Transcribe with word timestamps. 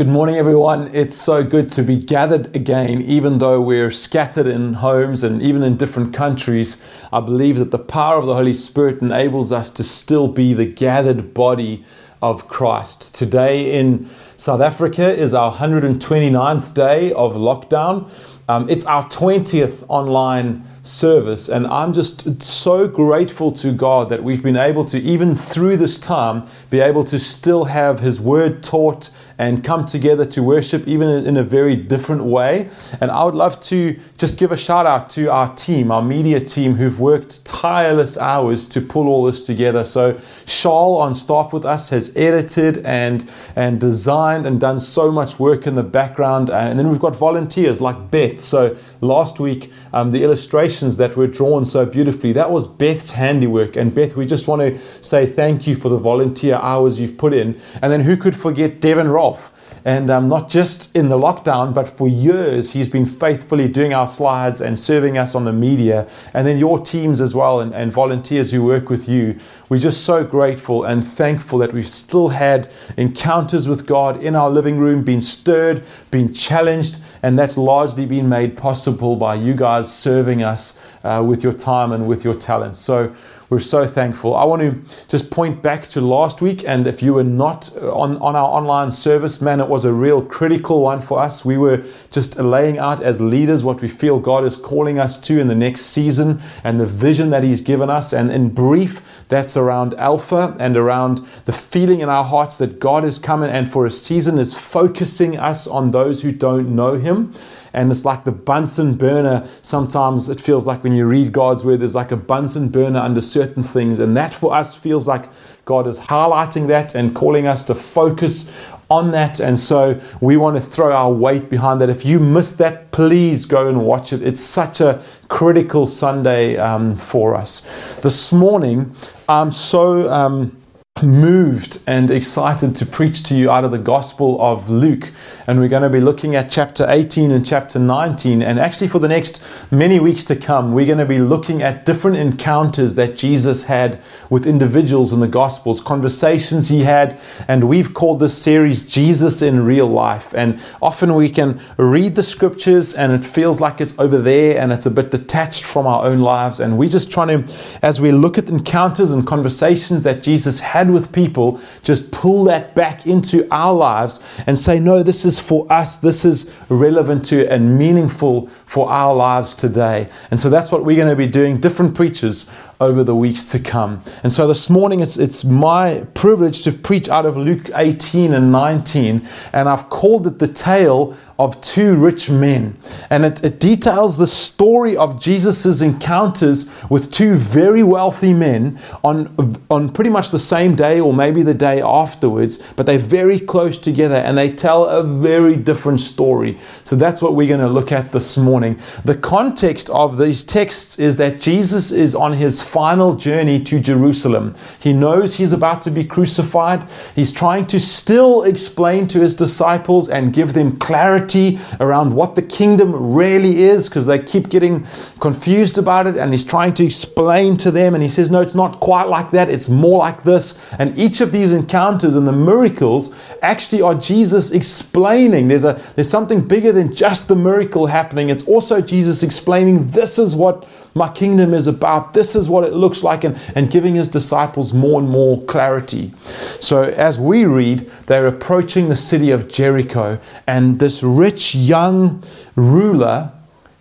Good 0.00 0.08
morning, 0.08 0.36
everyone. 0.36 0.88
It's 0.94 1.14
so 1.14 1.44
good 1.44 1.70
to 1.72 1.82
be 1.82 1.98
gathered 1.98 2.56
again, 2.56 3.02
even 3.02 3.36
though 3.36 3.60
we're 3.60 3.90
scattered 3.90 4.46
in 4.46 4.72
homes 4.72 5.22
and 5.22 5.42
even 5.42 5.62
in 5.62 5.76
different 5.76 6.14
countries. 6.14 6.82
I 7.12 7.20
believe 7.20 7.58
that 7.58 7.70
the 7.70 7.78
power 7.78 8.16
of 8.16 8.24
the 8.24 8.32
Holy 8.32 8.54
Spirit 8.54 9.02
enables 9.02 9.52
us 9.52 9.68
to 9.72 9.84
still 9.84 10.26
be 10.26 10.54
the 10.54 10.64
gathered 10.64 11.34
body 11.34 11.84
of 12.22 12.48
Christ. 12.48 13.14
Today 13.14 13.78
in 13.78 14.08
South 14.36 14.62
Africa 14.62 15.14
is 15.14 15.34
our 15.34 15.52
129th 15.52 16.72
day 16.72 17.12
of 17.12 17.34
lockdown. 17.34 18.10
Um, 18.48 18.70
it's 18.70 18.86
our 18.86 19.04
20th 19.04 19.84
online 19.88 20.64
service. 20.82 21.48
And 21.48 21.66
I'm 21.66 21.92
just 21.92 22.42
so 22.42 22.88
grateful 22.88 23.52
to 23.52 23.72
God 23.72 24.08
that 24.08 24.24
we've 24.24 24.42
been 24.42 24.56
able 24.56 24.84
to, 24.86 24.98
even 24.98 25.34
through 25.34 25.76
this 25.76 25.98
time, 25.98 26.46
be 26.68 26.80
able 26.80 27.04
to 27.04 27.18
still 27.18 27.64
have 27.64 28.00
His 28.00 28.20
Word 28.20 28.62
taught 28.62 29.10
and 29.40 29.64
come 29.64 29.86
together 29.86 30.26
to 30.26 30.42
worship, 30.42 30.86
even 30.86 31.08
in 31.26 31.38
a 31.38 31.42
very 31.42 31.74
different 31.74 32.22
way. 32.22 32.68
And 33.00 33.10
I 33.10 33.24
would 33.24 33.34
love 33.34 33.58
to 33.60 33.98
just 34.18 34.36
give 34.36 34.52
a 34.52 34.56
shout 34.56 34.84
out 34.84 35.08
to 35.10 35.28
our 35.28 35.54
team, 35.54 35.90
our 35.90 36.02
media 36.02 36.38
team, 36.40 36.74
who've 36.74 37.00
worked 37.00 37.46
tireless 37.46 38.18
hours 38.18 38.66
to 38.66 38.82
pull 38.82 39.08
all 39.08 39.24
this 39.24 39.46
together. 39.46 39.82
So, 39.82 40.20
Charles 40.44 41.00
on 41.00 41.14
staff 41.14 41.54
with 41.54 41.64
us 41.64 41.88
has 41.88 42.14
edited 42.14 42.84
and, 42.84 43.30
and 43.56 43.80
designed 43.80 44.44
and 44.44 44.60
done 44.60 44.78
so 44.78 45.10
much 45.10 45.38
work 45.38 45.66
in 45.66 45.74
the 45.74 45.82
background. 45.82 46.50
And 46.50 46.78
then 46.78 46.90
we've 46.90 47.00
got 47.00 47.16
volunteers 47.16 47.80
like 47.80 48.10
Beth. 48.10 48.42
So, 48.42 48.76
last 49.00 49.40
week, 49.40 49.72
um, 49.94 50.12
the 50.12 50.22
illustrations 50.22 50.98
that 50.98 51.16
were 51.16 51.26
drawn 51.26 51.64
so 51.64 51.86
beautifully, 51.86 52.34
that 52.34 52.50
was 52.50 52.66
Beth's 52.66 53.12
handiwork. 53.12 53.74
And 53.74 53.94
Beth, 53.94 54.16
we 54.16 54.26
just 54.26 54.46
want 54.46 54.60
to 54.60 54.78
say 55.02 55.24
thank 55.24 55.66
you 55.66 55.74
for 55.74 55.88
the 55.88 55.96
volunteer 55.96 56.56
hours 56.56 57.00
you've 57.00 57.16
put 57.16 57.32
in. 57.32 57.58
And 57.80 57.90
then 57.90 58.02
who 58.02 58.18
could 58.18 58.36
forget 58.36 58.82
Devin 58.82 59.08
Ross? 59.30 59.50
And 59.84 60.10
um, 60.10 60.28
not 60.28 60.50
just 60.50 60.94
in 60.94 61.08
the 61.08 61.16
lockdown, 61.16 61.72
but 61.72 61.88
for 61.88 62.06
years, 62.06 62.72
he's 62.72 62.88
been 62.88 63.06
faithfully 63.06 63.66
doing 63.66 63.94
our 63.94 64.06
slides 64.06 64.60
and 64.60 64.78
serving 64.78 65.16
us 65.16 65.34
on 65.34 65.44
the 65.44 65.52
media. 65.52 66.06
And 66.34 66.46
then 66.46 66.58
your 66.58 66.78
teams 66.78 67.20
as 67.20 67.34
well, 67.34 67.60
and, 67.60 67.74
and 67.74 67.90
volunteers 67.90 68.50
who 68.50 68.62
work 68.64 68.90
with 68.90 69.08
you. 69.08 69.38
We're 69.68 69.78
just 69.78 70.04
so 70.04 70.22
grateful 70.22 70.84
and 70.84 71.06
thankful 71.06 71.58
that 71.60 71.72
we've 71.72 71.88
still 71.88 72.28
had 72.28 72.68
encounters 72.96 73.68
with 73.68 73.86
God 73.86 74.22
in 74.22 74.36
our 74.36 74.50
living 74.50 74.78
room, 74.78 75.02
been 75.02 75.22
stirred, 75.22 75.82
been 76.10 76.32
challenged, 76.32 76.98
and 77.22 77.38
that's 77.38 77.56
largely 77.56 78.04
been 78.04 78.28
made 78.28 78.56
possible 78.56 79.16
by 79.16 79.34
you 79.34 79.54
guys 79.54 79.92
serving 79.92 80.42
us 80.42 80.78
uh, 81.04 81.22
with 81.26 81.42
your 81.42 81.52
time 81.54 81.92
and 81.92 82.06
with 82.06 82.24
your 82.24 82.34
talents. 82.34 82.78
So 82.78 83.14
we're 83.50 83.58
so 83.58 83.84
thankful. 83.84 84.36
I 84.36 84.44
want 84.44 84.62
to 84.62 85.06
just 85.08 85.28
point 85.28 85.60
back 85.60 85.82
to 85.88 86.00
last 86.00 86.40
week, 86.40 86.62
and 86.64 86.86
if 86.86 87.02
you 87.02 87.14
were 87.14 87.24
not 87.24 87.68
uh, 87.76 87.92
on, 87.92 88.16
on 88.18 88.36
our 88.36 88.46
online 88.46 88.92
service, 88.92 89.42
man, 89.42 89.58
it 89.58 89.68
was 89.68 89.84
a 89.84 89.92
real 89.92 90.22
critical 90.22 90.82
one 90.82 91.00
for 91.00 91.18
us. 91.18 91.44
We 91.44 91.58
were 91.58 91.84
just 92.12 92.38
laying 92.38 92.78
out 92.78 93.02
as 93.02 93.20
leaders 93.20 93.64
what 93.64 93.82
we 93.82 93.88
feel 93.88 94.20
God 94.20 94.44
is 94.44 94.54
calling 94.54 95.00
us 95.00 95.20
to 95.22 95.40
in 95.40 95.48
the 95.48 95.56
next 95.56 95.86
season 95.86 96.40
and 96.62 96.78
the 96.78 96.86
vision 96.86 97.30
that 97.30 97.42
He's 97.42 97.60
given 97.60 97.90
us. 97.90 98.12
And 98.12 98.30
in 98.30 98.50
brief, 98.50 99.02
that's 99.28 99.56
around 99.56 99.94
Alpha 99.94 100.56
and 100.60 100.76
around 100.76 101.18
the 101.46 101.52
feeling 101.52 102.00
in 102.00 102.08
our 102.08 102.24
hearts 102.24 102.56
that 102.58 102.78
God 102.78 103.04
is 103.04 103.18
coming 103.18 103.50
and 103.50 103.68
for 103.68 103.84
a 103.84 103.90
season 103.90 104.38
is 104.38 104.54
focusing 104.54 105.36
us 105.36 105.66
on 105.66 105.90
those 105.90 106.22
who 106.22 106.30
don't 106.30 106.76
know 106.76 106.94
Him 107.00 107.34
and 107.72 107.90
it's 107.90 108.04
like 108.04 108.24
the 108.24 108.32
Bunsen 108.32 108.94
burner. 108.96 109.48
Sometimes 109.62 110.28
it 110.28 110.40
feels 110.40 110.66
like 110.66 110.82
when 110.82 110.92
you 110.92 111.06
read 111.06 111.32
God's 111.32 111.64
word, 111.64 111.80
there's 111.80 111.94
like 111.94 112.12
a 112.12 112.16
Bunsen 112.16 112.68
burner 112.68 112.98
under 113.00 113.20
certain 113.20 113.62
things. 113.62 113.98
And 113.98 114.16
that 114.16 114.34
for 114.34 114.54
us 114.54 114.74
feels 114.74 115.06
like 115.06 115.30
God 115.64 115.86
is 115.86 116.00
highlighting 116.00 116.66
that 116.68 116.94
and 116.94 117.14
calling 117.14 117.46
us 117.46 117.62
to 117.64 117.74
focus 117.74 118.52
on 118.90 119.12
that. 119.12 119.38
And 119.38 119.58
so 119.58 120.00
we 120.20 120.36
want 120.36 120.56
to 120.56 120.62
throw 120.62 120.92
our 120.92 121.12
weight 121.12 121.48
behind 121.48 121.80
that. 121.80 121.88
If 121.88 122.04
you 122.04 122.18
missed 122.18 122.58
that, 122.58 122.90
please 122.90 123.46
go 123.46 123.68
and 123.68 123.84
watch 123.84 124.12
it. 124.12 124.22
It's 124.22 124.40
such 124.40 124.80
a 124.80 125.02
critical 125.28 125.86
Sunday 125.86 126.56
um, 126.56 126.96
for 126.96 127.36
us. 127.36 127.68
This 128.02 128.32
morning, 128.32 128.94
I'm 129.28 129.52
so. 129.52 130.10
Um, 130.10 130.59
moved 131.02 131.80
and 131.86 132.10
excited 132.10 132.76
to 132.76 132.86
preach 132.86 133.22
to 133.24 133.34
you 133.34 133.50
out 133.50 133.64
of 133.64 133.70
the 133.70 133.78
Gospel 133.78 134.40
of 134.40 134.68
Luke. 134.68 135.12
And 135.46 135.58
we're 135.58 135.68
going 135.68 135.82
to 135.82 135.88
be 135.88 136.00
looking 136.00 136.36
at 136.36 136.50
chapter 136.50 136.86
18 136.88 137.30
and 137.30 137.44
chapter 137.44 137.78
19. 137.78 138.42
And 138.42 138.58
actually, 138.58 138.88
for 138.88 138.98
the 138.98 139.08
next 139.08 139.42
many 139.70 139.98
weeks 139.98 140.24
to 140.24 140.36
come, 140.36 140.72
we're 140.72 140.86
going 140.86 140.98
to 140.98 141.06
be 141.06 141.18
looking 141.18 141.62
at 141.62 141.84
different 141.84 142.18
encounters 142.18 142.94
that 142.96 143.16
Jesus 143.16 143.64
had 143.64 144.00
with 144.28 144.46
individuals 144.46 145.12
in 145.12 145.20
the 145.20 145.28
Gospels, 145.28 145.80
conversations 145.80 146.68
he 146.68 146.82
had. 146.82 147.18
And 147.48 147.64
we've 147.64 147.94
called 147.94 148.20
this 148.20 148.36
series 148.36 148.84
Jesus 148.84 149.42
in 149.42 149.64
Real 149.64 149.86
Life. 149.88 150.34
And 150.34 150.60
often 150.82 151.14
we 151.14 151.30
can 151.30 151.60
read 151.76 152.14
the 152.14 152.22
scriptures 152.22 152.94
and 152.94 153.12
it 153.12 153.24
feels 153.24 153.60
like 153.60 153.80
it's 153.80 153.98
over 153.98 154.18
there 154.18 154.60
and 154.60 154.72
it's 154.72 154.86
a 154.86 154.90
bit 154.90 155.10
detached 155.10 155.64
from 155.64 155.86
our 155.86 156.04
own 156.04 156.20
lives. 156.20 156.60
And 156.60 156.78
we're 156.78 156.88
just 156.88 157.10
trying 157.10 157.46
to, 157.46 157.54
as 157.82 158.00
we 158.00 158.12
look 158.12 158.38
at 158.38 158.48
encounters 158.48 159.12
and 159.12 159.26
conversations 159.26 160.02
that 160.02 160.22
Jesus 160.22 160.60
had 160.60 160.89
with 160.92 161.12
people, 161.12 161.60
just 161.82 162.10
pull 162.12 162.44
that 162.44 162.74
back 162.74 163.06
into 163.06 163.46
our 163.50 163.72
lives 163.72 164.24
and 164.46 164.58
say, 164.58 164.78
no, 164.78 165.02
this 165.02 165.24
is 165.24 165.38
for 165.38 165.70
us. 165.72 165.96
This 165.96 166.24
is 166.24 166.54
relevant 166.68 167.24
to 167.26 167.50
and 167.50 167.78
meaningful 167.78 168.48
for 168.66 168.90
our 168.90 169.14
lives 169.14 169.54
today. 169.54 170.08
And 170.30 170.38
so 170.38 170.50
that's 170.50 170.70
what 170.70 170.84
we're 170.84 170.96
going 170.96 171.08
to 171.08 171.16
be 171.16 171.26
doing. 171.26 171.60
Different 171.60 171.94
preachers 171.94 172.50
over 172.80 173.04
the 173.04 173.14
weeks 173.14 173.44
to 173.44 173.58
come. 173.58 174.02
And 174.22 174.32
so 174.32 174.48
this 174.48 174.70
morning, 174.70 175.00
it's, 175.00 175.16
it's 175.16 175.44
my 175.44 176.06
privilege 176.14 176.64
to 176.64 176.72
preach 176.72 177.08
out 177.08 177.26
of 177.26 177.36
Luke 177.36 177.70
18 177.74 178.32
and 178.32 178.50
19, 178.50 179.28
and 179.52 179.68
I've 179.68 179.88
called 179.90 180.26
it 180.26 180.38
the 180.38 180.48
tale 180.48 181.16
of 181.40 181.58
two 181.62 181.94
rich 181.94 182.28
men. 182.28 182.76
And 183.08 183.24
it, 183.24 183.42
it 183.42 183.60
details 183.60 184.18
the 184.18 184.26
story 184.26 184.94
of 184.94 185.18
Jesus' 185.18 185.80
encounters 185.80 186.70
with 186.90 187.10
two 187.10 187.36
very 187.36 187.82
wealthy 187.82 188.34
men 188.34 188.78
on, 189.02 189.34
on 189.70 189.90
pretty 189.90 190.10
much 190.10 190.30
the 190.30 190.38
same 190.38 190.74
day 190.74 191.00
or 191.00 191.14
maybe 191.14 191.42
the 191.42 191.54
day 191.54 191.80
afterwards, 191.80 192.62
but 192.76 192.84
they're 192.84 192.98
very 192.98 193.40
close 193.40 193.78
together 193.78 194.16
and 194.16 194.36
they 194.36 194.52
tell 194.52 194.84
a 194.84 195.02
very 195.02 195.56
different 195.56 196.00
story. 196.00 196.58
So 196.84 196.94
that's 196.94 197.22
what 197.22 197.34
we're 197.34 197.48
going 197.48 197.60
to 197.60 197.68
look 197.68 197.90
at 197.90 198.12
this 198.12 198.36
morning. 198.36 198.78
The 199.06 199.16
context 199.16 199.88
of 199.90 200.18
these 200.18 200.44
texts 200.44 200.98
is 200.98 201.16
that 201.16 201.38
Jesus 201.38 201.90
is 201.90 202.14
on 202.14 202.34
his 202.34 202.60
final 202.70 203.16
journey 203.16 203.58
to 203.58 203.80
Jerusalem. 203.80 204.54
He 204.78 204.92
knows 204.92 205.36
he's 205.36 205.52
about 205.52 205.82
to 205.82 205.90
be 205.90 206.04
crucified. 206.04 206.86
He's 207.16 207.32
trying 207.32 207.66
to 207.66 207.80
still 207.80 208.44
explain 208.44 209.08
to 209.08 209.20
his 209.20 209.34
disciples 209.34 210.08
and 210.08 210.32
give 210.32 210.52
them 210.52 210.78
clarity 210.78 211.58
around 211.80 212.14
what 212.14 212.36
the 212.36 212.42
kingdom 212.42 213.14
really 213.14 213.64
is 213.64 213.88
because 213.88 214.06
they 214.06 214.20
keep 214.20 214.50
getting 214.50 214.86
confused 215.18 215.78
about 215.78 216.06
it. 216.06 216.16
And 216.16 216.32
he's 216.32 216.44
trying 216.44 216.74
to 216.74 216.84
explain 216.84 217.56
to 217.56 217.72
them. 217.72 217.94
And 217.94 218.04
he 218.04 218.08
says, 218.08 218.30
No, 218.30 218.40
it's 218.40 218.54
not 218.54 218.78
quite 218.78 219.08
like 219.08 219.32
that. 219.32 219.48
It's 219.48 219.68
more 219.68 219.98
like 219.98 220.22
this. 220.22 220.64
And 220.78 220.96
each 220.96 221.20
of 221.20 221.32
these 221.32 221.52
encounters 221.52 222.14
and 222.14 222.26
the 222.26 222.32
miracles 222.32 223.16
actually 223.42 223.82
are 223.82 223.96
Jesus 223.96 224.52
explaining. 224.52 225.48
There's, 225.48 225.64
a, 225.64 225.82
there's 225.96 226.10
something 226.10 226.46
bigger 226.46 226.70
than 226.70 226.94
just 226.94 227.26
the 227.26 227.36
miracle 227.36 227.86
happening. 227.86 228.30
It's 228.30 228.44
also 228.44 228.80
Jesus 228.80 229.24
explaining 229.24 229.90
this 229.90 230.20
is 230.20 230.36
what 230.36 230.68
my 230.94 231.08
kingdom 231.08 231.54
is 231.54 231.66
about. 231.66 232.12
This 232.12 232.34
is 232.34 232.48
what 232.48 232.59
it 232.64 232.72
looks 232.72 233.02
like, 233.02 233.24
and, 233.24 233.38
and 233.54 233.70
giving 233.70 233.94
his 233.94 234.08
disciples 234.08 234.72
more 234.72 235.00
and 235.00 235.08
more 235.08 235.42
clarity. 235.44 236.12
So, 236.60 236.84
as 236.84 237.18
we 237.18 237.44
read, 237.44 237.90
they're 238.06 238.26
approaching 238.26 238.88
the 238.88 238.96
city 238.96 239.30
of 239.30 239.48
Jericho, 239.48 240.18
and 240.46 240.78
this 240.78 241.02
rich 241.02 241.54
young 241.54 242.22
ruler 242.56 243.32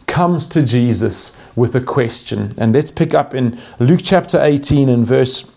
comes 0.08 0.46
to 0.48 0.64
Jesus 0.64 1.40
with 1.56 1.76
a 1.76 1.82
question. 1.82 2.52
And 2.58 2.74
let's 2.74 2.92
pick 2.92 3.14
up 3.14 3.34
in 3.34 3.60
Luke 3.80 4.02
chapter 4.04 4.42
18 4.42 4.90
and 4.90 5.06
verse 5.06 5.50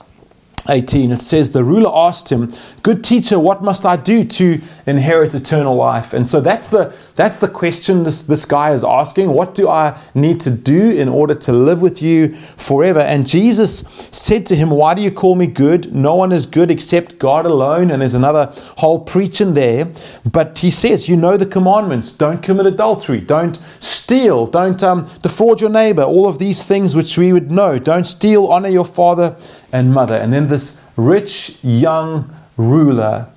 18, 0.69 1.11
it 1.11 1.21
says, 1.21 1.53
The 1.53 1.65
ruler 1.65 1.91
asked 1.93 2.31
him, 2.31 2.53
Good 2.83 3.03
teacher, 3.03 3.39
what 3.39 3.63
must 3.63 3.85
I 3.85 3.97
do 3.97 4.23
to 4.25 4.61
inherit 4.87 5.35
eternal 5.35 5.75
life? 5.75 6.15
And 6.15 6.27
so 6.27 6.41
that's 6.41 6.69
the, 6.69 6.95
that's 7.17 7.41
the 7.41 7.49
question 7.49 8.05
this, 8.05 8.23
this 8.23 8.45
guy 8.45 8.73
is 8.73 8.85
asking. 8.85 9.31
What 9.31 9.55
do 9.55 9.69
I 9.69 9.99
need 10.15 10.41
to 10.41 10.51
do 10.51 10.91
in 10.91 11.09
order 11.09 11.35
to 11.35 11.53
live 11.53 11.83
with 11.83 12.01
you 12.01 12.37
forever? 12.57 13.01
And 13.01 13.27
Jesus 13.27 13.85
said 14.13 14.47
to 14.47 14.57
him, 14.57 14.71
Why 14.71 14.95
do 14.95 15.03
you 15.03 15.11
call 15.11 15.35
me 15.35 15.49
good? 15.49 15.93
No 15.93 16.15
one 16.15 16.31
is 16.31 16.47
good 16.47 16.71
except 16.71 17.19
God 17.19 17.45
alone. 17.45 17.91
And 17.91 18.01
there's 18.01 18.15
another 18.15 18.53
whole 18.79 19.01
preaching 19.01 19.55
there. 19.55 19.93
But 20.31 20.59
he 20.59 20.71
says, 20.71 21.09
You 21.09 21.17
know 21.17 21.37
the 21.37 21.47
commandments 21.47 22.13
don't 22.13 22.43
commit 22.43 22.67
adultery, 22.67 23.21
don't 23.21 23.59
steal, 23.81 24.47
don't 24.47 24.83
um, 24.83 25.11
defraud 25.23 25.61
your 25.61 25.71
neighbor, 25.71 26.03
all 26.03 26.29
of 26.29 26.39
these 26.39 26.65
things 26.65 26.95
which 26.95 27.19
we 27.19 27.33
would 27.33 27.51
know. 27.51 27.79
Don't 27.79 28.05
steal, 28.05 28.47
honor 28.47 28.69
your 28.69 28.85
father 28.85 29.37
and 29.73 29.93
mother. 29.93 30.17
And 30.17 30.33
then 30.33 30.49
this 30.49 30.85
rich 30.97 31.59
young 31.63 32.35
ruler 32.57 33.29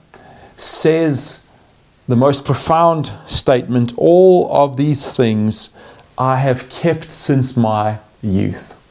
says 0.57 1.49
the 2.07 2.15
most 2.15 2.45
profound 2.45 3.11
statement 3.25 3.93
all 3.97 4.51
of 4.51 4.77
these 4.77 5.15
things 5.15 5.75
I 6.17 6.37
have 6.37 6.69
kept 6.69 7.11
since 7.11 7.57
my 7.57 7.99
youth. 8.21 8.81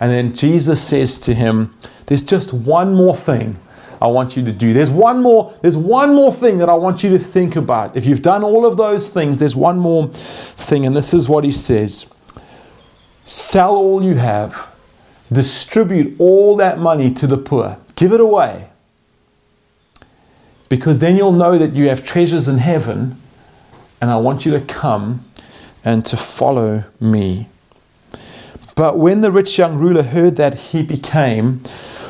And 0.00 0.10
then 0.10 0.34
Jesus 0.34 0.82
says 0.86 1.18
to 1.20 1.34
him, 1.34 1.76
There's 2.06 2.22
just 2.22 2.52
one 2.52 2.94
more 2.94 3.16
thing 3.16 3.58
I 4.00 4.08
want 4.08 4.36
you 4.36 4.44
to 4.44 4.52
do. 4.52 4.72
There's 4.72 4.90
one 4.90 5.22
more, 5.22 5.56
there's 5.62 5.76
one 5.76 6.14
more 6.14 6.32
thing 6.32 6.58
that 6.58 6.68
I 6.68 6.74
want 6.74 7.04
you 7.04 7.10
to 7.10 7.18
think 7.20 7.54
about. 7.54 7.96
If 7.96 8.04
you've 8.04 8.22
done 8.22 8.42
all 8.42 8.66
of 8.66 8.76
those 8.76 9.08
things, 9.08 9.38
there's 9.38 9.54
one 9.54 9.78
more 9.78 10.08
thing, 10.08 10.86
and 10.86 10.96
this 10.96 11.14
is 11.14 11.28
what 11.28 11.44
he 11.44 11.52
says. 11.52 12.12
Sell 13.24 13.76
all 13.76 14.02
you 14.02 14.16
have, 14.16 14.71
distribute 15.32 16.16
all 16.18 16.56
that 16.56 16.78
money 16.78 17.12
to 17.14 17.26
the 17.26 17.38
poor, 17.38 17.78
give 17.96 18.12
it 18.12 18.20
away. 18.20 18.68
Because 20.68 21.00
then 21.00 21.16
you'll 21.16 21.32
know 21.32 21.58
that 21.58 21.74
you 21.74 21.88
have 21.88 22.02
treasures 22.02 22.48
in 22.48 22.58
heaven, 22.58 23.20
and 24.00 24.10
I 24.10 24.16
want 24.16 24.46
you 24.46 24.52
to 24.52 24.60
come 24.60 25.20
and 25.84 26.04
to 26.06 26.16
follow 26.16 26.84
me. 27.00 27.48
But 28.74 28.98
when 28.98 29.20
the 29.20 29.30
rich 29.30 29.58
young 29.58 29.78
ruler 29.78 30.02
heard 30.02 30.36
that, 30.36 30.54
he 30.54 30.82
became 30.82 31.62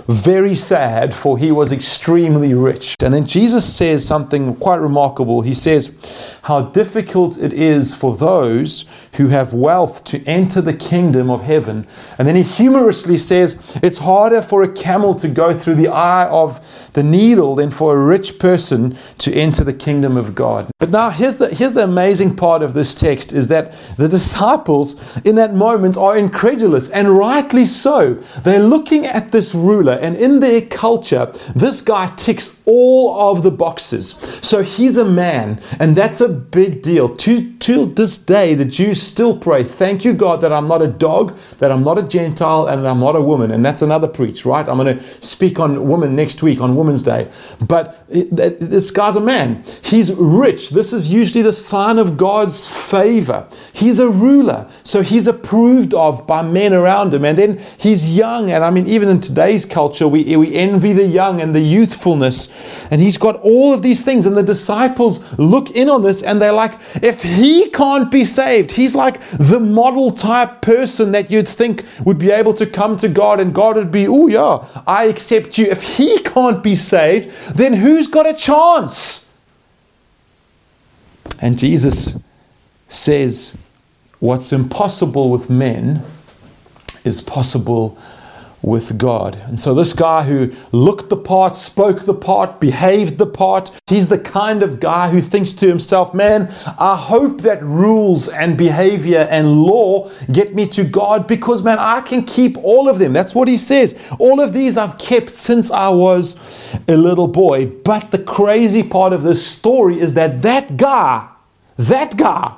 very 0.09 0.55
sad, 0.55 1.15
for 1.15 1.39
he 1.39 1.53
was 1.53 1.73
extremely 1.73 2.55
rich. 2.55 2.97
And 3.03 3.15
then 3.15 3.25
Jesus 3.25 3.75
says 3.75 4.07
something 4.07 4.55
quite 4.57 4.81
remarkable. 4.81 5.43
He 5.43 5.55
says, 5.55 5.97
How 6.43 6.63
difficult 6.63 7.39
it 7.39 7.53
is 7.53 7.95
for 7.95 8.17
those 8.17 8.85
who 9.15 9.29
have 9.29 9.53
wealth 9.53 10.05
to 10.05 10.25
enter 10.27 10.61
the 10.61 10.73
kingdom 10.73 11.31
of 11.31 11.43
heaven. 11.43 11.87
And 12.19 12.27
then 12.27 12.37
he 12.37 12.43
humorously 12.43 13.19
says, 13.19 13.79
It's 13.83 13.99
harder 13.99 14.41
for 14.41 14.63
a 14.63 14.73
camel 14.73 15.15
to 15.17 15.29
go 15.29 15.55
through 15.55 15.75
the 15.75 15.89
eye 15.89 16.27
of 16.29 16.65
the 16.95 17.03
needle 17.03 17.55
than 17.55 17.71
for 17.71 17.95
a 17.95 18.05
rich 18.05 18.39
person 18.39 18.97
to 19.19 19.33
enter 19.35 19.65
the 19.65 19.73
kingdom 19.73 20.17
of 20.17 20.35
God. 20.35 20.71
But 20.79 20.91
now 20.91 21.11
here's 21.11 21.37
the 21.37 21.55
here's 21.55 21.75
the 21.75 21.85
amazing 21.85 22.37
part 22.37 22.63
of 22.63 22.75
this 22.75 22.95
text 22.95 23.33
is 23.33 23.49
that 23.49 23.75
the 23.97 24.09
disciples 24.09 25.01
in 25.25 25.35
that 25.37 25.55
moment 25.55 25.97
are 25.97 26.17
incredulous 26.17 26.91
and 26.91 27.17
rightly 27.17 27.67
so. 27.67 28.15
They're 28.45 28.61
looking 28.63 29.07
at 29.07 29.33
this 29.33 29.55
ruler 29.55 29.93
and 29.93 30.17
in 30.17 30.41
their 30.41 30.63
culture 30.63 31.33
this 31.55 31.81
guy 31.81 32.13
ticks 32.17 32.59
all 32.65 33.31
of 33.31 33.43
the 33.43 33.51
boxes. 33.51 34.11
So 34.43 34.63
he's 34.63 34.97
a 34.97 35.05
man 35.05 35.61
and 35.79 35.97
that's 35.97 36.21
a 36.21 36.29
big 36.29 36.83
deal. 36.83 37.09
To 37.17 37.53
to 37.59 37.87
this 37.87 38.19
day 38.19 38.55
the 38.55 38.65
Jews 38.65 39.02
still 39.07 39.37
pray, 39.37 39.65
thank 39.65 40.05
you 40.05 40.13
God 40.15 40.41
that 40.41 40.53
I'm 40.53 40.69
not 40.69 40.83
a 40.83 40.87
dog, 40.87 41.37
that 41.59 41.71
I'm 41.73 41.83
not 41.83 41.99
a 41.99 42.03
gentile 42.03 42.67
and 42.67 42.87
I'm 42.87 43.01
not 43.01 43.17
a 43.17 43.23
woman. 43.23 43.51
And 43.51 43.65
that's 43.65 43.83
another 43.83 44.09
preach, 44.09 44.45
right? 44.45 44.69
I'm 44.69 44.79
going 44.79 44.99
to 44.99 45.05
speak 45.25 45.59
on 45.59 45.89
women 45.89 46.15
next 46.15 46.43
week 46.43 46.61
on 46.61 46.77
Women's 46.77 47.03
Day. 47.03 47.31
But 47.61 48.07
this 48.09 48.91
guy's 48.91 49.17
a 49.17 49.21
man. 49.21 49.65
He's 49.83 50.13
rich. 50.13 50.71
This 50.71 50.93
is 50.93 51.13
usually 51.13 51.43
the 51.43 51.53
sign 51.53 51.99
of 51.99 52.17
God's 52.17 52.67
favor. 52.67 53.49
He's 53.73 53.99
a 53.99 54.09
ruler. 54.09 54.71
So 54.83 55.03
he's 55.03 55.27
approved 55.27 55.95
of 55.95 56.27
by 56.27 56.43
men 56.43 56.73
around 56.73 57.15
him. 57.15 57.25
And 57.25 57.37
then 57.37 57.61
he's 57.79 58.17
young. 58.17 58.51
And 58.51 58.65
I 58.65 58.71
mean, 58.71 58.87
even 58.87 59.09
in 59.09 59.21
today's 59.21 59.65
culture, 59.65 60.07
we, 60.09 60.37
we 60.37 60.55
envy 60.55 60.93
the 60.93 61.07
young 61.07 61.41
and 61.41 61.55
the 61.55 61.61
youthfulness. 61.61 62.53
And 62.91 63.01
he's 63.01 63.19
got 63.19 63.37
all 63.41 63.73
of 63.73 63.83
these 63.83 64.03
things. 64.03 64.27
And 64.27 64.37
the 64.37 64.43
disciples 64.43 65.21
look 65.39 65.71
in 65.71 65.89
on 65.89 66.03
this 66.03 66.23
and 66.23 66.41
they're 66.41 66.53
like, 66.53 66.79
if 67.03 67.23
he 67.23 67.71
can't 67.71 68.11
be 68.11 68.25
saved, 68.25 68.73
he's 68.73 68.92
like 68.95 69.21
the 69.31 69.61
model 69.61 70.11
type 70.11 70.61
person 70.61 71.13
that 71.13 71.31
you'd 71.31 71.49
think 71.49 71.85
would 72.05 72.19
be 72.19 72.31
able 72.31 72.55
to 72.55 72.67
come 72.67 72.97
to 72.99 73.09
God 73.09 73.41
and 73.41 73.55
God 73.55 73.77
would 73.77 73.93
be, 73.93 74.07
oh, 74.07 74.27
yeah, 74.27 74.83
I 74.87 75.05
accept 75.05 75.59
you. 75.59 75.67
If 75.67 75.83
he 75.83 76.21
can't 76.21 76.63
be 76.63 76.75
saved, 76.77 77.31
then 77.55 77.75
who's 77.75 78.07
got 78.07 78.27
a 78.27 78.35
chance? 78.35 79.37
And 81.41 81.59
Jesus 81.59 82.23
says, 82.89 83.59
What's 84.21 84.53
impossible 84.53 85.31
with 85.31 85.51
men 85.51 86.05
is 87.03 87.21
possible 87.21 87.99
with 88.63 88.97
God. 88.97 89.37
And 89.47 89.59
so, 89.59 89.75
this 89.75 89.93
guy 89.93 90.23
who 90.23 90.53
looked 90.71 91.09
the 91.09 91.17
part, 91.17 91.57
spoke 91.57 92.01
the 92.01 92.15
part, 92.15 92.61
behaved 92.61 93.19
the 93.19 93.27
part, 93.27 93.71
he's 93.89 94.09
the 94.09 94.19
kind 94.19 94.63
of 94.63 94.79
guy 94.79 95.11
who 95.11 95.21
thinks 95.21 95.53
to 95.55 95.67
himself, 95.67 96.15
man, 96.15 96.53
I 96.79 96.97
hope 96.97 97.43
that 97.43 97.63
rules 97.63 98.29
and 98.29 98.57
behavior 98.57 99.27
and 99.31 99.63
law 99.63 100.11
get 100.31 100.55
me 100.55 100.67
to 100.69 100.85
God 100.85 101.27
because, 101.27 101.63
man, 101.63 101.79
I 101.81 102.01
can 102.03 102.25
keep 102.25 102.57
all 102.59 102.89
of 102.89 102.99
them. 102.99 103.13
That's 103.13 103.35
what 103.35 103.49
he 103.49 103.59
says. 103.59 103.99
All 104.19 104.41
of 104.41 104.53
these 104.53 104.77
I've 104.77 104.97
kept 104.99 105.35
since 105.35 105.71
I 105.71 105.89
was 105.89 106.39
a 106.87 106.97
little 106.97 107.29
boy. 107.29 107.67
But 107.67 108.13
the 108.13 108.19
crazy 108.19 108.83
part 108.83 109.13
of 109.13 109.23
this 109.23 109.45
story 109.45 109.99
is 109.99 110.15
that 110.15 110.43
that 110.43 110.77
guy, 110.77 111.29
that 111.77 112.17
guy, 112.17 112.55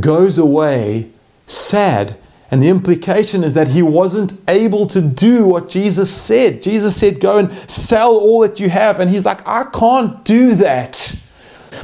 goes 0.00 0.36
away 0.36 1.10
sad 1.46 2.16
and 2.50 2.62
the 2.62 2.68
implication 2.68 3.42
is 3.42 3.54
that 3.54 3.68
he 3.68 3.82
wasn't 3.82 4.34
able 4.46 4.86
to 4.88 5.00
do 5.00 5.46
what 5.46 5.68
Jesus 5.68 6.14
said. 6.14 6.62
Jesus 6.62 6.96
said, 6.96 7.20
Go 7.20 7.38
and 7.38 7.52
sell 7.68 8.16
all 8.16 8.40
that 8.40 8.60
you 8.60 8.70
have. 8.70 9.00
And 9.00 9.10
he's 9.10 9.24
like, 9.24 9.46
I 9.46 9.64
can't 9.64 10.24
do 10.24 10.54
that. 10.56 11.18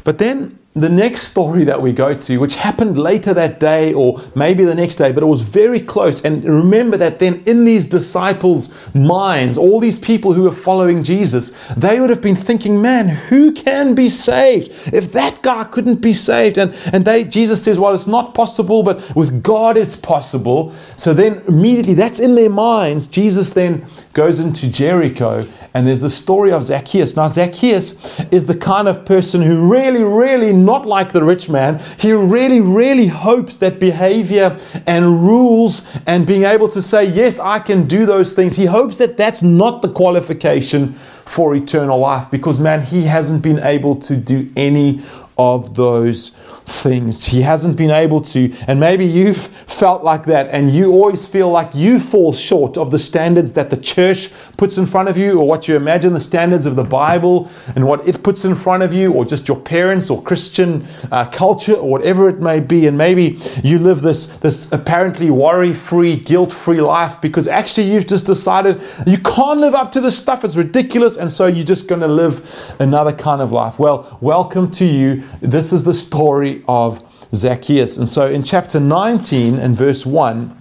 But 0.05 0.19
then 0.19 0.59
the 0.75 0.89
next 0.89 1.25
story 1.25 1.65
that 1.65 1.83
we 1.83 1.93
go 1.93 2.15
to, 2.15 2.39
which 2.39 2.55
happened 2.55 2.97
later 2.97 3.35
that 3.35 3.61
day 3.61 3.93
or 3.93 4.23
maybe 4.35 4.65
the 4.65 4.75
next 4.75 4.97
day, 4.97 5.13
but 5.13 5.23
it 5.23 5.27
was 5.27 5.43
very 5.43 5.81
close. 5.81 6.25
And 6.25 6.43
remember 6.45 6.97
that 6.97 7.19
then 7.19 7.43
in 7.45 7.67
these 7.67 7.85
disciples' 7.85 8.75
minds, 8.95 9.59
all 9.59 9.81
these 9.81 9.99
people 9.99 10.33
who 10.33 10.45
were 10.45 10.53
following 10.53 11.03
Jesus, 11.03 11.51
they 11.77 12.01
would 12.01 12.09
have 12.09 12.23
been 12.23 12.37
thinking, 12.37 12.81
man, 12.81 13.09
who 13.09 13.53
can 13.53 13.95
be 13.95 14.09
saved? 14.09 14.71
If 14.95 15.13
that 15.13 15.43
guy 15.43 15.65
couldn't 15.65 15.97
be 15.97 16.15
saved. 16.15 16.57
And, 16.57 16.75
and 16.91 17.05
they, 17.05 17.25
Jesus 17.25 17.63
says, 17.63 17.79
well, 17.79 17.93
it's 17.93 18.07
not 18.07 18.33
possible, 18.33 18.83
but 18.83 19.15
with 19.15 19.43
God 19.43 19.77
it's 19.77 19.97
possible. 19.97 20.75
So 20.97 21.13
then 21.13 21.43
immediately 21.47 21.95
that's 21.95 22.19
in 22.19 22.35
their 22.35 22.51
minds. 22.51 23.09
Jesus 23.09 23.51
then 23.51 23.85
goes 24.15 24.41
into 24.41 24.69
Jericho, 24.69 25.47
and 25.75 25.87
there's 25.87 26.03
the 26.03 26.11
story 26.11 26.53
of 26.53 26.65
Zacchaeus. 26.65 27.17
Now, 27.17 27.29
Zacchaeus 27.29 27.97
is 28.31 28.45
the 28.45 28.57
kind 28.57 28.89
of 28.89 29.07
person 29.07 29.41
who 29.41 29.71
really, 29.71 30.03
really 30.03 30.53
not 30.65 30.87
like 30.87 31.13
the 31.13 31.25
rich 31.25 31.49
man. 31.49 31.81
He 31.99 32.13
really, 32.13 32.61
really 32.61 33.07
hopes 33.07 33.57
that 33.57 33.79
behavior 33.79 34.59
and 34.87 35.27
rules 35.27 35.89
and 36.07 36.27
being 36.27 36.45
able 36.45 36.69
to 36.69 36.83
say, 36.83 37.05
Yes, 37.05 37.39
I 37.39 37.59
can 37.59 37.87
do 37.87 38.07
those 38.07 38.33
things, 38.33 38.57
he 38.57 38.67
hopes 38.67 38.99
that 38.99 39.17
that's 39.17 39.43
not 39.43 39.83
the 39.83 39.89
qualification 39.89 40.95
for 41.25 41.55
eternal 41.55 41.99
life 41.99 42.31
because, 42.31 42.61
man, 42.61 42.83
he 42.83 43.03
hasn't 43.03 43.43
been 43.43 43.59
able 43.61 43.97
to 43.97 44.17
do 44.17 44.51
any 44.57 45.03
of 45.39 45.75
those 45.75 46.33
things. 46.67 47.27
He 47.27 47.43
hasn't 47.43 47.77
been 47.77 47.91
able 47.91 48.21
to. 48.23 48.55
And 48.67 48.81
maybe 48.81 49.05
you've 49.05 49.39
felt 49.39 50.03
like 50.03 50.25
that 50.27 50.49
and 50.51 50.71
you 50.71 50.93
always 50.93 51.27
feel 51.27 51.51
like 51.51 51.75
you 51.75 51.99
fall 51.99 52.33
short 52.33 52.77
of 52.77 52.91
the 52.91 52.99
standards 52.99 53.53
that 53.55 53.71
the 53.71 53.77
church 53.77 54.31
puts 54.57 54.79
in 54.79 54.87
front 54.87 55.09
of 55.09 55.17
you 55.17 55.39
or 55.41 55.47
what 55.47 55.69
you 55.69 55.77
imagine 55.77 56.13
the 56.13 56.21
standards 56.21 56.67
of 56.67 56.77
the 56.77 56.85
Bible 56.85 57.51
and 57.75 57.87
what 57.87 58.07
it 58.07 58.23
puts 58.23 58.45
in 58.45 58.55
front 58.55 58.83
of 58.83 58.93
you 58.93 59.13
or 59.13 59.25
just 59.25 59.49
your 59.49 59.59
parents 59.59 60.11
or 60.11 60.23
Christian 60.23 60.87
uh, 61.11 61.25
culture 61.27 61.75
or 61.75 61.89
whatever 61.89 62.29
it 62.29 62.41
may 62.41 62.61
be. 62.61 62.87
And 62.87 62.97
maybe 62.97 63.39
you 63.63 63.79
live 63.79 64.03
this, 64.03 64.27
this 64.39 64.73
apparently 64.73 65.31
worry 65.31 65.73
free, 65.73 66.17
guilt 66.17 66.53
free 66.53 66.81
life 66.81 67.21
because 67.21 67.49
actually 67.49 67.91
you've 67.91 68.07
just 68.07 68.27
decided 68.27 68.81
you 69.07 69.19
can't 69.19 69.61
live 69.61 69.75
up 69.75 69.93
to 69.93 70.01
this 70.01 70.17
stuff. 70.19 70.45
It's 70.45 70.57
ridiculous. 70.57 71.17
And 71.17 71.33
so 71.33 71.47
you're 71.47 71.65
just 71.65 71.89
going 71.89 72.01
to 72.01 72.09
live 72.09 72.75
another 72.79 73.13
kind 73.13 73.41
of 73.41 73.53
life. 73.53 73.79
Well, 73.79 74.19
welcome 74.21 74.71
to 74.73 74.85
you. 74.85 75.23
This 75.41 75.73
is 75.73 75.85
the 75.85 75.95
story 75.95 76.52
of 76.69 77.03
Zacchaeus. 77.35 77.97
And 77.97 78.09
so 78.09 78.31
in 78.31 78.43
chapter 78.43 78.79
19 78.79 79.59
and 79.59 79.77
verse 79.77 80.05
1, 80.05 80.59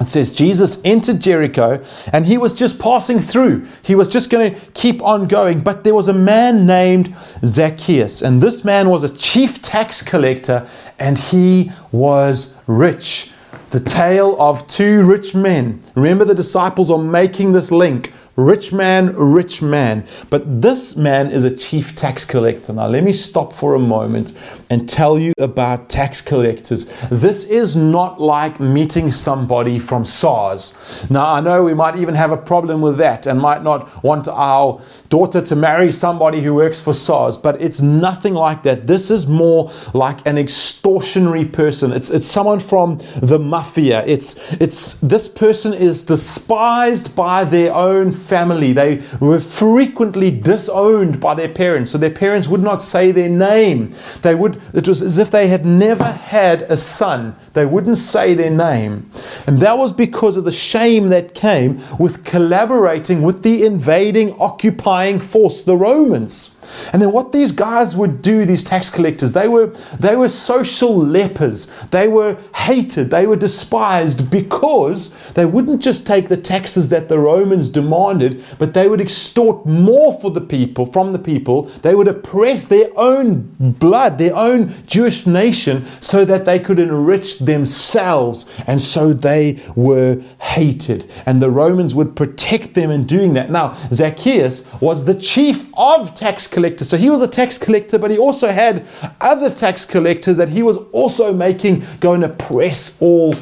it 0.00 0.08
says 0.08 0.32
Jesus 0.32 0.80
entered 0.82 1.20
Jericho 1.20 1.84
and 2.10 2.24
he 2.24 2.38
was 2.38 2.54
just 2.54 2.78
passing 2.78 3.20
through. 3.20 3.66
He 3.82 3.94
was 3.94 4.08
just 4.08 4.30
going 4.30 4.54
to 4.54 4.60
keep 4.72 5.02
on 5.02 5.28
going. 5.28 5.60
But 5.60 5.84
there 5.84 5.94
was 5.94 6.08
a 6.08 6.14
man 6.14 6.66
named 6.66 7.14
Zacchaeus, 7.44 8.22
and 8.22 8.42
this 8.42 8.64
man 8.64 8.88
was 8.88 9.04
a 9.04 9.14
chief 9.14 9.60
tax 9.60 10.00
collector 10.00 10.66
and 10.98 11.18
he 11.18 11.70
was 11.92 12.56
rich. 12.66 13.30
The 13.70 13.80
tale 13.80 14.40
of 14.40 14.66
two 14.66 15.04
rich 15.04 15.34
men. 15.34 15.82
Remember, 15.94 16.24
the 16.24 16.34
disciples 16.34 16.90
are 16.90 16.98
making 16.98 17.52
this 17.52 17.70
link 17.70 18.12
Rich 18.36 18.72
man, 18.72 19.14
rich 19.16 19.60
man. 19.60 20.06
But 20.30 20.62
this 20.62 20.96
man 20.96 21.30
is 21.30 21.44
a 21.44 21.54
chief 21.54 21.94
tax 21.94 22.24
collector. 22.24 22.72
Now, 22.72 22.86
let 22.86 23.04
me 23.04 23.12
stop 23.12 23.52
for 23.52 23.74
a 23.74 23.78
moment 23.78 24.32
and 24.70 24.88
tell 24.88 25.18
you 25.18 25.34
about 25.38 25.88
tax 25.88 26.22
collectors. 26.22 26.88
This 27.10 27.44
is 27.44 27.74
not 27.74 28.20
like 28.20 28.60
meeting 28.60 29.10
somebody 29.10 29.80
from 29.80 30.04
SARS. 30.04 31.06
Now, 31.10 31.26
I 31.34 31.40
know 31.40 31.64
we 31.64 31.74
might 31.74 31.96
even 31.96 32.14
have 32.14 32.30
a 32.30 32.36
problem 32.36 32.80
with 32.80 32.96
that 32.98 33.26
and 33.26 33.40
might 33.40 33.64
not 33.64 34.02
want 34.04 34.28
our 34.28 34.80
daughter 35.08 35.40
to 35.40 35.56
marry 35.56 35.90
somebody 35.90 36.40
who 36.40 36.54
works 36.54 36.80
for 36.80 36.94
SARS, 36.94 37.36
but 37.36 37.60
it's 37.60 37.80
nothing 37.80 38.34
like 38.34 38.62
that. 38.62 38.86
This 38.86 39.10
is 39.10 39.26
more 39.26 39.72
like 39.92 40.24
an 40.24 40.36
extortionary 40.36 41.52
person. 41.52 41.92
It's, 41.92 42.10
it's 42.10 42.28
someone 42.28 42.60
from 42.60 42.98
the 43.20 43.40
mafia. 43.40 44.04
It's, 44.06 44.52
it's, 44.52 44.94
this 45.00 45.26
person 45.26 45.74
is 45.74 46.04
despised 46.04 47.16
by 47.16 47.42
their 47.42 47.74
own 47.74 48.12
family. 48.12 48.72
They 48.72 49.02
were 49.18 49.40
frequently 49.40 50.30
disowned 50.30 51.20
by 51.20 51.34
their 51.34 51.48
parents, 51.48 51.90
so 51.90 51.98
their 51.98 52.10
parents 52.10 52.46
would 52.46 52.62
not 52.62 52.80
say 52.80 53.10
their 53.10 53.28
name. 53.28 53.92
They 54.22 54.36
would, 54.36 54.59
it 54.72 54.86
was 54.86 55.02
as 55.02 55.18
if 55.18 55.30
they 55.30 55.48
had 55.48 55.64
never 55.64 56.04
had 56.04 56.62
a 56.62 56.76
son. 56.76 57.36
They 57.52 57.66
wouldn't 57.66 57.98
say 57.98 58.34
their 58.34 58.50
name. 58.50 59.10
And 59.46 59.60
that 59.60 59.78
was 59.78 59.92
because 59.92 60.36
of 60.36 60.44
the 60.44 60.52
shame 60.52 61.08
that 61.08 61.34
came 61.34 61.80
with 61.98 62.24
collaborating 62.24 63.22
with 63.22 63.42
the 63.42 63.64
invading, 63.64 64.38
occupying 64.38 65.18
force, 65.18 65.62
the 65.62 65.76
Romans. 65.76 66.59
And 66.92 67.00
then 67.00 67.12
what 67.12 67.32
these 67.32 67.52
guys 67.52 67.96
would 67.96 68.22
do, 68.22 68.44
these 68.44 68.62
tax 68.62 68.90
collectors, 68.90 69.32
they 69.32 69.48
were 69.48 69.68
they 69.98 70.16
were 70.16 70.28
social 70.28 70.96
lepers. 70.96 71.66
They 71.90 72.08
were 72.08 72.38
hated, 72.54 73.10
they 73.10 73.26
were 73.26 73.36
despised 73.36 74.30
because 74.30 75.14
they 75.32 75.46
wouldn't 75.46 75.82
just 75.82 76.06
take 76.06 76.28
the 76.28 76.36
taxes 76.36 76.88
that 76.90 77.08
the 77.08 77.18
Romans 77.18 77.68
demanded, 77.68 78.44
but 78.58 78.74
they 78.74 78.88
would 78.88 79.00
extort 79.00 79.66
more 79.66 80.18
for 80.20 80.30
the 80.30 80.40
people 80.40 80.86
from 80.86 81.12
the 81.12 81.18
people. 81.18 81.62
They 81.82 81.94
would 81.94 82.08
oppress 82.08 82.66
their 82.66 82.88
own 82.96 83.54
blood, 83.58 84.18
their 84.18 84.34
own 84.34 84.74
Jewish 84.86 85.26
nation, 85.26 85.86
so 86.00 86.24
that 86.24 86.44
they 86.44 86.58
could 86.58 86.78
enrich 86.78 87.38
themselves. 87.38 88.50
And 88.66 88.80
so 88.80 89.12
they 89.12 89.60
were 89.74 90.22
hated. 90.40 91.10
And 91.26 91.40
the 91.40 91.50
Romans 91.50 91.94
would 91.94 92.16
protect 92.16 92.74
them 92.74 92.90
in 92.90 93.04
doing 93.04 93.32
that. 93.34 93.50
Now, 93.50 93.76
Zacchaeus 93.92 94.64
was 94.80 95.04
the 95.04 95.14
chief 95.14 95.66
of 95.76 96.14
tax 96.14 96.46
collectors 96.46 96.59
collector. 96.60 96.84
So 96.84 96.98
he 96.98 97.08
was 97.08 97.22
a 97.22 97.28
tax 97.28 97.56
collector, 97.56 97.98
but 97.98 98.10
he 98.10 98.18
also 98.18 98.48
had 98.48 98.86
other 99.20 99.48
tax 99.48 99.86
collectors 99.86 100.36
that 100.36 100.50
he 100.50 100.62
was 100.62 100.76
also 100.92 101.32
making 101.32 101.84
going 102.00 102.20
to 102.20 102.28
press 102.28 103.00
all 103.00 103.32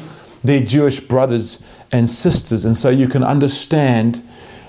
their 0.41 0.61
Jewish 0.61 1.01
brothers 1.01 1.61
and 1.91 2.09
sisters. 2.09 2.63
And 2.63 2.77
so 2.77 2.89
you 2.89 3.09
can 3.09 3.23
understand 3.23 4.23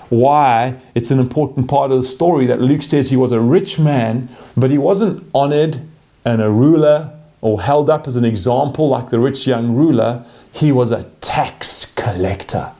why 0.09 0.77
it's 0.95 1.11
an 1.11 1.19
important 1.19 1.69
part 1.69 1.91
of 1.91 2.01
the 2.01 2.07
story 2.07 2.45
that 2.47 2.59
Luke 2.59 2.83
says 2.83 3.09
he 3.09 3.15
was 3.15 3.31
a 3.31 3.39
rich 3.39 3.79
man, 3.79 4.27
but 4.57 4.69
he 4.69 4.77
wasn't 4.77 5.25
honored 5.33 5.79
and 6.25 6.41
a 6.41 6.51
ruler 6.51 7.17
or 7.39 7.61
held 7.61 7.89
up 7.89 8.05
as 8.05 8.17
an 8.17 8.25
example 8.25 8.89
like 8.89 9.09
the 9.09 9.19
rich 9.19 9.47
young 9.47 9.73
ruler. 9.73 10.25
He 10.51 10.73
was 10.73 10.91
a 10.91 11.03
tax 11.21 11.93
collector. 11.93 12.73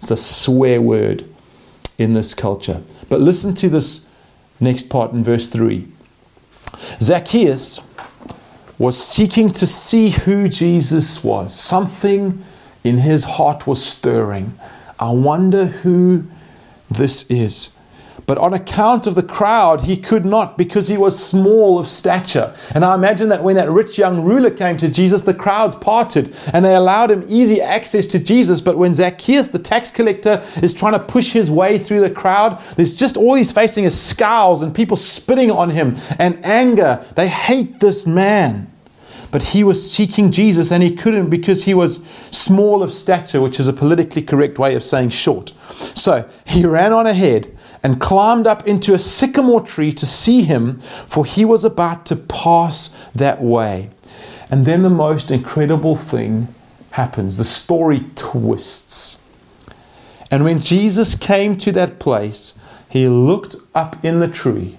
It's 0.00 0.10
a 0.10 0.16
swear 0.16 0.80
word 0.80 1.26
in 1.98 2.14
this 2.14 2.32
culture. 2.32 2.80
But 3.10 3.20
listen 3.20 3.54
to 3.56 3.68
this 3.68 4.09
Next 4.60 4.88
part 4.88 5.12
in 5.12 5.24
verse 5.24 5.48
3. 5.48 5.88
Zacchaeus 7.00 7.80
was 8.78 9.02
seeking 9.02 9.50
to 9.52 9.66
see 9.66 10.10
who 10.10 10.48
Jesus 10.48 11.24
was. 11.24 11.54
Something 11.54 12.44
in 12.84 12.98
his 12.98 13.24
heart 13.24 13.66
was 13.66 13.84
stirring. 13.84 14.58
I 14.98 15.10
wonder 15.10 15.66
who 15.66 16.24
this 16.90 17.30
is. 17.30 17.76
But 18.30 18.38
on 18.38 18.54
account 18.54 19.08
of 19.08 19.16
the 19.16 19.24
crowd, 19.24 19.80
he 19.80 19.96
could 19.96 20.24
not 20.24 20.56
because 20.56 20.86
he 20.86 20.96
was 20.96 21.18
small 21.18 21.80
of 21.80 21.88
stature. 21.88 22.54
And 22.76 22.84
I 22.84 22.94
imagine 22.94 23.28
that 23.30 23.42
when 23.42 23.56
that 23.56 23.68
rich 23.68 23.98
young 23.98 24.22
ruler 24.22 24.52
came 24.52 24.76
to 24.76 24.88
Jesus, 24.88 25.22
the 25.22 25.34
crowds 25.34 25.74
parted 25.74 26.32
and 26.52 26.64
they 26.64 26.76
allowed 26.76 27.10
him 27.10 27.24
easy 27.26 27.60
access 27.60 28.06
to 28.06 28.20
Jesus. 28.20 28.60
But 28.60 28.78
when 28.78 28.94
Zacchaeus, 28.94 29.48
the 29.48 29.58
tax 29.58 29.90
collector, 29.90 30.46
is 30.62 30.72
trying 30.72 30.92
to 30.92 31.00
push 31.00 31.32
his 31.32 31.50
way 31.50 31.76
through 31.76 32.02
the 32.02 32.10
crowd, 32.10 32.62
there's 32.76 32.94
just 32.94 33.16
all 33.16 33.34
he's 33.34 33.50
facing 33.50 33.82
is 33.82 34.00
scowls 34.00 34.62
and 34.62 34.72
people 34.72 34.96
spitting 34.96 35.50
on 35.50 35.70
him 35.70 35.96
and 36.20 36.38
anger. 36.46 37.04
They 37.16 37.26
hate 37.26 37.80
this 37.80 38.06
man. 38.06 38.70
But 39.32 39.42
he 39.42 39.64
was 39.64 39.90
seeking 39.90 40.30
Jesus 40.30 40.70
and 40.70 40.84
he 40.84 40.94
couldn't 40.94 41.30
because 41.30 41.64
he 41.64 41.74
was 41.74 42.06
small 42.30 42.84
of 42.84 42.92
stature, 42.92 43.40
which 43.40 43.58
is 43.58 43.66
a 43.66 43.72
politically 43.72 44.22
correct 44.22 44.56
way 44.56 44.76
of 44.76 44.84
saying 44.84 45.08
short. 45.08 45.52
So 45.96 46.30
he 46.46 46.64
ran 46.64 46.92
on 46.92 47.08
ahead 47.08 47.56
and 47.82 48.00
climbed 48.00 48.46
up 48.46 48.66
into 48.66 48.94
a 48.94 48.98
sycamore 48.98 49.62
tree 49.62 49.92
to 49.92 50.06
see 50.06 50.42
him, 50.42 50.78
for 51.08 51.24
he 51.24 51.44
was 51.44 51.64
about 51.64 52.04
to 52.06 52.16
pass 52.16 52.96
that 53.14 53.42
way. 53.42 53.90
And 54.50 54.66
then 54.66 54.82
the 54.82 54.90
most 54.90 55.30
incredible 55.30 55.96
thing 55.96 56.48
happens 56.92 57.38
the 57.38 57.44
story 57.44 58.04
twists. 58.16 59.20
And 60.30 60.44
when 60.44 60.58
Jesus 60.58 61.14
came 61.14 61.56
to 61.58 61.72
that 61.72 61.98
place, 61.98 62.54
he 62.88 63.08
looked 63.08 63.56
up 63.74 64.04
in 64.04 64.20
the 64.20 64.28
tree 64.28 64.78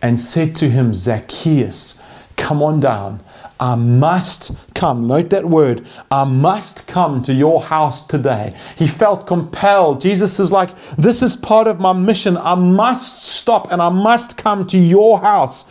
and 0.00 0.20
said 0.20 0.54
to 0.56 0.68
him, 0.68 0.94
Zacchaeus, 0.94 2.00
come 2.36 2.62
on 2.62 2.80
down. 2.80 3.20
I 3.60 3.74
must 3.74 4.52
come. 4.74 5.08
Note 5.08 5.30
that 5.30 5.44
word. 5.44 5.86
I 6.10 6.24
must 6.24 6.86
come 6.86 7.22
to 7.22 7.32
your 7.32 7.60
house 7.60 8.06
today. 8.06 8.54
He 8.76 8.86
felt 8.86 9.26
compelled. 9.26 10.00
Jesus 10.00 10.38
is 10.38 10.52
like, 10.52 10.70
This 10.96 11.22
is 11.22 11.36
part 11.36 11.66
of 11.66 11.80
my 11.80 11.92
mission. 11.92 12.36
I 12.36 12.54
must 12.54 13.22
stop 13.22 13.72
and 13.72 13.82
I 13.82 13.88
must 13.88 14.36
come 14.36 14.66
to 14.68 14.78
your 14.78 15.20
house, 15.20 15.64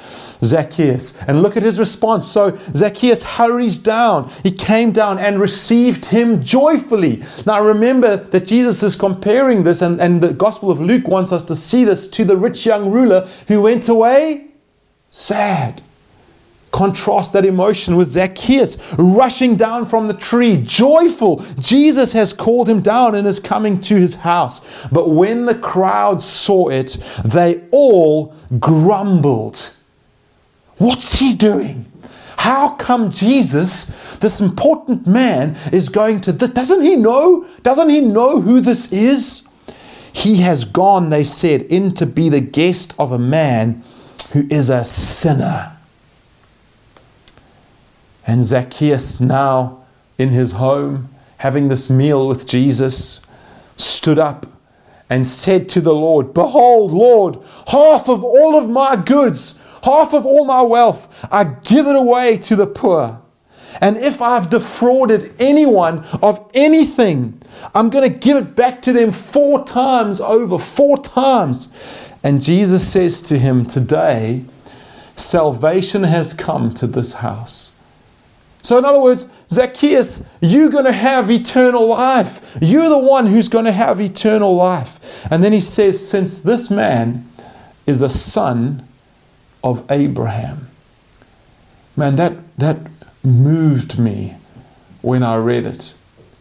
Zacchaeus. 0.43 1.21
And 1.23 1.41
look 1.41 1.55
at 1.55 1.63
his 1.63 1.79
response. 1.79 2.27
So 2.27 2.57
Zacchaeus 2.75 3.23
hurries 3.23 3.77
down. 3.77 4.31
He 4.43 4.51
came 4.51 4.91
down 4.91 5.17
and 5.19 5.39
received 5.39 6.05
him 6.05 6.41
joyfully. 6.41 7.23
Now 7.45 7.63
remember 7.63 8.17
that 8.17 8.45
Jesus 8.45 8.83
is 8.83 8.95
comparing 8.95 9.63
this, 9.63 9.81
and, 9.81 10.01
and 10.01 10.21
the 10.21 10.33
Gospel 10.33 10.71
of 10.71 10.81
Luke 10.81 11.07
wants 11.07 11.31
us 11.31 11.43
to 11.43 11.55
see 11.55 11.85
this 11.85 12.07
to 12.09 12.25
the 12.25 12.35
rich 12.35 12.65
young 12.65 12.91
ruler 12.91 13.27
who 13.47 13.61
went 13.61 13.87
away 13.87 14.47
sad. 15.09 15.81
Contrast 16.77 17.33
that 17.33 17.43
emotion 17.43 17.95
with 17.95 18.09
Zacchaeus 18.09 18.77
rushing 18.99 19.55
down 19.55 19.87
from 19.87 20.05
the 20.05 20.13
tree, 20.13 20.57
joyful. 20.57 21.43
Jesus 21.57 22.13
has 22.13 22.33
called 22.33 22.69
him 22.69 22.81
down 22.81 23.15
and 23.15 23.27
is 23.27 23.39
coming 23.39 23.81
to 23.81 23.95
his 23.95 24.13
house. 24.17 24.63
But 24.91 25.09
when 25.09 25.47
the 25.47 25.55
crowd 25.55 26.21
saw 26.21 26.69
it, 26.69 26.99
they 27.25 27.63
all 27.71 28.35
grumbled. 28.59 29.71
What's 30.77 31.17
he 31.17 31.33
doing? 31.33 31.91
How 32.37 32.75
come 32.75 33.09
Jesus, 33.09 33.85
this 34.17 34.39
important 34.39 35.07
man, 35.07 35.57
is 35.73 35.89
going 35.89 36.21
to 36.21 36.31
this? 36.31 36.51
Doesn't 36.51 36.83
he 36.83 36.95
know? 36.95 37.47
Doesn't 37.63 37.89
he 37.89 38.01
know 38.01 38.39
who 38.39 38.61
this 38.61 38.93
is? 38.93 39.47
He 40.13 40.35
has 40.41 40.63
gone, 40.63 41.09
they 41.09 41.23
said, 41.23 41.63
in 41.63 41.95
to 41.95 42.05
be 42.05 42.29
the 42.29 42.39
guest 42.39 42.93
of 42.99 43.11
a 43.11 43.17
man 43.17 43.83
who 44.33 44.45
is 44.51 44.69
a 44.69 44.85
sinner. 44.85 45.76
And 48.27 48.43
Zacchaeus, 48.43 49.21
now 49.21 49.85
in 50.17 50.29
his 50.29 50.51
home, 50.51 51.07
having 51.37 51.69
this 51.69 51.89
meal 51.89 52.27
with 52.27 52.45
Jesus, 52.45 53.21
stood 53.77 54.19
up 54.19 54.45
and 55.09 55.25
said 55.25 55.69
to 55.69 55.81
the 55.81 55.93
Lord, 55.93 56.33
Behold, 56.33 56.91
Lord, 56.91 57.39
half 57.67 58.09
of 58.09 58.25
all 58.25 58.57
of 58.57 58.69
my 58.69 58.97
goods, 58.97 59.63
half 59.83 60.13
of 60.13 60.25
all 60.25 60.43
my 60.43 60.61
wealth, 60.61 61.07
I 61.31 61.45
give 61.45 61.87
it 61.87 61.95
away 61.95 62.35
to 62.39 62.57
the 62.57 62.67
poor. 62.67 63.21
And 63.79 63.95
if 63.95 64.21
I've 64.21 64.49
defrauded 64.49 65.33
anyone 65.39 66.03
of 66.21 66.49
anything, 66.53 67.41
I'm 67.73 67.89
going 67.89 68.11
to 68.11 68.19
give 68.19 68.35
it 68.37 68.55
back 68.55 68.81
to 68.81 68.91
them 68.91 69.11
four 69.13 69.63
times 69.63 70.19
over, 70.19 70.57
four 70.57 70.97
times. 70.97 71.69
And 72.23 72.43
Jesus 72.43 72.91
says 72.91 73.21
to 73.21 73.37
him, 73.37 73.65
Today, 73.65 74.43
salvation 75.15 76.03
has 76.03 76.33
come 76.33 76.73
to 76.73 76.87
this 76.87 77.13
house 77.13 77.76
so, 78.61 78.77
in 78.77 78.85
other 78.85 78.99
words, 78.99 79.31
Zacchaeus, 79.49 80.29
you're 80.41 80.69
going 80.69 80.85
to 80.85 80.91
have 80.91 81.31
eternal 81.31 81.87
life. 81.87 82.57
You're 82.61 82.89
the 82.89 82.97
one 82.97 83.27
who's 83.27 83.47
going 83.47 83.65
to 83.65 83.71
have 83.71 84.01
eternal 84.01 84.55
life. 84.55 84.99
And 85.31 85.43
then 85.43 85.53
he 85.53 85.61
says, 85.61 86.05
Since 86.05 86.41
this 86.41 86.69
man 86.69 87.29
is 87.85 88.01
a 88.01 88.09
son 88.09 88.87
of 89.63 89.89
Abraham. 89.89 90.67
Man, 91.95 92.15
that, 92.17 92.33
that 92.57 92.77
moved 93.23 93.97
me 93.97 94.35
when 95.01 95.23
I 95.23 95.37
read 95.37 95.65
it 95.65 95.93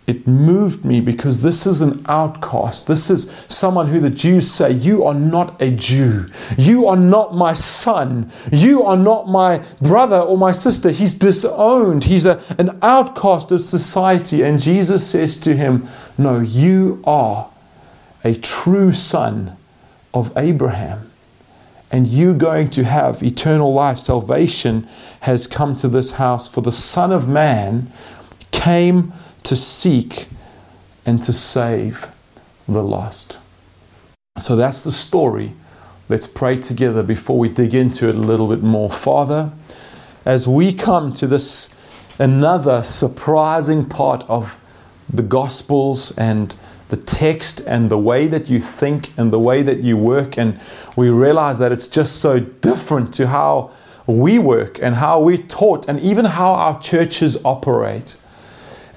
it 0.06 0.25
moved 0.25 0.84
me 0.84 1.00
because 1.00 1.42
this 1.42 1.66
is 1.66 1.82
an 1.82 2.04
outcast. 2.08 2.86
This 2.86 3.10
is 3.10 3.34
someone 3.48 3.88
who 3.88 3.98
the 3.98 4.08
Jews 4.10 4.48
say, 4.48 4.70
You 4.70 5.04
are 5.04 5.14
not 5.14 5.60
a 5.60 5.72
Jew. 5.72 6.26
You 6.56 6.86
are 6.86 6.96
not 6.96 7.34
my 7.34 7.54
son. 7.54 8.30
You 8.52 8.84
are 8.84 8.96
not 8.96 9.28
my 9.28 9.64
brother 9.80 10.20
or 10.20 10.38
my 10.38 10.52
sister. 10.52 10.90
He's 10.90 11.14
disowned. 11.14 12.04
He's 12.04 12.25
a, 12.25 12.40
an 12.56 12.78
outcast 12.82 13.50
of 13.50 13.60
society. 13.60 14.42
And 14.42 14.60
Jesus 14.60 15.04
says 15.04 15.36
to 15.38 15.56
him, 15.56 15.88
No, 16.16 16.38
you 16.38 17.02
are 17.04 17.50
a 18.22 18.34
true 18.36 18.92
son 18.92 19.56
of 20.14 20.32
Abraham. 20.36 21.10
And 21.90 22.06
you're 22.06 22.34
going 22.34 22.70
to 22.70 22.84
have 22.84 23.25
eternal 23.25 23.72
life. 23.72 23.98
Salvation 23.98 24.88
has 25.20 25.48
come 25.48 25.75
to 25.76 25.88
this 25.88 26.12
house. 26.12 26.46
For 26.46 26.60
the 26.60 26.72
Son 26.72 27.10
of 27.10 27.28
Man 27.28 27.90
came 28.52 29.12
to 29.46 29.56
seek 29.56 30.26
and 31.04 31.22
to 31.22 31.32
save 31.32 32.08
the 32.68 32.82
lost. 32.82 33.38
So 34.40 34.56
that's 34.56 34.82
the 34.82 34.92
story. 34.92 35.54
Let's 36.08 36.26
pray 36.26 36.58
together 36.58 37.02
before 37.02 37.38
we 37.38 37.48
dig 37.48 37.72
into 37.72 38.08
it 38.08 38.16
a 38.16 38.20
little 38.20 38.48
bit 38.48 38.62
more. 38.62 38.90
Father, 38.90 39.52
as 40.24 40.48
we 40.48 40.72
come 40.72 41.12
to 41.14 41.26
this 41.28 41.74
another 42.18 42.82
surprising 42.82 43.84
part 43.84 44.24
of 44.28 44.58
the 45.12 45.22
Gospels 45.22 46.16
and 46.18 46.56
the 46.88 46.96
text 46.96 47.60
and 47.60 47.90
the 47.90 47.98
way 47.98 48.26
that 48.26 48.48
you 48.50 48.60
think 48.60 49.16
and 49.16 49.32
the 49.32 49.38
way 49.38 49.62
that 49.62 49.80
you 49.80 49.96
work. 49.96 50.36
And 50.36 50.60
we 50.96 51.08
realize 51.08 51.58
that 51.58 51.72
it's 51.72 51.88
just 51.88 52.16
so 52.16 52.40
different 52.40 53.14
to 53.14 53.28
how 53.28 53.70
we 54.06 54.38
work 54.38 54.80
and 54.82 54.96
how 54.96 55.20
we're 55.20 55.36
taught 55.36 55.88
and 55.88 56.00
even 56.00 56.24
how 56.24 56.54
our 56.54 56.80
churches 56.80 57.36
operate. 57.44 58.16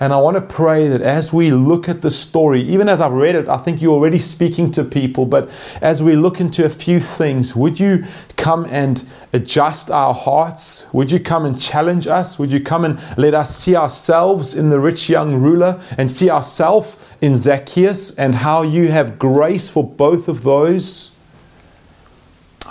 And 0.01 0.13
I 0.13 0.17
want 0.17 0.35
to 0.35 0.41
pray 0.41 0.87
that 0.87 1.01
as 1.01 1.33
we 1.33 1.51
look 1.51 1.89
at 1.89 2.01
the 2.01 2.09
story, 2.09 2.61
even 2.61 2.87
as 2.87 3.01
I've 3.01 3.11
read 3.11 3.35
it, 3.35 3.49
I 3.49 3.57
think 3.57 3.81
you're 3.81 3.93
already 3.93 4.19
speaking 4.19 4.71
to 4.71 4.85
people, 4.85 5.25
but 5.25 5.49
as 5.81 6.01
we 6.01 6.15
look 6.15 6.39
into 6.39 6.63
a 6.63 6.69
few 6.69 7.01
things, 7.01 7.53
would 7.53 7.81
you 7.81 8.05
come 8.37 8.65
and 8.69 9.03
adjust 9.33 9.91
our 9.91 10.13
hearts? 10.13 10.85
Would 10.93 11.11
you 11.11 11.19
come 11.19 11.45
and 11.45 11.59
challenge 11.59 12.07
us? 12.07 12.39
Would 12.39 12.49
you 12.49 12.61
come 12.61 12.85
and 12.85 12.97
let 13.17 13.33
us 13.33 13.57
see 13.57 13.75
ourselves 13.75 14.55
in 14.55 14.69
the 14.69 14.79
rich 14.79 15.09
young 15.09 15.35
ruler 15.35 15.81
and 15.97 16.09
see 16.09 16.29
ourselves 16.29 16.95
in 17.19 17.35
Zacchaeus 17.35 18.15
and 18.17 18.35
how 18.35 18.61
you 18.61 18.87
have 18.91 19.19
grace 19.19 19.67
for 19.67 19.83
both 19.83 20.29
of 20.29 20.43
those? 20.43 21.13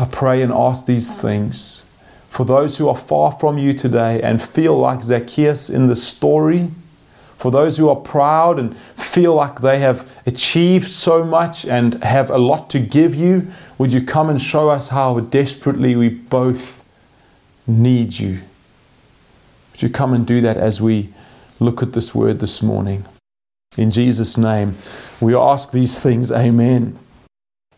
I 0.01 0.07
pray 0.07 0.41
and 0.41 0.51
ask 0.51 0.87
these 0.87 1.15
things 1.15 1.85
for 2.31 2.47
those 2.47 2.79
who 2.79 2.89
are 2.89 2.97
far 2.97 3.33
from 3.33 3.59
you 3.59 3.75
today 3.75 4.23
and 4.23 4.41
feel 4.41 4.79
like 4.79 5.03
Zacchaeus 5.03 5.69
in 5.69 5.89
the 5.89 5.97
story 5.97 6.71
for 7.39 7.53
those 7.53 7.77
who 7.79 7.89
are 7.89 7.97
proud 7.97 8.59
and 8.59 8.77
feel 8.77 9.33
like 9.33 9.61
they 9.61 9.79
have 9.79 10.11
achieved 10.27 10.89
so 10.89 11.25
much 11.25 11.65
and 11.65 12.03
have 12.03 12.31
a 12.31 12.37
lot 12.37 12.69
to 12.71 12.81
give 12.81 13.15
you, 13.15 13.47
would 13.79 13.93
you 13.93 14.03
come 14.03 14.29
and 14.29 14.43
show 14.43 14.69
us 14.71 14.89
how 14.89 15.21
desperately 15.21 15.95
we 15.95 16.09
both 16.09 16.85
need 17.65 18.19
you? 18.19 18.41
Would 19.71 19.83
you 19.83 19.89
come 19.89 20.15
and 20.15 20.27
do 20.27 20.41
that 20.41 20.57
as 20.57 20.81
we 20.81 21.15
look 21.61 21.81
at 21.81 21.93
this 21.93 22.13
word 22.13 22.41
this 22.41 22.61
morning? 22.61 23.05
In 23.77 23.93
Jesus' 23.93 24.37
name, 24.37 24.77
we 25.21 25.33
ask 25.33 25.71
these 25.71 26.01
things. 26.01 26.33
Amen. 26.33 26.99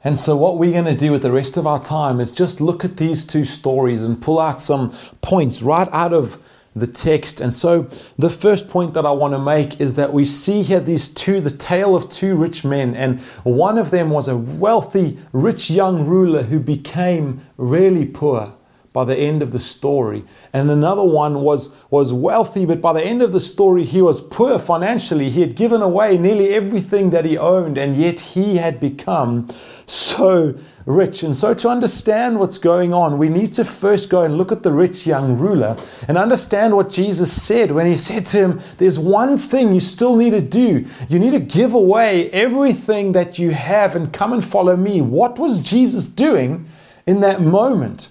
And 0.02 0.18
so, 0.18 0.34
what 0.34 0.56
we're 0.56 0.72
going 0.72 0.86
to 0.86 0.94
do 0.94 1.12
with 1.12 1.20
the 1.20 1.30
rest 1.30 1.58
of 1.58 1.66
our 1.66 1.82
time 1.82 2.18
is 2.18 2.32
just 2.32 2.62
look 2.62 2.82
at 2.82 2.96
these 2.96 3.26
two 3.26 3.44
stories 3.44 4.02
and 4.02 4.22
pull 4.22 4.40
out 4.40 4.58
some 4.58 4.96
points 5.20 5.60
right 5.60 5.88
out 5.92 6.14
of 6.14 6.38
the 6.74 6.86
text. 6.86 7.40
And 7.40 7.54
so, 7.54 7.88
the 8.18 8.30
first 8.30 8.68
point 8.68 8.94
that 8.94 9.04
I 9.04 9.10
want 9.10 9.34
to 9.34 9.38
make 9.38 9.80
is 9.80 9.94
that 9.96 10.12
we 10.12 10.24
see 10.24 10.62
here 10.62 10.80
these 10.80 11.08
two, 11.08 11.40
the 11.40 11.50
tale 11.50 11.96
of 11.96 12.08
two 12.08 12.36
rich 12.36 12.64
men, 12.64 12.94
and 12.94 13.20
one 13.42 13.78
of 13.78 13.90
them 13.90 14.10
was 14.10 14.28
a 14.28 14.36
wealthy, 14.36 15.18
rich 15.32 15.70
young 15.70 16.06
ruler 16.06 16.44
who 16.44 16.60
became 16.60 17.40
really 17.56 18.06
poor 18.06 18.54
by 18.92 19.04
the 19.04 19.16
end 19.16 19.40
of 19.40 19.52
the 19.52 19.58
story. 19.58 20.24
And 20.52 20.70
another 20.70 21.04
one 21.04 21.42
was, 21.42 21.74
was 21.90 22.12
wealthy, 22.12 22.64
but 22.64 22.80
by 22.80 22.92
the 22.92 23.02
end 23.02 23.22
of 23.22 23.32
the 23.32 23.40
story, 23.40 23.84
he 23.84 24.02
was 24.02 24.20
poor 24.20 24.58
financially. 24.58 25.30
He 25.30 25.42
had 25.42 25.54
given 25.54 25.80
away 25.80 26.18
nearly 26.18 26.50
everything 26.50 27.10
that 27.10 27.24
he 27.24 27.38
owned, 27.38 27.78
and 27.78 27.94
yet 27.94 28.18
he 28.20 28.56
had 28.56 28.80
become 28.80 29.48
so 29.86 30.56
rich. 30.90 31.22
And 31.22 31.36
so, 31.36 31.54
to 31.54 31.68
understand 31.68 32.38
what's 32.38 32.58
going 32.58 32.92
on, 32.92 33.18
we 33.18 33.28
need 33.28 33.52
to 33.54 33.64
first 33.64 34.10
go 34.10 34.22
and 34.22 34.36
look 34.36 34.52
at 34.52 34.62
the 34.62 34.72
rich 34.72 35.06
young 35.06 35.38
ruler 35.38 35.76
and 36.08 36.18
understand 36.18 36.76
what 36.76 36.88
Jesus 36.90 37.30
said 37.42 37.70
when 37.70 37.86
he 37.86 37.96
said 38.08 38.26
to 38.26 38.38
him, 38.38 38.60
There's 38.78 38.98
one 38.98 39.38
thing 39.38 39.72
you 39.72 39.80
still 39.80 40.16
need 40.16 40.30
to 40.30 40.40
do. 40.40 40.86
You 41.08 41.18
need 41.18 41.32
to 41.32 41.40
give 41.40 41.74
away 41.74 42.30
everything 42.30 43.12
that 43.12 43.38
you 43.38 43.50
have 43.52 43.96
and 43.96 44.12
come 44.12 44.32
and 44.32 44.44
follow 44.44 44.76
me. 44.76 45.00
What 45.00 45.38
was 45.38 45.60
Jesus 45.60 46.06
doing 46.06 46.66
in 47.06 47.20
that 47.20 47.40
moment? 47.40 48.08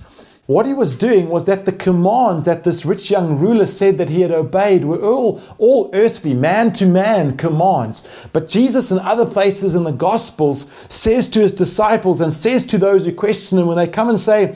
What 0.50 0.66
he 0.66 0.74
was 0.74 0.96
doing 0.96 1.30
was 1.30 1.46
that 1.46 1.66
the 1.66 1.72
commands 1.72 2.46
that 2.46 2.64
this 2.64 2.84
rich 2.84 3.12
young 3.12 3.38
ruler 3.38 3.68
said 3.68 4.00
that 4.00 4.10
he 4.10 4.22
had 4.22 4.32
obeyed 4.32 4.84
were 4.84 5.00
all, 5.00 5.40
all 5.60 5.92
earthly, 5.94 6.34
man 6.34 6.74
to 6.74 6.88
man 6.88 7.38
commands. 7.38 8.08
But 8.34 8.48
Jesus, 8.48 8.90
in 8.90 8.98
other 8.98 9.28
places 9.28 9.76
in 9.76 9.84
the 9.84 9.92
Gospels, 9.92 10.74
says 10.90 11.28
to 11.28 11.42
his 11.42 11.52
disciples 11.52 12.20
and 12.20 12.34
says 12.34 12.66
to 12.66 12.80
those 12.80 13.06
who 13.06 13.14
question 13.14 13.60
him 13.60 13.68
when 13.68 13.78
they 13.78 13.88
come 13.88 14.10
and 14.10 14.20
say, 14.20 14.56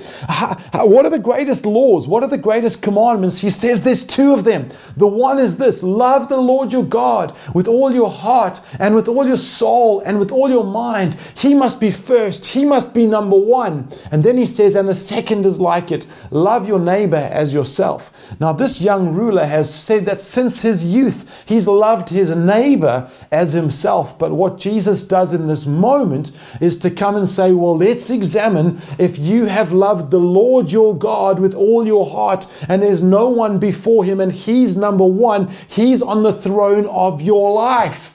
What 0.73 1.05
are 1.05 1.11
the 1.11 1.19
greatest 1.19 1.63
laws? 1.63 2.07
What 2.07 2.23
are 2.23 2.29
the 2.29 2.39
greatest 2.39 2.81
commandments? 2.81 3.41
He 3.41 3.51
says 3.51 3.83
there's 3.83 4.03
two 4.03 4.33
of 4.33 4.45
them. 4.45 4.69
The 4.97 5.05
one 5.05 5.37
is 5.37 5.57
this 5.57 5.83
love 5.83 6.27
the 6.27 6.37
Lord 6.37 6.73
your 6.73 6.85
God 6.85 7.37
with 7.53 7.67
all 7.67 7.93
your 7.93 8.09
heart 8.09 8.61
and 8.79 8.95
with 8.95 9.07
all 9.07 9.27
your 9.27 9.37
soul 9.37 9.99
and 9.99 10.17
with 10.17 10.31
all 10.31 10.49
your 10.49 10.65
mind. 10.65 11.17
He 11.35 11.53
must 11.53 11.79
be 11.79 11.91
first, 11.91 12.47
he 12.47 12.65
must 12.65 12.95
be 12.95 13.05
number 13.05 13.37
one. 13.37 13.91
And 14.09 14.23
then 14.23 14.37
he 14.37 14.47
says, 14.47 14.73
And 14.73 14.89
the 14.89 14.95
second 14.95 15.45
is 15.45 15.59
like 15.59 15.82
like 15.83 15.91
it. 15.91 16.05
Love 16.31 16.67
your 16.67 16.79
neighbor 16.79 17.17
as 17.17 17.53
yourself. 17.53 18.11
Now, 18.39 18.53
this 18.53 18.81
young 18.81 19.13
ruler 19.13 19.45
has 19.45 19.73
said 19.73 20.05
that 20.05 20.21
since 20.21 20.61
his 20.61 20.85
youth, 20.85 21.43
he's 21.45 21.67
loved 21.67 22.09
his 22.09 22.29
neighbor 22.29 23.09
as 23.31 23.53
himself. 23.53 24.17
But 24.17 24.31
what 24.31 24.59
Jesus 24.59 25.03
does 25.03 25.33
in 25.33 25.47
this 25.47 25.65
moment 25.65 26.31
is 26.61 26.77
to 26.77 26.89
come 26.89 27.15
and 27.15 27.27
say, 27.27 27.51
Well, 27.51 27.77
let's 27.77 28.09
examine 28.09 28.81
if 28.97 29.17
you 29.17 29.45
have 29.45 29.73
loved 29.73 30.11
the 30.11 30.19
Lord 30.19 30.71
your 30.71 30.97
God 30.97 31.39
with 31.39 31.53
all 31.53 31.85
your 31.85 32.09
heart, 32.09 32.47
and 32.69 32.81
there's 32.81 33.01
no 33.01 33.27
one 33.29 33.59
before 33.59 34.05
him, 34.05 34.19
and 34.19 34.31
he's 34.31 34.77
number 34.77 35.05
one, 35.05 35.51
he's 35.67 36.01
on 36.01 36.23
the 36.23 36.33
throne 36.33 36.85
of 36.85 37.21
your 37.21 37.53
life. 37.53 38.11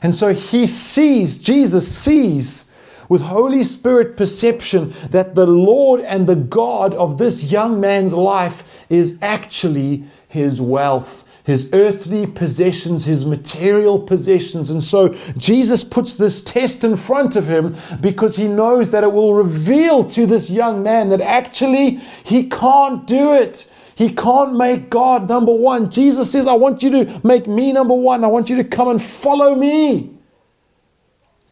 And 0.00 0.14
so 0.14 0.32
he 0.32 0.66
sees, 0.68 1.38
Jesus 1.38 1.92
sees 1.92 2.67
with 3.08 3.22
Holy 3.22 3.64
Spirit 3.64 4.16
perception 4.16 4.94
that 5.10 5.34
the 5.34 5.46
Lord 5.46 6.00
and 6.00 6.26
the 6.26 6.36
God 6.36 6.94
of 6.94 7.18
this 7.18 7.50
young 7.50 7.80
man's 7.80 8.12
life 8.12 8.62
is 8.88 9.18
actually 9.22 10.04
his 10.28 10.60
wealth 10.60 11.24
his 11.48 11.70
earthly 11.72 12.26
possessions, 12.26 13.06
his 13.06 13.24
material 13.24 13.98
possessions. 13.98 14.68
And 14.68 14.84
so 14.84 15.14
Jesus 15.38 15.82
puts 15.82 16.12
this 16.12 16.42
test 16.42 16.84
in 16.84 16.94
front 16.94 17.36
of 17.36 17.48
him 17.48 17.74
because 18.02 18.36
he 18.36 18.46
knows 18.46 18.90
that 18.90 19.02
it 19.02 19.10
will 19.10 19.32
reveal 19.32 20.04
to 20.08 20.26
this 20.26 20.50
young 20.50 20.82
man 20.82 21.08
that 21.08 21.22
actually 21.22 22.00
he 22.22 22.50
can't 22.50 23.06
do 23.06 23.32
it. 23.32 23.66
He 23.94 24.10
can't 24.10 24.56
make 24.56 24.90
God 24.90 25.26
number 25.26 25.54
one. 25.54 25.90
Jesus 25.90 26.30
says, 26.30 26.46
I 26.46 26.52
want 26.52 26.82
you 26.82 26.90
to 26.90 27.20
make 27.26 27.46
me 27.46 27.72
number 27.72 27.94
one. 27.94 28.24
I 28.24 28.26
want 28.26 28.50
you 28.50 28.56
to 28.56 28.64
come 28.64 28.88
and 28.88 29.02
follow 29.02 29.54
me. 29.54 30.17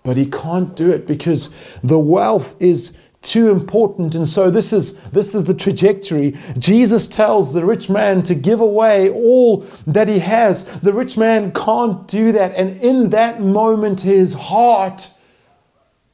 But 0.07 0.17
he 0.17 0.27
can't 0.27 0.77
do 0.77 0.93
it 0.93 1.05
because 1.05 1.53
the 1.83 1.99
wealth 1.99 2.55
is 2.61 2.97
too 3.23 3.51
important. 3.51 4.15
And 4.15 4.29
so 4.29 4.53
this 4.53 4.73
is 4.73 5.03
this 5.11 5.35
is 5.35 5.47
the 5.47 5.53
trajectory. 5.53 6.37
Jesus 6.57 7.09
tells 7.09 7.53
the 7.53 7.65
rich 7.65 7.91
man 7.91 8.23
to 8.23 8.37
give 8.37 8.61
away 8.61 9.11
all 9.11 9.67
that 9.85 10.07
he 10.07 10.21
has. 10.21 10.67
The 10.79 10.93
rich 10.93 11.17
man 11.17 11.51
can't 11.51 12.07
do 12.07 12.31
that. 12.31 12.55
And 12.55 12.81
in 12.81 13.11
that 13.11 13.41
moment, 13.41 14.03
his 14.03 14.35
heart 14.35 15.11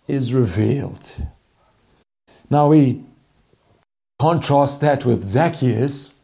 is 0.09 0.33
revealed. 0.33 1.26
Now 2.48 2.68
we 2.68 3.05
contrast 4.18 4.81
that 4.81 5.05
with 5.05 5.22
Zacchaeus 5.22 6.18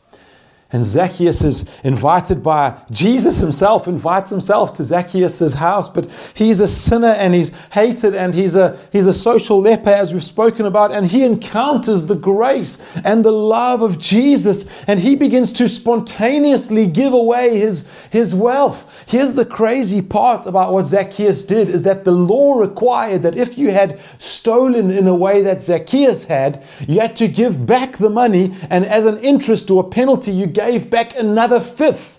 and 0.70 0.84
Zacchaeus 0.84 1.42
is 1.44 1.70
invited 1.82 2.42
by 2.42 2.78
Jesus 2.90 3.38
himself, 3.38 3.88
invites 3.88 4.28
himself 4.28 4.74
to 4.74 4.84
Zacchaeus' 4.84 5.54
house, 5.54 5.88
but 5.88 6.10
he's 6.34 6.60
a 6.60 6.68
sinner 6.68 7.08
and 7.08 7.32
he's 7.32 7.52
hated 7.72 8.14
and 8.14 8.34
he's 8.34 8.54
a, 8.54 8.78
he's 8.92 9.06
a 9.06 9.14
social 9.14 9.62
leper, 9.62 9.88
as 9.88 10.12
we've 10.12 10.22
spoken 10.22 10.66
about, 10.66 10.92
and 10.92 11.06
he 11.06 11.24
encounters 11.24 12.04
the 12.04 12.14
grace 12.14 12.86
and 12.96 13.24
the 13.24 13.32
love 13.32 13.80
of 13.80 13.96
Jesus. 13.98 14.68
And 14.86 15.00
he 15.00 15.16
begins 15.16 15.52
to 15.52 15.70
spontaneously 15.70 16.86
give 16.86 17.14
away 17.14 17.58
his, 17.58 17.88
his 18.10 18.34
wealth. 18.34 19.06
Here's 19.08 19.32
the 19.32 19.46
crazy 19.46 20.02
part 20.02 20.44
about 20.44 20.74
what 20.74 20.84
Zacchaeus 20.84 21.44
did 21.44 21.70
is 21.70 21.80
that 21.84 22.04
the 22.04 22.12
law 22.12 22.58
required 22.58 23.22
that 23.22 23.38
if 23.38 23.56
you 23.56 23.70
had 23.70 23.98
stolen 24.18 24.90
in 24.90 25.08
a 25.08 25.14
way 25.14 25.40
that 25.40 25.62
Zacchaeus 25.62 26.24
had, 26.24 26.62
you 26.86 27.00
had 27.00 27.16
to 27.16 27.26
give 27.26 27.64
back 27.64 27.96
the 27.96 28.10
money, 28.10 28.54
and 28.68 28.84
as 28.84 29.06
an 29.06 29.16
interest 29.20 29.70
or 29.70 29.84
a 29.84 29.88
penalty, 29.88 30.30
you 30.30 30.57
gave 30.58 30.90
back 30.90 31.16
another 31.16 31.60
fifth. 31.60 32.16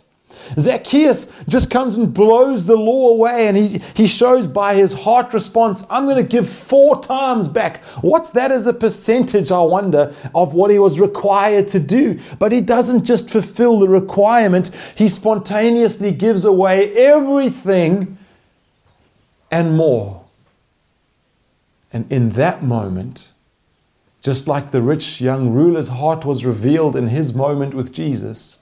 Zacchaeus 0.58 1.32
just 1.48 1.70
comes 1.70 1.98
and 1.98 2.14
blows 2.14 2.66
the 2.66 2.76
law 2.76 3.10
away, 3.10 3.48
and 3.48 3.58
he, 3.58 3.82
he 3.94 4.08
shows 4.08 4.48
by 4.48 4.76
his 4.76 4.94
heart 4.94 5.34
response, 5.34 5.84
I'm 5.90 6.06
going 6.06 6.16
to 6.16 6.24
give 6.24 6.50
four 6.50 7.02
times 7.02 7.48
back. 7.48 7.84
What's 8.02 8.32
that 8.32 8.52
as 8.52 8.66
a 8.66 8.74
percentage, 8.74 9.52
I 9.52 9.60
wonder, 9.60 10.16
of 10.34 10.54
what 10.54 10.72
he 10.72 10.80
was 10.80 11.00
required 11.00 11.68
to 11.68 11.80
do? 11.80 12.20
But 12.40 12.52
he 12.52 12.62
doesn't 12.62 13.04
just 13.04 13.30
fulfill 13.30 13.80
the 13.80 13.90
requirement, 13.90 14.72
he 14.96 15.08
spontaneously 15.08 16.12
gives 16.12 16.46
away 16.46 16.94
everything 16.96 18.18
and 19.52 19.76
more. 19.76 20.24
And 21.92 22.10
in 22.12 22.30
that 22.32 22.64
moment, 22.64 23.34
just 24.22 24.48
like 24.48 24.72
the 24.72 24.82
rich 24.82 25.22
young 25.22 25.50
ruler's 25.52 25.90
heart 25.90 26.26
was 26.26 26.46
revealed 26.46 26.96
in 26.96 27.08
his 27.08 27.34
moment 27.34 27.74
with 27.74 27.94
Jesus, 27.94 28.60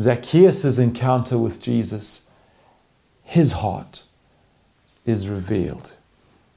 Zacchaeus' 0.00 0.78
encounter 0.78 1.38
with 1.38 1.60
Jesus, 1.60 2.28
his 3.22 3.52
heart 3.52 4.04
is 5.06 5.28
revealed. 5.28 5.96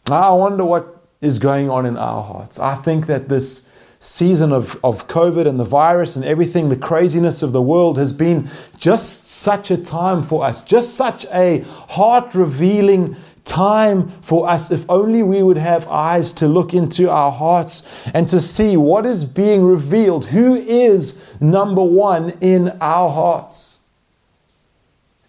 Now, 0.08 0.36
I 0.36 0.38
wonder 0.38 0.66
what 0.66 1.06
is 1.22 1.40
going 1.40 1.70
on 1.70 1.86
in 1.86 1.98
our 1.98 2.24
hearts. 2.24 2.60
I 2.60 2.76
think 2.76 3.08
that 3.08 3.30
this 3.30 3.72
season 4.00 4.52
of, 4.52 4.80
of 4.84 5.08
COVID 5.08 5.48
and 5.48 5.60
the 5.60 5.66
virus 5.66 6.16
and 6.16 6.24
everything, 6.24 6.70
the 6.70 6.76
craziness 6.76 7.42
of 7.42 7.52
the 7.52 7.62
world 7.62 7.98
has 7.98 8.14
been 8.14 8.50
just 8.78 9.28
such 9.28 9.72
a 9.72 9.78
time 9.78 10.22
for 10.22 10.46
us, 10.46 10.64
just 10.64 10.96
such 10.96 11.26
a 11.26 11.60
heart 11.90 12.36
revealing 12.36 13.16
time 13.48 14.10
for 14.22 14.48
us 14.48 14.70
if 14.72 14.88
only 14.90 15.24
we 15.24 15.42
would 15.42 15.58
have 15.58 15.88
eyes 15.88 16.32
to 16.34 16.48
look 16.48 16.74
into 16.74 17.10
our 17.10 17.32
hearts 17.32 17.88
and 18.14 18.28
to 18.28 18.40
see 18.40 18.78
what 18.78 19.06
is 19.06 19.26
being 19.26 19.64
revealed. 19.64 20.26
Who 20.26 20.56
is 20.56 21.26
number 21.40 21.84
one 21.84 22.32
in 22.42 22.78
our 22.82 23.10
hearts? 23.10 23.80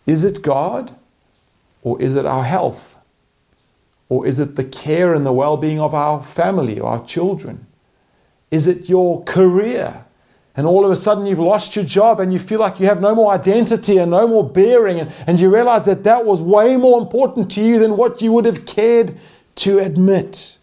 Is 0.07 0.25
it 0.25 0.43
God 0.43 0.95
or 1.83 2.01
is 2.03 2.17
it 2.17 2.27
our 2.27 2.45
health? 2.45 2.97
Or 4.09 4.27
is 4.27 4.39
it 4.39 4.57
the 4.57 4.65
care 4.65 5.15
and 5.15 5.25
the 5.25 5.33
well 5.33 5.57
being 5.57 5.81
of 5.81 5.95
our 5.95 6.23
family 6.23 6.81
our 6.81 7.05
children? 7.05 7.67
Is 8.51 8.67
it 8.67 8.89
your 8.89 9.23
career? 9.25 10.05
And 10.59 10.67
all 10.67 10.85
of 10.85 10.91
a 10.91 10.97
sudden, 10.97 11.25
you've 11.25 11.39
lost 11.39 11.77
your 11.77 11.85
job 11.85 12.19
and 12.19 12.33
you 12.33 12.41
feel 12.41 12.59
like 12.59 12.81
you 12.81 12.87
have 12.87 13.01
no 13.01 13.15
more 13.15 13.33
identity 13.33 13.99
and 13.99 14.11
no 14.11 14.27
more 14.27 14.43
bearing. 14.43 14.99
And, 14.99 15.13
and 15.29 15.39
you 15.39 15.55
realize 15.55 15.85
that 15.85 16.03
that 16.03 16.25
was 16.25 16.41
way 16.41 16.77
more 16.77 17.01
important 17.01 17.49
to 17.53 17.63
you 17.63 17.79
than 17.79 17.97
what 17.97 18.21
you 18.21 18.33
would 18.33 18.45
have 18.45 18.67
cared 18.67 19.17
to 19.55 19.79
admit. 19.79 20.59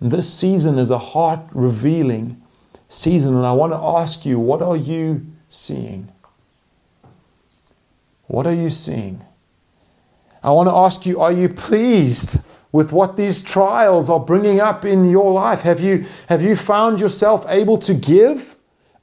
And 0.00 0.10
this 0.10 0.28
season 0.34 0.76
is 0.76 0.90
a 0.90 0.98
heart 0.98 1.38
revealing 1.52 2.42
season. 2.88 3.32
And 3.36 3.46
I 3.46 3.52
want 3.52 3.72
to 3.72 3.78
ask 3.78 4.26
you, 4.26 4.40
what 4.40 4.60
are 4.60 4.76
you 4.76 5.24
seeing? 5.48 6.10
What 8.26 8.44
are 8.44 8.54
you 8.54 8.70
seeing? 8.70 9.24
I 10.42 10.50
want 10.50 10.68
to 10.68 10.74
ask 10.74 11.06
you, 11.06 11.20
are 11.20 11.30
you 11.30 11.48
pleased 11.48 12.40
with 12.74 12.90
what 12.90 13.14
these 13.14 13.40
trials 13.40 14.10
are 14.10 14.18
bringing 14.18 14.58
up 14.58 14.84
in 14.84 15.08
your 15.08 15.30
life? 15.30 15.60
Have 15.60 15.78
you, 15.78 16.04
have 16.28 16.42
you 16.42 16.56
found 16.56 17.00
yourself 17.00 17.46
able 17.48 17.78
to 17.78 17.94
give? 17.94 18.53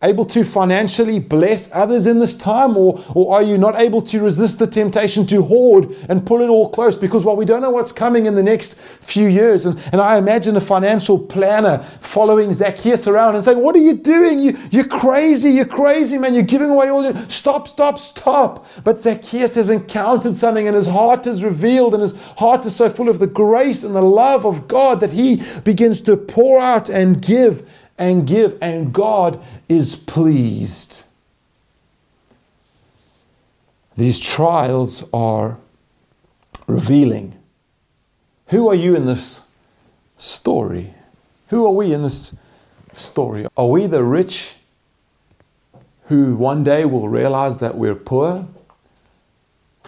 Able 0.03 0.25
to 0.25 0.43
financially 0.43 1.19
bless 1.19 1.71
others 1.73 2.07
in 2.07 2.19
this 2.19 2.35
time? 2.35 2.75
Or, 2.75 3.03
or 3.13 3.35
are 3.35 3.43
you 3.43 3.57
not 3.57 3.79
able 3.79 4.01
to 4.03 4.21
resist 4.21 4.59
the 4.59 4.67
temptation 4.67 5.25
to 5.27 5.43
hoard 5.43 5.95
and 6.09 6.25
pull 6.25 6.41
it 6.41 6.49
all 6.49 6.69
close? 6.69 6.95
Because, 6.95 7.23
well, 7.23 7.35
we 7.35 7.45
don't 7.45 7.61
know 7.61 7.69
what's 7.69 7.91
coming 7.91 8.25
in 8.25 8.35
the 8.35 8.43
next 8.43 8.75
few 9.01 9.27
years. 9.27 9.65
And, 9.65 9.79
and 9.91 10.01
I 10.01 10.17
imagine 10.17 10.55
a 10.57 10.61
financial 10.61 11.19
planner 11.19 11.79
following 12.01 12.51
Zacchaeus 12.53 13.07
around 13.07 13.35
and 13.35 13.43
saying, 13.43 13.59
What 13.59 13.75
are 13.75 13.79
you 13.79 13.95
doing? 13.95 14.39
You, 14.39 14.57
you're 14.71 14.87
crazy. 14.87 15.51
You're 15.51 15.65
crazy, 15.65 16.17
man. 16.17 16.33
You're 16.33 16.43
giving 16.43 16.69
away 16.69 16.89
all 16.89 17.03
your. 17.03 17.15
Stop, 17.29 17.67
stop, 17.67 17.99
stop. 17.99 18.65
But 18.83 18.99
Zacchaeus 18.99 19.55
has 19.55 19.69
encountered 19.69 20.35
something 20.37 20.67
and 20.67 20.75
his 20.75 20.87
heart 20.87 21.27
is 21.27 21.43
revealed 21.43 21.93
and 21.93 22.01
his 22.01 22.15
heart 22.37 22.65
is 22.65 22.75
so 22.75 22.89
full 22.89 23.09
of 23.09 23.19
the 23.19 23.27
grace 23.27 23.83
and 23.83 23.95
the 23.95 24.01
love 24.01 24.45
of 24.45 24.67
God 24.67 24.99
that 24.99 25.11
he 25.11 25.43
begins 25.63 26.01
to 26.01 26.17
pour 26.17 26.59
out 26.59 26.89
and 26.89 27.21
give 27.21 27.67
and 28.01 28.25
give, 28.25 28.57
and 28.61 28.91
God 28.91 29.39
is 29.69 29.95
pleased. 29.95 31.03
These 33.95 34.19
trials 34.19 35.07
are 35.13 35.59
revealing. 36.65 37.37
Who 38.47 38.67
are 38.69 38.75
you 38.75 38.95
in 38.95 39.05
this 39.05 39.41
story? 40.17 40.95
Who 41.49 41.63
are 41.67 41.73
we 41.73 41.93
in 41.93 42.01
this 42.01 42.35
story? 42.91 43.45
Are 43.55 43.67
we 43.67 43.85
the 43.85 44.03
rich 44.03 44.55
who 46.05 46.35
one 46.35 46.63
day 46.63 46.85
will 46.85 47.07
realize 47.07 47.59
that 47.59 47.77
we're 47.77 47.93
poor? 47.93 48.47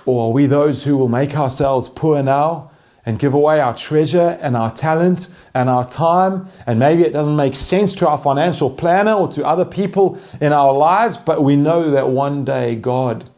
Or 0.05 0.27
are 0.27 0.31
we 0.31 0.45
those 0.45 0.83
who 0.83 0.97
will 0.97 1.09
make 1.09 1.35
ourselves 1.35 1.89
poor 1.89 2.21
now 2.21 2.69
and 3.05 3.19
give 3.19 3.33
away 3.33 3.59
our 3.59 3.75
treasure 3.75 4.37
and 4.41 4.55
our 4.55 4.71
talent 4.71 5.27
and 5.53 5.69
our 5.69 5.85
time. 5.85 6.47
And 6.65 6.79
maybe 6.79 7.03
it 7.03 7.11
doesn't 7.11 7.35
make 7.35 7.55
sense 7.55 7.93
to 7.95 8.07
our 8.07 8.17
financial 8.17 8.69
planner 8.69 9.13
or 9.13 9.27
to 9.29 9.45
other 9.45 9.65
people 9.65 10.17
in 10.39 10.53
our 10.53 10.73
lives, 10.73 11.17
but 11.17 11.43
we 11.43 11.55
know 11.55 11.91
that 11.91 12.09
one 12.09 12.45
day 12.45 12.75
God 12.75 13.29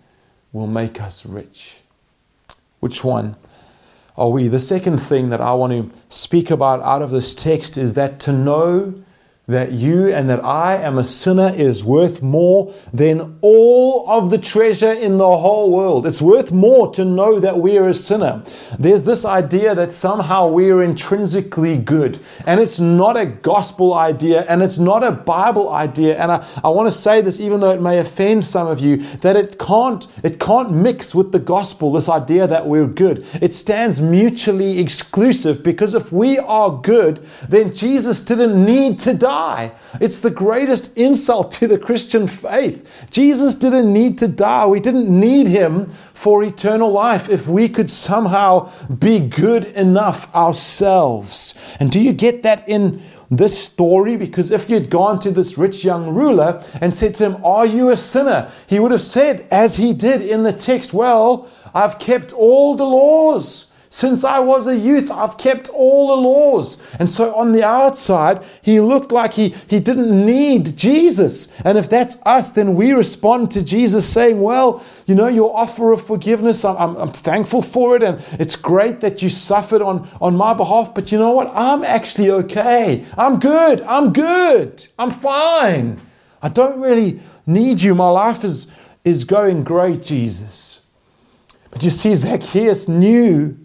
will 0.51 0.67
make 0.67 1.01
us 1.01 1.25
rich. 1.25 1.77
Which 2.79 3.03
one 3.03 3.35
are 4.15 4.29
we? 4.29 4.47
The 4.47 4.59
second 4.59 4.99
thing 4.99 5.29
that 5.29 5.41
I 5.41 5.53
want 5.53 5.73
to 5.73 5.97
speak 6.09 6.51
about 6.51 6.81
out 6.81 7.01
of 7.01 7.09
this 7.09 7.33
text 7.33 7.77
is 7.77 7.95
that 7.95 8.19
to 8.21 8.31
know 8.31 9.04
that 9.47 9.71
you 9.71 10.11
and 10.11 10.29
that 10.29 10.43
I 10.43 10.77
am 10.77 10.97
a 10.97 11.03
sinner 11.03 11.53
is 11.55 11.83
worth 11.83 12.21
more 12.21 12.73
than 12.91 13.37
all 13.41 14.09
of 14.09 14.31
the 14.31 14.39
treasure 14.39 14.91
in 14.91 15.17
the 15.17 15.37
whole 15.37 15.69
world. 15.71 16.07
It's 16.07 16.21
worth 16.21 16.51
more 16.51 16.91
to 16.93 17.05
know 17.05 17.39
that 17.39 17.59
we 17.59 17.77
are 17.77 17.87
a 17.87 17.93
sinner. 17.93 18.43
There's 18.79 19.03
this 19.03 19.23
idea 19.23 19.75
that 19.75 19.93
somehow 19.93 20.47
we 20.47 20.71
are 20.71 20.81
intrinsically 20.81 21.77
good, 21.77 22.19
and 22.47 22.59
it's 22.59 22.79
not 22.79 23.17
a 23.17 23.25
gospel 23.25 23.93
idea 23.93 24.45
and 24.47 24.63
it's 24.63 24.77
not 24.77 25.03
a 25.03 25.11
Bible 25.11 25.71
idea. 25.71 26.17
And 26.17 26.31
I, 26.31 26.47
I 26.63 26.69
want 26.69 26.91
to 26.91 26.97
say 26.97 27.21
this, 27.21 27.39
even 27.39 27.59
though 27.59 27.71
it 27.71 27.81
may 27.81 27.99
offend 27.99 28.45
some 28.45 28.67
of 28.67 28.79
you, 28.79 28.97
that 29.17 29.35
it 29.35 29.59
can't 29.59 30.07
it 30.23 30.39
can't 30.39 30.71
mix 30.71 31.13
with 31.13 31.31
the 31.31 31.39
gospel, 31.39 31.91
this 31.93 32.09
idea 32.09 32.47
that 32.47 32.65
we're 32.65 32.87
good. 32.87 33.25
It 33.41 33.53
stands 33.53 34.01
mutually 34.01 34.79
exclusive 34.79 35.61
because 35.61 35.93
if 35.93 36.11
we 36.11 36.39
are 36.39 36.71
good, 36.71 37.25
then 37.47 37.75
Jesus 37.75 38.21
didn't 38.21 38.63
need 38.63 38.99
to 38.99 39.13
die 39.13 39.34
die. 39.35 39.71
It's 39.99 40.19
the 40.19 40.31
greatest 40.31 40.95
insult 40.97 41.51
to 41.59 41.67
the 41.67 41.77
Christian 41.77 42.27
faith. 42.27 42.77
Jesus 43.09 43.55
didn't 43.55 43.91
need 43.91 44.17
to 44.19 44.27
die. 44.27 44.65
We 44.65 44.79
didn't 44.79 45.09
need 45.09 45.47
him 45.47 45.91
for 46.13 46.43
eternal 46.43 46.91
life 46.91 47.27
if 47.29 47.47
we 47.47 47.67
could 47.67 47.89
somehow 47.89 48.71
be 48.87 49.19
good 49.19 49.65
enough 49.65 50.33
ourselves. 50.33 51.59
And 51.79 51.91
do 51.91 51.99
you 51.99 52.13
get 52.13 52.43
that 52.43 52.67
in 52.67 53.01
this 53.29 53.57
story 53.61 54.15
because 54.15 54.51
if 54.51 54.69
you'd 54.69 54.89
gone 54.89 55.19
to 55.19 55.31
this 55.31 55.57
rich 55.57 55.83
young 55.83 56.13
ruler 56.13 56.63
and 56.79 56.93
said 56.93 57.15
to 57.15 57.25
him, 57.25 57.45
Are 57.45 57.65
you 57.65 57.89
a 57.89 57.97
sinner? 57.97 58.49
He 58.67 58.79
would 58.79 58.91
have 58.91 59.03
said, 59.03 59.47
as 59.51 59.75
he 59.75 59.93
did 59.93 60.21
in 60.21 60.43
the 60.43 60.53
text, 60.53 60.93
Well, 60.93 61.49
I've 61.73 61.99
kept 61.99 62.31
all 62.31 62.75
the 62.75 62.85
laws. 62.85 63.71
Since 63.95 64.25
I 64.25 64.39
was 64.39 64.67
a 64.67 64.75
youth, 64.75 65.09
I've 65.09 65.37
kept 65.37 65.69
all 65.69 66.09
the 66.09 66.21
laws. 66.21 66.83
And 66.99 67.09
so 67.09 67.33
on 67.33 67.53
the 67.53 67.63
outside, 67.63 68.43
he 68.61 68.81
looked 68.81 69.13
like 69.13 69.35
he, 69.35 69.55
he 69.69 69.79
didn't 69.79 70.25
need 70.25 70.75
Jesus. 70.75 71.57
And 71.61 71.77
if 71.77 71.87
that's 71.87 72.17
us, 72.25 72.51
then 72.51 72.75
we 72.75 72.91
respond 72.91 73.51
to 73.51 73.63
Jesus 73.63 74.05
saying, 74.05 74.41
Well, 74.41 74.83
you 75.05 75.15
know, 75.15 75.27
your 75.27 75.55
offer 75.55 75.93
of 75.93 76.05
forgiveness, 76.05 76.65
I'm, 76.65 76.75
I'm, 76.75 76.97
I'm 76.97 77.11
thankful 77.13 77.61
for 77.61 77.95
it. 77.95 78.03
And 78.03 78.21
it's 78.33 78.57
great 78.57 78.99
that 78.99 79.21
you 79.21 79.29
suffered 79.29 79.81
on, 79.81 80.09
on 80.19 80.35
my 80.35 80.53
behalf. 80.53 80.93
But 80.93 81.13
you 81.13 81.17
know 81.17 81.31
what? 81.31 81.49
I'm 81.55 81.85
actually 81.85 82.29
okay. 82.31 83.05
I'm 83.17 83.39
good. 83.39 83.81
I'm 83.83 84.11
good. 84.11 84.85
I'm 84.99 85.11
fine. 85.11 86.01
I 86.41 86.49
don't 86.49 86.81
really 86.81 87.21
need 87.47 87.79
you. 87.79 87.95
My 87.95 88.09
life 88.09 88.43
is, 88.43 88.69
is 89.05 89.23
going 89.23 89.63
great, 89.63 90.01
Jesus. 90.01 90.81
But 91.71 91.81
you 91.81 91.91
see, 91.91 92.13
Zacchaeus 92.13 92.89
knew 92.89 93.57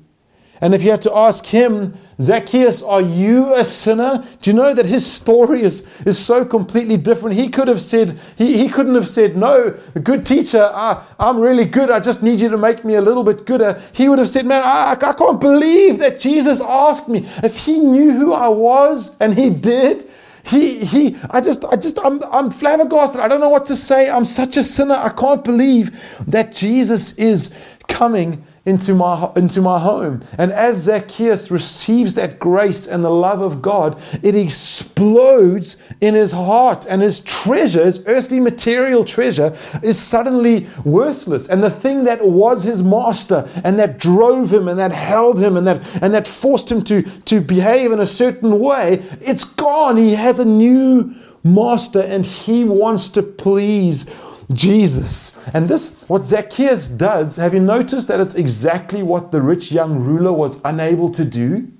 and 0.61 0.75
if 0.75 0.83
you 0.83 0.91
had 0.91 1.01
to 1.03 1.17
ask 1.17 1.47
him, 1.47 1.95
Zacchaeus, 2.21 2.83
are 2.83 3.01
you 3.01 3.55
a 3.55 3.65
sinner? 3.65 4.23
Do 4.43 4.51
you 4.51 4.57
know 4.57 4.75
that 4.75 4.85
his 4.85 5.11
story 5.11 5.63
is, 5.63 5.89
is 6.05 6.19
so 6.19 6.45
completely 6.45 6.99
different? 6.99 7.37
He 7.37 7.49
could 7.49 7.67
have 7.67 7.81
said, 7.81 8.19
he, 8.37 8.59
he 8.59 8.69
couldn't 8.69 8.95
have 8.95 9.09
said, 9.09 9.39
No, 9.39 9.71
good 10.03 10.27
teacher, 10.27 10.71
I, 10.75 11.03
I'm 11.19 11.39
really 11.39 11.65
good. 11.65 11.91
I 11.91 11.99
just 11.99 12.23
need 12.23 12.43
you 12.43 12.51
to 12.51 12.59
make 12.59 12.85
me 12.85 12.97
a 12.97 13.01
little 13.01 13.25
bit 13.25 13.47
gooder. 13.47 13.83
He 13.93 14.11
would 14.11 14.19
have 14.19 14.29
said, 14.29 14.45
Man, 14.45 14.63
I, 14.63 14.97
I 15.01 15.13
can't 15.15 15.41
believe 15.41 15.99
that 15.99 16.21
Jesus 16.21 16.61
asked 16.61 17.09
me. 17.09 17.27
If 17.43 17.57
he 17.57 17.81
knew 17.81 18.13
who 18.13 18.35
I 18.35 18.49
was, 18.49 19.19
and 19.19 19.39
he 19.39 19.49
did, 19.49 20.11
he, 20.43 20.85
he, 20.85 21.17
I 21.31 21.41
just, 21.41 21.65
I 21.65 21.77
just, 21.77 21.99
I'm, 22.05 22.23
I'm 22.25 22.51
flabbergasted. 22.51 23.21
I 23.21 23.29
don't 23.29 23.41
know 23.41 23.49
what 23.49 23.67
to 23.67 23.77
say. 23.77 24.11
I'm 24.11 24.25
such 24.25 24.57
a 24.57 24.65
sinner. 24.65 24.95
I 24.95 25.11
can't 25.11 25.45
believe 25.45 26.03
that 26.27 26.53
Jesus 26.53 27.17
is 27.19 27.57
coming 27.89 28.45
into 28.67 28.95
my, 28.95 29.31
into 29.37 29.61
my 29.61 29.79
home. 29.79 30.23
And 30.37 30.53
as 30.53 30.85
Zacchaeus 30.85 31.51
receives 31.51 32.15
that 32.15 32.39
grace 32.39 32.87
and 32.87 33.03
the 33.03 33.11
love 33.11 33.41
of 33.41 33.63
God, 33.63 34.01
it 34.23 34.35
explodes 34.35 35.77
in 36.01 36.15
his 36.15 36.33
heart, 36.33 36.87
and 36.89 37.01
his 37.03 37.21
treasure, 37.21 37.85
his 37.85 38.05
earthly 38.07 38.39
material 38.41 39.05
treasure, 39.05 39.57
is 39.83 39.99
suddenly 39.99 40.69
worthless. 40.85 41.49
And 41.49 41.63
the 41.63 41.71
thing 41.71 42.05
that 42.05 42.27
was 42.27 42.63
his 42.63 42.83
master 42.83 43.49
and 43.65 43.79
that 43.79 43.99
drove 43.99 44.53
him 44.53 44.69
and 44.69 44.79
that 44.79 44.93
held 44.93 45.41
him 45.41 45.57
and 45.57 45.67
that, 45.67 45.83
and 46.03 46.13
that 46.13 46.27
forced 46.27 46.71
him 46.71 46.83
to, 46.85 47.03
to 47.03 47.41
behave 47.41 47.93
in 47.93 48.01
a 48.01 48.07
certain 48.07 48.59
way, 48.61 49.03
it's 49.21 49.45
gone. 49.45 49.97
He 49.97 50.15
has 50.15 50.39
a 50.39 50.45
new 50.45 51.15
master 51.43 52.01
and 52.01 52.25
he 52.27 52.65
wants 52.65 53.09
to 53.09 53.23
please 53.23 54.11
Jesus. 54.53 55.39
And 55.55 55.69
this, 55.69 55.97
what 56.09 56.25
Zacchaeus 56.25 56.89
does, 56.89 57.37
have 57.37 57.55
you 57.55 57.61
noticed 57.61 58.09
that 58.09 58.21
it's 58.21 58.35
exactly 58.35 59.03
what 59.03 59.31
the 59.31 59.41
rich 59.41 59.71
young 59.71 60.01
ruler 60.01 60.33
was 60.33 60.61
unable 60.65 61.11
to 61.11 61.25
do? 61.25 61.71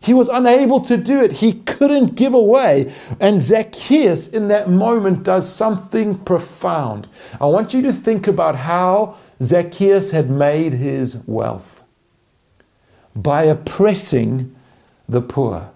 He 0.00 0.14
was 0.14 0.28
unable 0.28 0.80
to 0.82 0.96
do 0.96 1.20
it. 1.20 1.32
He 1.32 1.52
couldn't 1.52 2.16
give 2.16 2.32
away. 2.32 2.92
And 3.20 3.42
Zacchaeus, 3.42 4.28
in 4.28 4.48
that 4.48 4.70
moment, 4.70 5.24
does 5.24 5.52
something 5.52 6.18
profound. 6.18 7.06
I 7.40 7.46
want 7.46 7.74
you 7.74 7.82
to 7.82 7.92
think 7.92 8.26
about 8.26 8.56
how 8.56 9.16
Zacchaeus 9.42 10.10
had 10.10 10.30
made 10.30 10.72
his 10.72 11.22
wealth 11.26 11.84
by 13.14 13.42
oppressing 13.42 14.56
the 15.08 15.20
poor 15.20 15.70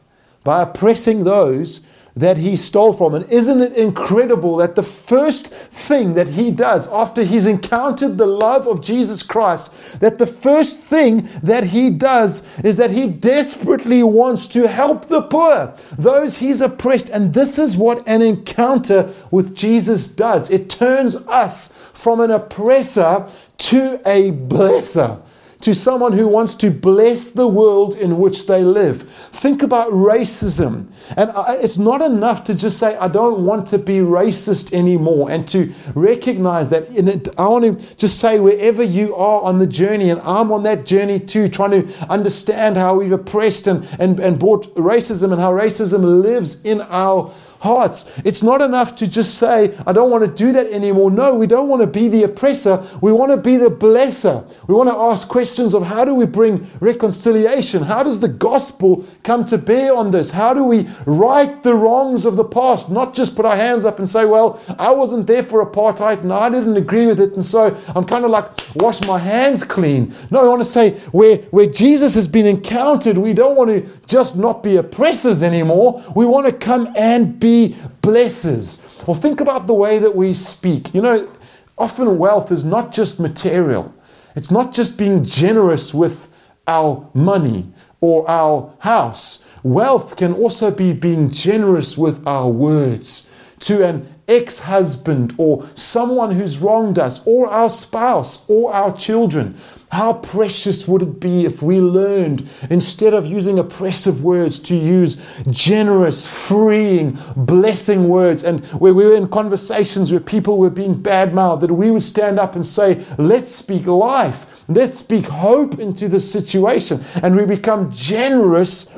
by 0.44 0.60
oppressing 0.60 1.24
those 1.24 1.80
that 2.16 2.36
he 2.36 2.54
stole 2.54 2.92
from. 2.92 3.14
And 3.14 3.28
isn't 3.30 3.60
it 3.60 3.72
incredible 3.72 4.56
that 4.56 4.74
the 4.74 4.82
first 4.82 5.48
thing 5.48 6.14
that 6.14 6.28
he 6.28 6.50
does 6.50 6.86
after 6.88 7.24
he's 7.24 7.46
encountered 7.46 8.18
the 8.18 8.26
love 8.26 8.68
of 8.68 8.80
Jesus 8.80 9.22
Christ, 9.22 9.72
that 10.00 10.18
the 10.18 10.26
first 10.26 10.78
thing 10.78 11.28
that 11.42 11.64
he 11.64 11.90
does 11.90 12.46
is 12.62 12.76
that 12.76 12.92
he 12.92 13.08
desperately 13.08 14.02
wants 14.02 14.46
to 14.48 14.68
help 14.68 15.06
the 15.06 15.22
poor, 15.22 15.74
those 15.98 16.38
he's 16.38 16.60
oppressed. 16.60 17.08
And 17.08 17.34
this 17.34 17.58
is 17.58 17.76
what 17.76 18.06
an 18.06 18.22
encounter 18.22 19.12
with 19.30 19.54
Jesus 19.56 20.06
does 20.06 20.50
it 20.50 20.70
turns 20.70 21.16
us 21.16 21.68
from 21.92 22.20
an 22.20 22.30
oppressor 22.30 23.26
to 23.56 24.00
a 24.06 24.30
blesser 24.32 25.20
to 25.64 25.74
someone 25.74 26.12
who 26.12 26.28
wants 26.28 26.54
to 26.54 26.70
bless 26.70 27.30
the 27.30 27.48
world 27.48 27.96
in 27.96 28.18
which 28.18 28.46
they 28.46 28.62
live. 28.62 29.10
Think 29.32 29.62
about 29.62 29.90
racism. 29.92 30.88
And 31.16 31.30
uh, 31.30 31.56
it's 31.58 31.78
not 31.78 32.02
enough 32.02 32.44
to 32.44 32.54
just 32.54 32.78
say, 32.78 32.96
I 32.96 33.08
don't 33.08 33.46
want 33.46 33.66
to 33.68 33.78
be 33.78 34.00
racist 34.00 34.74
anymore, 34.74 35.30
and 35.30 35.48
to 35.48 35.72
recognize 35.94 36.68
that. 36.68 37.34
I 37.38 37.48
want 37.48 37.80
to 37.80 37.96
just 37.96 38.20
say, 38.20 38.40
wherever 38.40 38.82
you 38.82 39.14
are 39.14 39.40
on 39.40 39.58
the 39.58 39.66
journey, 39.66 40.10
and 40.10 40.20
I'm 40.20 40.52
on 40.52 40.64
that 40.64 40.84
journey 40.84 41.18
too, 41.18 41.48
trying 41.48 41.70
to 41.70 42.10
understand 42.10 42.76
how 42.76 42.96
we've 42.96 43.12
oppressed 43.12 43.66
and, 43.66 43.88
and, 43.98 44.20
and 44.20 44.38
brought 44.38 44.66
racism 44.74 45.32
and 45.32 45.40
how 45.40 45.52
racism 45.52 46.22
lives 46.22 46.62
in 46.66 46.82
our 46.82 47.32
hearts. 47.64 48.04
It's 48.24 48.42
not 48.42 48.60
enough 48.60 48.94
to 48.96 49.06
just 49.06 49.38
say, 49.38 49.74
I 49.86 49.92
don't 49.92 50.10
want 50.10 50.22
to 50.24 50.44
do 50.44 50.52
that 50.52 50.66
anymore. 50.66 51.10
No, 51.10 51.34
we 51.34 51.46
don't 51.46 51.68
want 51.68 51.80
to 51.80 51.86
be 51.86 52.08
the 52.08 52.24
oppressor. 52.24 52.86
We 53.00 53.10
want 53.10 53.32
to 53.32 53.38
be 53.38 53.56
the 53.56 53.70
blesser. 53.70 54.44
We 54.68 54.74
want 54.74 54.90
to 54.90 54.96
ask 54.96 55.26
questions 55.28 55.74
of 55.74 55.82
how 55.82 56.04
do 56.04 56.14
we 56.14 56.26
bring 56.26 56.70
reconciliation? 56.80 57.82
How 57.82 58.02
does 58.02 58.20
the 58.20 58.28
gospel 58.28 59.06
come 59.22 59.46
to 59.46 59.56
bear 59.56 59.96
on 59.96 60.10
this? 60.10 60.30
How 60.30 60.52
do 60.52 60.62
we 60.62 60.88
right 61.06 61.62
the 61.62 61.74
wrongs 61.74 62.26
of 62.26 62.36
the 62.36 62.44
past? 62.44 62.90
Not 62.90 63.14
just 63.14 63.34
put 63.34 63.46
our 63.46 63.56
hands 63.56 63.86
up 63.86 63.98
and 63.98 64.06
say, 64.08 64.26
well, 64.26 64.60
I 64.78 64.90
wasn't 64.90 65.26
there 65.26 65.42
for 65.42 65.64
apartheid 65.64 66.20
and 66.20 66.32
I 66.32 66.50
didn't 66.50 66.76
agree 66.76 67.06
with 67.06 67.18
it. 67.18 67.32
And 67.32 67.44
so 67.44 67.74
I'm 67.96 68.04
kind 68.04 68.26
of 68.26 68.30
like, 68.30 68.46
wash 68.76 69.00
my 69.06 69.18
hands 69.18 69.64
clean. 69.64 70.14
No, 70.30 70.44
I 70.44 70.48
want 70.48 70.60
to 70.60 70.68
say, 70.78 70.98
where, 71.12 71.38
where 71.56 71.66
Jesus 71.66 72.14
has 72.14 72.28
been 72.28 72.46
encountered, 72.46 73.16
we 73.16 73.32
don't 73.32 73.56
want 73.56 73.70
to 73.70 73.80
just 74.06 74.36
not 74.36 74.62
be 74.62 74.76
oppressors 74.76 75.42
anymore. 75.42 76.04
We 76.14 76.26
want 76.26 76.46
to 76.46 76.52
come 76.52 76.92
and 76.94 77.40
be 77.40 77.53
blesses. 78.00 78.84
Or 79.06 79.14
think 79.14 79.40
about 79.40 79.66
the 79.66 79.74
way 79.74 79.98
that 79.98 80.14
we 80.14 80.34
speak. 80.34 80.94
You 80.94 81.02
know, 81.02 81.28
often 81.76 82.18
wealth 82.18 82.50
is 82.50 82.64
not 82.64 82.92
just 82.92 83.20
material, 83.20 83.94
it's 84.36 84.50
not 84.50 84.72
just 84.72 84.98
being 84.98 85.24
generous 85.24 85.94
with 85.94 86.28
our 86.66 87.08
money 87.14 87.72
or 88.00 88.28
our 88.28 88.74
house. 88.80 89.46
Wealth 89.62 90.16
can 90.16 90.32
also 90.34 90.70
be 90.70 90.92
being 90.92 91.30
generous 91.30 91.96
with 91.96 92.26
our 92.26 92.48
words 92.48 93.30
to 93.64 93.82
an 93.82 94.14
ex 94.28 94.60
husband 94.60 95.34
or 95.38 95.66
someone 95.74 96.32
who's 96.32 96.58
wronged 96.58 96.98
us, 96.98 97.26
or 97.26 97.48
our 97.48 97.70
spouse 97.70 98.48
or 98.48 98.72
our 98.72 98.94
children. 98.94 99.58
How 99.90 100.14
precious 100.14 100.88
would 100.88 101.02
it 101.02 101.20
be 101.20 101.44
if 101.44 101.62
we 101.62 101.80
learned, 101.80 102.48
instead 102.68 103.14
of 103.14 103.26
using 103.26 103.58
oppressive 103.58 104.24
words, 104.24 104.58
to 104.60 104.76
use 104.76 105.16
generous, 105.48 106.26
freeing, 106.26 107.16
blessing 107.36 108.08
words? 108.08 108.42
And 108.42 108.64
where 108.66 108.92
we 108.92 109.04
were 109.04 109.14
in 109.16 109.28
conversations 109.28 110.10
where 110.10 110.20
people 110.20 110.58
were 110.58 110.70
being 110.70 111.00
bad 111.00 111.32
mouthed, 111.32 111.62
that 111.62 111.72
we 111.72 111.90
would 111.90 112.02
stand 112.02 112.38
up 112.38 112.54
and 112.54 112.66
say, 112.66 113.04
Let's 113.18 113.48
speak 113.48 113.86
life. 113.86 114.46
Let's 114.68 114.98
speak 114.98 115.26
hope 115.26 115.78
into 115.78 116.08
the 116.08 116.20
situation. 116.20 117.04
And 117.22 117.36
we 117.36 117.46
become 117.46 117.90
generous 117.90 118.90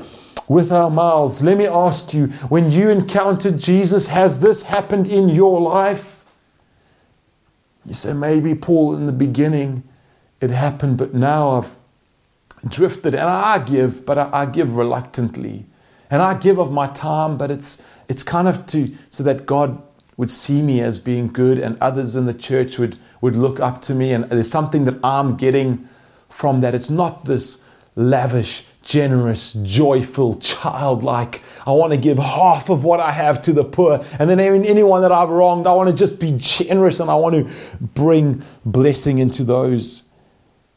with 0.49 0.71
our 0.71 0.91
mouths. 0.91 1.43
Let 1.43 1.57
me 1.57 1.67
ask 1.67 2.15
you 2.15 2.29
when 2.49 2.71
you 2.71 2.91
encountered 2.91 3.59
Jesus, 3.59 4.07
has 4.09 4.41
this 4.41 4.63
happened 4.63 5.09
in 5.09 5.29
your 5.29 5.61
life? 5.61 6.25
You 7.85 7.95
say, 7.95 8.13
maybe, 8.13 8.55
Paul, 8.55 8.97
in 8.97 9.07
the 9.07 9.13
beginning 9.13 9.85
it 10.41 10.51
happened, 10.51 10.99
but 10.99 11.15
now 11.15 11.51
I've 11.51 11.77
drifted 12.69 13.15
and 13.15 13.25
I 13.25 13.59
give, 13.59 14.05
but 14.05 14.19
I, 14.19 14.31
I 14.33 14.47
give 14.47 14.75
reluctantly. 14.75 15.67
And 16.11 16.23
I 16.23 16.35
give 16.35 16.59
of 16.59 16.71
my 16.71 16.87
time, 16.89 17.37
but 17.37 17.51
it's, 17.51 17.83
it's 18.09 18.23
kind 18.23 18.47
of 18.47 18.67
to 18.67 18.95
so 19.11 19.25
that 19.25 19.47
God 19.47 19.83
would 20.17 20.31
see 20.31 20.63
me 20.63 20.81
as 20.81 20.99
being 20.99 21.29
good 21.29 21.59
and 21.59 21.77
others 21.81 22.17
in 22.17 22.27
the 22.27 22.35
church 22.35 22.79
would, 22.79 22.99
would 23.21 23.37
look 23.37 23.61
up 23.61 23.83
to 23.83 23.95
me. 23.95 24.13
And 24.13 24.25
there's 24.25 24.51
something 24.51 24.85
that 24.85 25.05
I'm 25.05 25.37
getting 25.37 25.89
from 26.29 26.61
that. 26.61 26.75
It's 26.75 26.91
not 26.91 27.25
this 27.25 27.63
lavish 27.97 28.65
generous, 28.87 29.53
joyful, 29.53 30.37
childlike. 30.37 31.43
I 31.67 31.73
want 31.73 31.93
to 31.93 31.97
give 31.97 32.19
half 32.19 32.71
of 32.71 32.85
what 32.85 33.01
I 33.01 33.11
have 33.11 33.43
to 33.43 33.53
the 33.53 33.65
poor. 33.65 34.05
And 34.19 34.31
then 34.31 34.39
anyone 34.39 35.03
that 35.03 35.11
I've 35.11 35.29
wronged, 35.29 35.67
I 35.67 35.73
want 35.73 35.91
to 35.91 35.95
just 35.95 36.21
be 36.21 36.33
generous 36.37 37.01
and 37.01 37.11
I 37.11 37.17
want 37.17 37.35
to 37.35 37.53
bring 37.81 38.45
blessing 38.65 39.19
into 39.19 39.43
those 39.43 40.05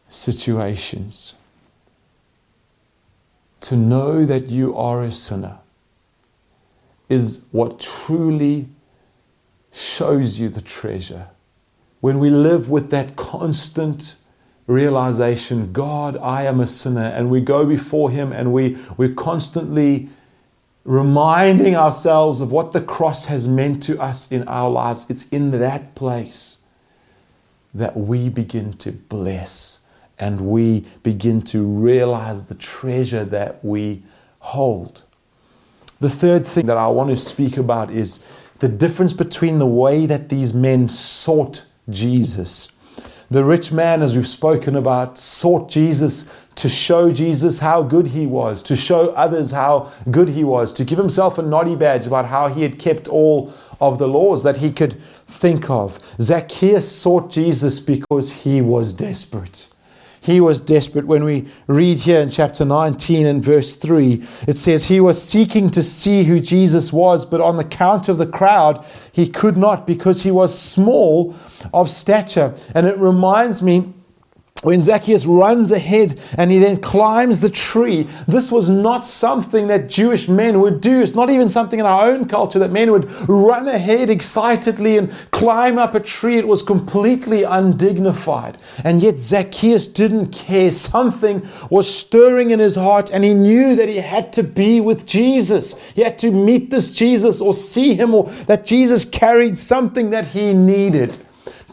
situations. 0.09 1.35
To 3.61 3.75
know 3.75 4.25
that 4.25 4.47
you 4.47 4.75
are 4.75 5.03
a 5.03 5.11
sinner 5.11 5.59
is 7.09 7.45
what 7.51 7.79
truly 7.79 8.69
shows 9.71 10.39
you 10.39 10.49
the 10.49 10.61
treasure. 10.61 11.27
When 11.99 12.17
we 12.17 12.31
live 12.31 12.69
with 12.69 12.89
that 12.89 13.15
constant 13.15 14.15
realization 14.69 15.73
God, 15.73 16.15
I 16.17 16.43
am 16.43 16.59
a 16.59 16.67
sinner, 16.67 17.07
and 17.07 17.29
we 17.29 17.41
go 17.41 17.65
before 17.65 18.11
Him 18.11 18.31
and 18.31 18.53
we, 18.53 18.77
we're 18.97 19.13
constantly 19.13 20.09
reminding 20.85 21.75
ourselves 21.75 22.39
of 22.39 22.51
what 22.51 22.71
the 22.71 22.81
cross 22.81 23.25
has 23.25 23.47
meant 23.47 23.83
to 23.83 23.99
us 23.99 24.31
in 24.31 24.47
our 24.47 24.69
lives, 24.69 25.09
it's 25.09 25.27
in 25.29 25.51
that 25.51 25.95
place 25.95 26.57
that 27.73 27.97
we 27.97 28.29
begin 28.29 28.73
to 28.73 28.91
bless 28.91 29.79
and 30.17 30.41
we 30.41 30.85
begin 31.03 31.41
to 31.41 31.63
realize 31.63 32.45
the 32.45 32.55
treasure 32.55 33.23
that 33.23 33.63
we 33.63 34.03
hold. 34.39 35.03
The 35.99 36.09
third 36.09 36.45
thing 36.45 36.65
that 36.67 36.77
I 36.77 36.87
want 36.87 37.09
to 37.09 37.17
speak 37.17 37.57
about 37.57 37.91
is 37.91 38.23
the 38.59 38.67
difference 38.67 39.13
between 39.13 39.59
the 39.59 39.67
way 39.67 40.05
that 40.05 40.29
these 40.29 40.53
men 40.53 40.89
sought 40.89 41.65
Jesus 41.89 42.71
the 43.31 43.43
rich 43.43 43.71
man, 43.71 44.01
as 44.01 44.15
we've 44.15 44.27
spoken 44.27 44.75
about, 44.75 45.17
sought 45.17 45.69
Jesus 45.69 46.29
to 46.55 46.67
show 46.67 47.11
Jesus 47.11 47.59
how 47.59 47.83
good 47.83 48.07
he 48.07 48.25
was, 48.25 48.61
to 48.63 48.75
show 48.75 49.09
others 49.09 49.51
how 49.51 49.91
good 50.11 50.29
he 50.29 50.43
was, 50.43 50.73
to 50.73 50.83
give 50.83 50.97
himself 50.97 51.37
a 51.37 51.41
noddy 51.41 51.75
badge 51.75 52.05
about 52.05 52.25
how 52.25 52.47
he 52.47 52.63
had 52.63 52.79
kept 52.79 53.07
all 53.07 53.53
of 53.79 53.97
the 53.97 54.07
laws 54.07 54.43
that 54.43 54.57
he 54.57 54.71
could 54.71 54.99
think 55.27 55.69
of. 55.69 55.99
Zacchaeus 56.19 56.91
sought 56.91 57.31
Jesus 57.31 57.79
because 57.79 58.43
he 58.43 58.61
was 58.61 58.93
desperate. 58.93 59.67
He 60.21 60.41
was 60.41 60.59
desperate. 60.59 61.07
When 61.07 61.23
we 61.23 61.47
read 61.67 61.99
here 61.99 62.19
in 62.21 62.29
chapter 62.29 62.65
19 62.65 63.25
and 63.25 63.43
verse 63.43 63.75
3, 63.75 64.25
it 64.47 64.57
says, 64.57 64.85
He 64.85 64.99
was 64.99 65.21
seeking 65.21 65.69
to 65.71 65.83
see 65.83 66.23
who 66.23 66.39
Jesus 66.39 66.91
was, 66.91 67.25
but 67.25 67.41
on 67.41 67.57
the 67.57 67.63
count 67.63 68.09
of 68.09 68.17
the 68.17 68.27
crowd, 68.27 68.85
he 69.11 69.27
could 69.27 69.57
not 69.57 69.87
because 69.87 70.23
he 70.23 70.31
was 70.31 70.59
small 70.59 71.35
of 71.73 71.89
stature. 71.89 72.53
And 72.75 72.85
it 72.85 72.97
reminds 72.97 73.61
me 73.61 73.93
when 74.61 74.81
Zacchaeus 74.81 75.25
runs 75.25 75.71
ahead 75.71 76.19
and 76.33 76.51
he 76.51 76.59
then 76.59 76.77
climbs 76.77 77.39
the 77.39 77.49
tree, 77.49 78.09
this 78.27 78.51
was 78.51 78.67
not 78.67 79.05
something 79.05 79.67
that 79.67 79.87
Jewish 79.87 80.27
men 80.27 80.59
would 80.59 80.81
do. 80.81 81.01
It's 81.01 81.15
not 81.15 81.29
even 81.29 81.47
something 81.47 81.79
in 81.79 81.85
our 81.85 82.09
own 82.09 82.27
culture 82.27 82.59
that 82.59 82.71
men 82.71 82.91
would 82.91 83.09
run 83.29 83.69
ahead 83.69 84.09
excitedly 84.09 84.97
and 84.97 85.13
climb 85.31 85.77
up 85.77 85.95
a 85.95 85.99
tree. 86.01 86.37
It 86.37 86.47
was 86.47 86.61
completely 86.61 87.43
undignified. 87.43 88.57
And 88.83 89.01
yet 89.01 89.17
Zacchaeus 89.17 89.87
didn't 89.87 90.33
care. 90.33 90.71
Something 90.71 91.47
was 91.69 91.93
stirring 91.93 92.49
in 92.49 92.59
his 92.59 92.75
heart 92.75 93.11
and 93.11 93.23
he 93.23 93.33
knew 93.33 93.77
that 93.77 93.87
he 93.87 93.97
had 93.97 94.33
to 94.33 94.43
be 94.43 94.81
with 94.81 95.05
Jesus. 95.05 95.81
He 95.91 96.01
had 96.01 96.17
to 96.19 96.31
meet 96.31 96.69
this 96.69 96.91
Jesus 96.91 97.39
or 97.39 97.53
see 97.53 97.93
him 97.93 98.13
or 98.13 98.25
that 98.47 98.65
Jesus 98.65 99.05
carried 99.05 99.57
something 99.57 100.09
that 100.09 100.27
he 100.27 100.53
needed. 100.53 101.15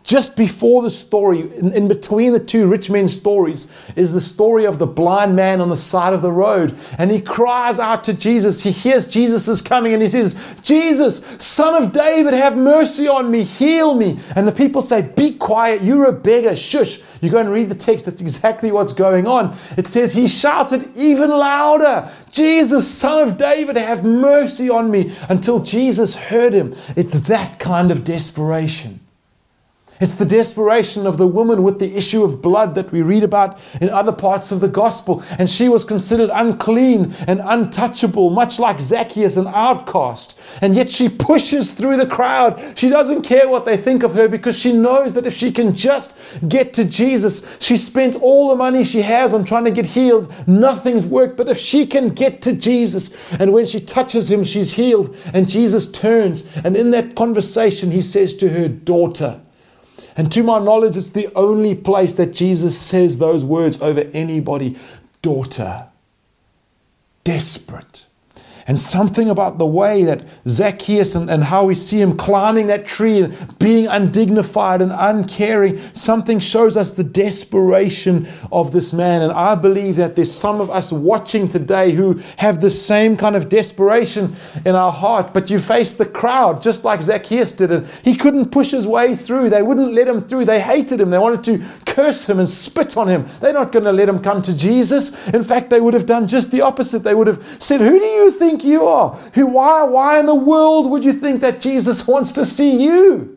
Just 0.07 0.37
before 0.37 0.83
the 0.83 0.91
story, 0.91 1.41
in, 1.41 1.73
in, 1.73 1.89
between 1.89 2.33
the 2.33 2.39
two 2.39 2.69
rich 2.69 2.89
men's 2.89 3.13
stories, 3.13 3.75
is 3.97 4.13
the 4.13 4.21
story 4.21 4.65
of 4.65 4.79
the 4.79 4.87
blind 4.87 5.35
man 5.35 5.61
on 5.61 5.69
the 5.69 5.77
side 5.77 6.13
of 6.13 6.23
the 6.23 6.31
road. 6.31 6.79
And 6.97 7.11
he 7.11 7.21
cries 7.21 7.81
out 7.81 8.05
to 8.05 8.15
Jesus. 8.15 8.63
He 8.63 8.71
hears 8.71 9.09
Jesus 9.09 9.49
is 9.49 9.61
coming 9.61 9.95
and 9.95 10.01
he 10.01 10.07
says, 10.07 10.41
Jesus, 10.63 11.27
son 11.45 11.83
of 11.83 11.91
David, 11.91 12.35
have 12.35 12.57
mercy 12.57 13.09
on 13.09 13.33
me, 13.33 13.43
heal 13.43 13.97
me. 13.97 14.21
And 14.37 14.47
the 14.47 14.53
people 14.53 14.81
say, 14.81 15.03
Be 15.17 15.33
quiet, 15.33 15.83
you're 15.83 16.07
a 16.07 16.13
beggar, 16.13 16.55
shush. 16.55 17.01
You 17.21 17.29
go 17.29 17.39
and 17.39 17.51
read 17.51 17.69
the 17.69 17.75
text, 17.75 18.05
that's 18.05 18.21
exactly 18.21 18.71
what's 18.71 18.93
going 18.93 19.27
on. 19.27 19.59
It 19.77 19.89
says, 19.89 20.15
He 20.15 20.29
shouted 20.29 20.97
even 20.97 21.31
louder, 21.31 22.13
Jesus, 22.31 22.89
son 22.89 23.29
of 23.29 23.37
David, 23.37 23.77
have 23.77 24.05
mercy 24.05 24.71
on 24.71 24.89
me, 24.89 25.17
until 25.29 25.65
Jesus 25.65 26.15
heard 26.15 26.53
him. 26.53 26.77
It's 26.95 27.15
that 27.15 27.59
kind 27.59 27.91
of 27.91 28.05
desperation. 28.05 29.01
It's 30.01 30.17
the 30.17 30.27
desperation 30.27 31.07
of 31.07 31.17
the 31.17 31.27
woman 31.27 31.63
with 31.63 31.79
the 31.79 31.97
issue 31.97 32.23
of 32.23 32.43
blood 32.43 32.75
that 32.75 32.93
we 32.93 33.03
read 33.03 33.23
about 33.23 33.59
in 33.81 33.89
other 33.91 34.13
parts 34.13 34.53
of 34.53 34.61
the 34.61 34.69
gospel. 34.69 35.23
And 35.39 35.49
she 35.49 35.69
was 35.69 35.85
considered 35.85 36.31
unclean 36.33 37.15
and 37.27 37.41
untouchable, 37.43 38.31
much 38.31 38.59
like 38.59 38.81
Zacchaeus, 38.81 39.37
an 39.37 39.47
outcast. 39.47 40.39
And 40.61 40.77
yet 40.77 40.91
she 40.91 41.09
pushes 41.09 41.73
through 41.73 41.97
the 41.97 42.07
crowd. 42.07 42.79
She 42.79 42.89
doesn't 42.89 43.23
care 43.23 43.49
what 43.49 43.65
they 43.65 43.77
think 43.77 44.03
of 44.03 44.15
her 44.15 44.29
because 44.29 44.59
she 44.59 44.73
knows 44.73 45.15
that 45.15 45.27
if 45.27 45.35
she 45.35 45.51
can 45.51 45.75
just 45.75 46.17
get 46.49 46.75
to 46.75 46.85
Jesus, 46.85 47.47
she 47.59 47.77
spent 47.77 48.17
all 48.17 48.49
the 48.49 48.57
money 48.57 48.85
she 48.85 49.03
has 49.03 49.33
on 49.33 49.45
trying 49.45 49.65
to 49.65 49.71
get 49.71 49.87
healed. 49.87 50.33
Nothing's 50.47 51.07
worked. 51.07 51.37
But 51.37 51.49
if 51.49 51.59
she 51.59 51.87
can 51.87 52.11
get 52.11 52.43
to 52.43 52.53
Jesus, 52.53 53.17
and 53.39 53.53
when 53.53 53.65
she 53.67 53.81
touches 53.81 54.31
him, 54.31 54.45
she's 54.45 54.73
healed. 54.73 55.17
And 55.33 55.49
Jesus 55.49 55.91
turns. 55.91 56.47
And 56.65 56.77
in 56.77 56.91
that 56.91 57.15
conversation, 57.15 57.91
he 57.91 58.03
says 58.03 58.35
to 58.35 58.49
her, 58.51 58.69
Daughter, 58.69 59.41
and 60.17 60.33
to 60.33 60.43
my 60.43 60.59
knowledge, 60.59 60.97
it's 60.97 61.11
the 61.11 61.33
only 61.35 61.75
place 61.75 62.15
that 62.15 62.33
Jesus 62.33 62.79
says 62.79 63.19
those 63.19 63.45
words 63.45 63.81
over 63.83 64.01
anybody 64.13 64.77
daughter, 65.21 65.89
desperate. 67.25 68.06
And 68.69 68.81
something 68.81 69.31
about 69.31 69.59
the 69.59 69.67
way 69.67 70.03
that 70.03 70.25
Zacchaeus 70.49 71.15
and, 71.15 71.31
and 71.31 71.45
how 71.45 71.65
we 71.65 71.75
see 71.77 72.01
him 72.01 72.17
climbing 72.17 72.67
that 72.67 72.85
tree 72.85 73.21
and 73.21 73.59
being 73.61 73.87
undignified 73.87 74.83
and 74.83 74.91
uncaring, 74.93 75.81
something 75.95 76.41
shows 76.41 76.77
us 76.77 76.91
the 76.91 77.05
desperation 77.05 78.29
of 78.51 78.73
this 78.73 78.93
man. 78.93 79.23
And 79.23 79.33
I 79.33 79.55
believe 79.55 79.95
that 79.97 80.17
there's 80.17 80.33
some 80.33 80.61
of 80.61 80.69
us 80.69 80.91
watching 80.91 81.47
today 81.47 81.93
who 81.93 82.15
have 82.39 82.61
the 82.61 82.71
same 82.71 83.17
kind 83.17 83.37
of 83.37 83.49
desperation 83.49 84.35
in 84.65 84.75
our 84.75 84.91
heart, 84.91 85.33
but 85.33 85.49
you 85.49 85.61
face 85.61 85.93
the 85.93 86.07
crowd 86.07 86.61
just 86.61 86.83
like 86.83 87.03
Zacchaeus 87.03 87.53
did. 87.53 87.71
And 87.71 87.87
he 88.03 88.17
couldn't 88.17 88.51
push 88.51 88.73
his 88.73 88.87
way 88.87 89.15
through. 89.15 89.49
They 89.49 89.63
wouldn't 89.63 89.93
let 89.93 90.09
him 90.09 90.21
through. 90.21 90.45
They 90.45 90.61
hated 90.61 91.01
him. 91.01 91.11
They 91.11 91.19
wanted 91.21 91.45
to 91.45 91.65
curse 91.87 92.29
him 92.29 92.41
and 92.41 92.49
spit 92.49 92.97
on 92.97 93.07
him. 93.07 93.29
They're 93.41 93.53
not 93.53 93.71
going 93.71 93.85
to 93.85 93.93
let 93.93 94.09
him 94.09 94.19
come 94.19 94.43
to 94.43 94.57
Jesus. 94.57 95.17
In 95.29 95.45
fact, 95.45 95.71
they 95.71 95.81
would 95.81 95.95
have 95.95 96.07
done 96.07 96.27
just 96.27 96.51
the 96.51 96.63
opposite. 96.63 97.05
They 97.05 97.15
would 97.15 97.29
have 97.29 97.45
said, 97.61 97.81
Who 97.81 97.97
do 98.01 98.05
you 98.05 98.33
think? 98.33 98.56
Think 98.57 98.71
you 98.71 98.87
are? 98.87 99.15
Who, 99.35 99.47
why, 99.47 99.85
why 99.85 100.21
in 100.21 100.27
the 100.27 100.35
world 100.35 100.91
would 100.91 101.05
you 101.05 101.13
think 101.13 101.41
that 101.41 101.61
Jesus 101.61 102.07
wants 102.09 102.33
to 102.33 102.45
see 102.45 102.83
you? 102.85 103.33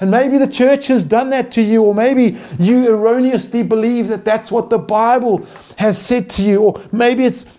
And 0.00 0.12
maybe 0.12 0.38
the 0.38 0.46
church 0.46 0.86
has 0.86 1.04
done 1.04 1.30
that 1.30 1.50
to 1.52 1.62
you, 1.62 1.82
or 1.82 1.92
maybe 1.94 2.38
you 2.58 2.88
erroneously 2.88 3.64
believe 3.64 4.08
that 4.08 4.24
that's 4.24 4.50
what 4.50 4.70
the 4.70 4.78
Bible 4.78 5.44
has 5.76 6.00
said 6.00 6.30
to 6.30 6.42
you, 6.42 6.60
or 6.60 6.82
maybe 6.92 7.24
it's 7.24 7.52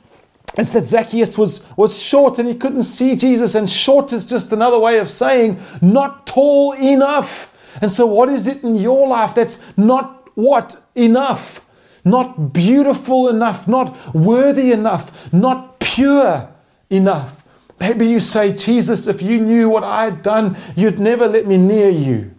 it's 0.57 0.73
that 0.73 0.85
Zacchaeus 0.85 1.37
was, 1.37 1.63
was 1.77 2.01
short 2.01 2.39
and 2.39 2.49
he 2.49 2.55
couldn't 2.55 2.83
see 2.83 3.15
Jesus, 3.15 3.55
and 3.55 3.69
short 3.69 4.11
is 4.11 4.25
just 4.25 4.51
another 4.51 4.79
way 4.79 4.97
of 4.97 5.09
saying 5.09 5.59
not 5.81 6.25
tall 6.25 6.73
enough. 6.73 7.53
And 7.81 7.91
so, 7.91 8.05
what 8.05 8.29
is 8.29 8.47
it 8.47 8.63
in 8.63 8.75
your 8.75 9.07
life 9.07 9.35
that's 9.35 9.59
not 9.77 10.29
what 10.35 10.81
enough? 10.95 11.63
Not 12.03 12.51
beautiful 12.51 13.29
enough, 13.29 13.67
not 13.67 14.15
worthy 14.15 14.71
enough, 14.71 15.31
not 15.31 15.79
pure 15.79 16.49
enough. 16.89 17.43
Maybe 17.79 18.07
you 18.07 18.19
say, 18.19 18.51
Jesus, 18.51 19.07
if 19.07 19.21
you 19.21 19.39
knew 19.39 19.69
what 19.69 19.83
I 19.83 20.05
had 20.05 20.21
done, 20.21 20.57
you'd 20.75 20.99
never 20.99 21.27
let 21.27 21.47
me 21.47 21.57
near 21.57 21.89
you. 21.89 22.31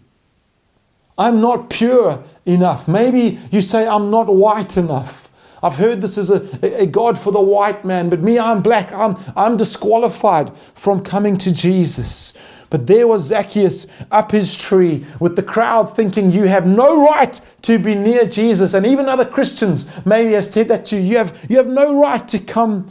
I'm 1.17 1.41
not 1.41 1.71
pure 1.71 2.23
enough. 2.47 2.89
Maybe 2.89 3.39
you 3.51 3.61
say, 3.61 3.87
I'm 3.87 4.11
not 4.11 4.27
white 4.27 4.77
enough. 4.77 5.29
I've 5.63 5.77
heard 5.77 6.01
this 6.01 6.17
is 6.17 6.31
a, 6.31 6.83
a 6.83 6.87
God 6.87 7.19
for 7.19 7.33
the 7.33 7.41
white 7.41 7.85
man, 7.85 8.09
but 8.09 8.21
me, 8.21 8.39
I'm 8.39 8.63
black. 8.63 8.93
I'm, 8.93 9.17
I'm 9.37 9.57
disqualified 9.57 10.53
from 10.75 11.01
coming 11.01 11.37
to 11.39 11.53
Jesus. 11.53 12.33
But 12.71 12.87
there 12.87 13.07
was 13.07 13.25
Zacchaeus 13.25 13.87
up 14.11 14.31
his 14.31 14.57
tree 14.57 15.05
with 15.19 15.37
the 15.37 15.43
crowd 15.43 15.95
thinking, 15.95 16.31
You 16.31 16.45
have 16.45 16.67
no 16.67 17.05
right 17.05 17.39
to 17.63 17.79
be 17.79 17.95
near 17.95 18.25
Jesus. 18.25 18.75
And 18.75 18.87
even 18.87 19.09
other 19.09 19.25
Christians 19.25 19.93
maybe 20.07 20.33
have 20.35 20.47
said 20.47 20.69
that 20.69 20.87
to 20.87 20.97
you. 20.97 21.03
You 21.03 21.17
have, 21.19 21.47
you 21.51 21.57
have 21.57 21.67
no 21.67 22.01
right 22.01 22.27
to 22.29 22.39
come 22.39 22.87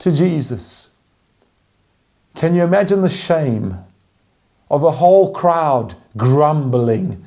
to 0.00 0.12
Jesus. 0.12 0.90
Can 2.34 2.54
you 2.54 2.62
imagine 2.62 3.02
the 3.02 3.08
shame 3.08 3.78
of 4.70 4.82
a 4.82 4.90
whole 4.90 5.32
crowd 5.32 5.94
grumbling 6.16 7.24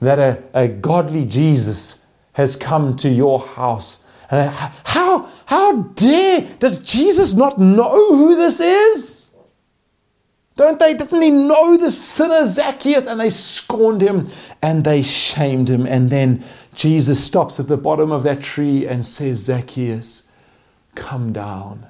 that 0.00 0.18
a, 0.18 0.42
a 0.54 0.68
godly 0.68 1.24
Jesus 1.24 2.00
has 2.32 2.56
come 2.56 2.96
to 2.96 3.08
your 3.08 3.40
house? 3.40 4.02
And 4.30 4.50
how, 4.50 5.28
how 5.46 5.72
dare, 5.94 6.42
does 6.58 6.82
Jesus 6.82 7.34
not 7.34 7.58
know 7.58 8.14
who 8.14 8.36
this 8.36 8.60
is? 8.60 9.28
Don't 10.56 10.78
they? 10.78 10.94
Doesn't 10.94 11.22
he 11.22 11.30
know 11.30 11.76
the 11.76 11.90
sinner 11.90 12.44
Zacchaeus? 12.44 13.06
And 13.06 13.20
they 13.20 13.30
scorned 13.30 14.02
him 14.02 14.28
and 14.62 14.84
they 14.84 15.02
shamed 15.02 15.68
him. 15.68 15.86
And 15.86 16.10
then 16.10 16.44
Jesus 16.74 17.24
stops 17.24 17.58
at 17.58 17.68
the 17.68 17.76
bottom 17.76 18.12
of 18.12 18.22
that 18.24 18.42
tree 18.42 18.86
and 18.86 19.04
says, 19.04 19.38
Zacchaeus, 19.38 20.30
come 20.94 21.32
down. 21.32 21.89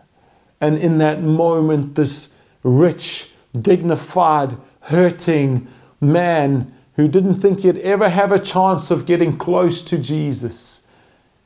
And 0.61 0.79
in 0.79 0.99
that 0.99 1.23
moment, 1.23 1.94
this 1.94 2.31
rich, 2.62 3.31
dignified, 3.59 4.57
hurting 4.83 5.66
man 6.01 6.75
who 6.94 7.09
didn't 7.09 7.37
think 7.37 7.61
he'd 7.61 7.79
ever 7.79 8.09
have 8.09 8.33
a 8.33 8.38
chance 8.38 8.90
of 8.90 9.07
getting 9.07 9.38
close 9.38 9.83
to 9.83 9.99
Jesus 9.99 10.80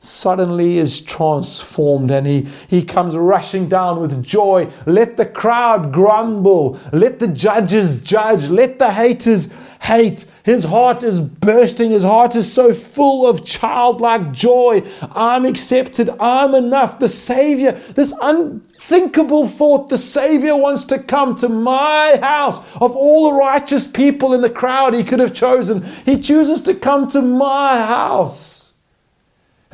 suddenly 0.05 0.77
is 0.77 1.01
transformed 1.01 2.11
and 2.11 2.27
he, 2.27 2.47
he 2.67 2.83
comes 2.83 3.15
rushing 3.15 3.67
down 3.67 3.99
with 3.99 4.23
joy. 4.23 4.69
Let 4.85 5.17
the 5.17 5.25
crowd 5.25 5.91
grumble. 5.91 6.79
Let 6.93 7.19
the 7.19 7.27
judges 7.27 8.01
judge. 8.01 8.47
Let 8.47 8.79
the 8.79 8.91
haters 8.91 9.51
hate. 9.81 10.25
His 10.43 10.63
heart 10.63 11.03
is 11.03 11.19
bursting. 11.19 11.91
His 11.91 12.03
heart 12.03 12.35
is 12.35 12.51
so 12.51 12.73
full 12.73 13.27
of 13.27 13.43
childlike 13.43 14.31
joy. 14.31 14.83
I'm 15.11 15.45
accepted. 15.45 16.09
I'm 16.19 16.53
enough. 16.53 16.99
The 16.99 17.09
Savior, 17.09 17.71
this 17.95 18.13
unthinkable 18.21 19.47
thought, 19.47 19.89
the 19.89 19.97
Savior 19.97 20.55
wants 20.55 20.83
to 20.85 20.99
come 20.99 21.35
to 21.37 21.49
my 21.49 22.19
house. 22.21 22.59
Of 22.75 22.95
all 22.95 23.31
the 23.31 23.37
righteous 23.37 23.87
people 23.87 24.33
in 24.33 24.41
the 24.41 24.49
crowd 24.49 24.93
he 24.93 25.03
could 25.03 25.19
have 25.19 25.33
chosen, 25.33 25.83
he 26.05 26.21
chooses 26.21 26.61
to 26.61 26.75
come 26.75 27.07
to 27.09 27.21
my 27.21 27.81
house. 27.81 28.64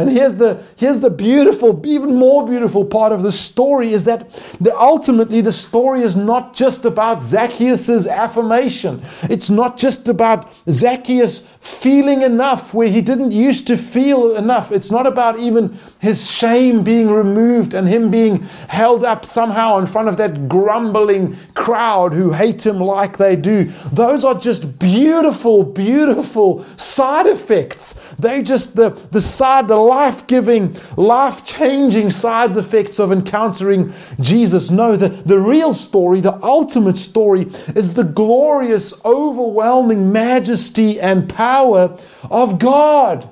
And 0.01 0.11
here's 0.11 0.35
the, 0.35 0.63
here's 0.75 0.99
the 0.99 1.09
beautiful, 1.09 1.81
even 1.85 2.15
more 2.15 2.45
beautiful 2.45 2.83
part 2.83 3.11
of 3.11 3.21
the 3.21 3.31
story 3.31 3.93
is 3.93 4.03
that 4.05 4.33
the, 4.59 4.75
ultimately 4.77 5.41
the 5.41 5.51
story 5.51 6.01
is 6.01 6.15
not 6.15 6.55
just 6.55 6.85
about 6.85 7.21
Zacchaeus' 7.21 8.07
affirmation. 8.07 9.01
It's 9.23 9.49
not 9.49 9.77
just 9.77 10.07
about 10.07 10.51
Zacchaeus 10.69 11.47
feeling 11.59 12.23
enough 12.23 12.73
where 12.73 12.87
he 12.87 13.01
didn't 13.01 13.31
used 13.31 13.67
to 13.67 13.77
feel 13.77 14.35
enough. 14.35 14.71
It's 14.71 14.89
not 14.89 15.05
about 15.05 15.37
even 15.39 15.77
his 15.99 16.29
shame 16.29 16.83
being 16.83 17.09
removed 17.09 17.75
and 17.75 17.87
him 17.87 18.09
being 18.09 18.41
held 18.67 19.03
up 19.03 19.25
somehow 19.25 19.77
in 19.77 19.85
front 19.85 20.09
of 20.09 20.17
that 20.17 20.49
grumbling 20.49 21.37
crowd 21.53 22.13
who 22.13 22.31
hate 22.31 22.65
him 22.65 22.79
like 22.79 23.17
they 23.17 23.35
do. 23.35 23.65
Those 23.91 24.23
are 24.23 24.33
just 24.33 24.79
beautiful, 24.79 25.63
beautiful 25.63 26.63
side 26.77 27.27
effects. 27.27 28.01
They 28.17 28.41
just 28.41 28.75
the, 28.75 28.89
the 29.11 29.21
side, 29.21 29.67
the 29.67 29.75
life 29.95 30.25
giving, 30.27 30.75
life 30.97 31.45
changing 31.45 32.09
side 32.09 32.55
effects 32.57 32.99
of 32.99 33.11
encountering 33.11 33.93
Jesus. 34.19 34.69
No, 34.69 34.95
the, 34.95 35.09
the 35.09 35.39
real 35.39 35.73
story, 35.73 36.19
the 36.19 36.41
ultimate 36.43 36.97
story, 36.97 37.43
is 37.75 37.93
the 37.93 38.03
glorious, 38.03 38.87
overwhelming 39.05 40.11
majesty 40.11 40.99
and 40.99 41.29
power 41.29 41.51
power 41.61 41.97
of 42.29 42.59
God. 42.59 43.29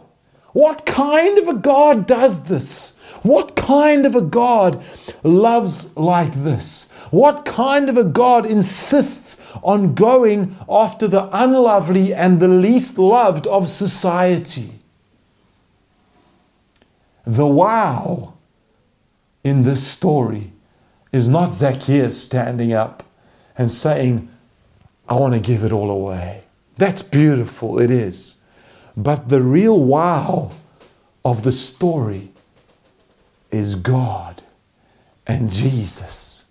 What 0.53 0.85
kind 0.85 1.37
of 1.37 1.47
a 1.47 1.53
God 1.53 2.05
does 2.07 2.43
this? 2.45 2.97
What 3.23 3.55
kind 3.55 4.05
of 4.05 4.15
a 4.15 4.21
God 4.21 4.83
loves 5.23 5.95
like 5.97 6.33
this? 6.33 6.91
What 7.11 7.45
kind 7.45 7.89
of 7.89 7.97
a 7.97 8.03
God 8.03 8.45
insists 8.45 9.41
on 9.63 9.93
going 9.93 10.55
after 10.69 11.07
the 11.07 11.29
unlovely 11.31 12.13
and 12.13 12.39
the 12.39 12.47
least 12.47 12.97
loved 12.97 13.47
of 13.47 13.69
society? 13.69 14.78
The 17.25 17.47
wow 17.47 18.33
in 19.43 19.63
this 19.63 19.85
story 19.85 20.53
is 21.11 21.27
not 21.27 21.53
Zacchaeus 21.53 22.21
standing 22.21 22.73
up 22.73 23.03
and 23.57 23.71
saying, 23.71 24.29
I 25.07 25.15
want 25.15 25.33
to 25.33 25.39
give 25.39 25.63
it 25.63 25.71
all 25.71 25.89
away. 25.89 26.43
That's 26.77 27.01
beautiful, 27.01 27.79
it 27.79 27.89
is. 27.89 28.41
But 28.95 29.29
the 29.29 29.41
real 29.41 29.79
wow 29.79 30.51
of 31.25 31.43
the 31.43 31.51
story 31.51 32.31
is 33.51 33.75
God 33.75 34.43
and 35.25 35.49
Jesus. 35.49 36.45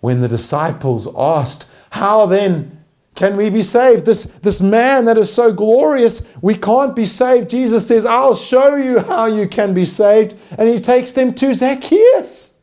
When 0.00 0.20
the 0.20 0.28
disciples 0.28 1.08
asked, 1.16 1.66
How 1.90 2.26
then 2.26 2.81
can 3.14 3.36
we 3.36 3.50
be 3.50 3.62
saved? 3.62 4.06
This, 4.06 4.24
this 4.24 4.60
man 4.60 5.04
that 5.04 5.18
is 5.18 5.32
so 5.32 5.52
glorious, 5.52 6.26
we 6.40 6.56
can't 6.56 6.96
be 6.96 7.04
saved. 7.04 7.50
Jesus 7.50 7.86
says, 7.86 8.06
I'll 8.06 8.34
show 8.34 8.76
you 8.76 9.00
how 9.00 9.26
you 9.26 9.46
can 9.46 9.74
be 9.74 9.84
saved. 9.84 10.34
And 10.56 10.68
he 10.68 10.78
takes 10.78 11.12
them 11.12 11.34
to 11.34 11.52
Zacchaeus. 11.52 12.54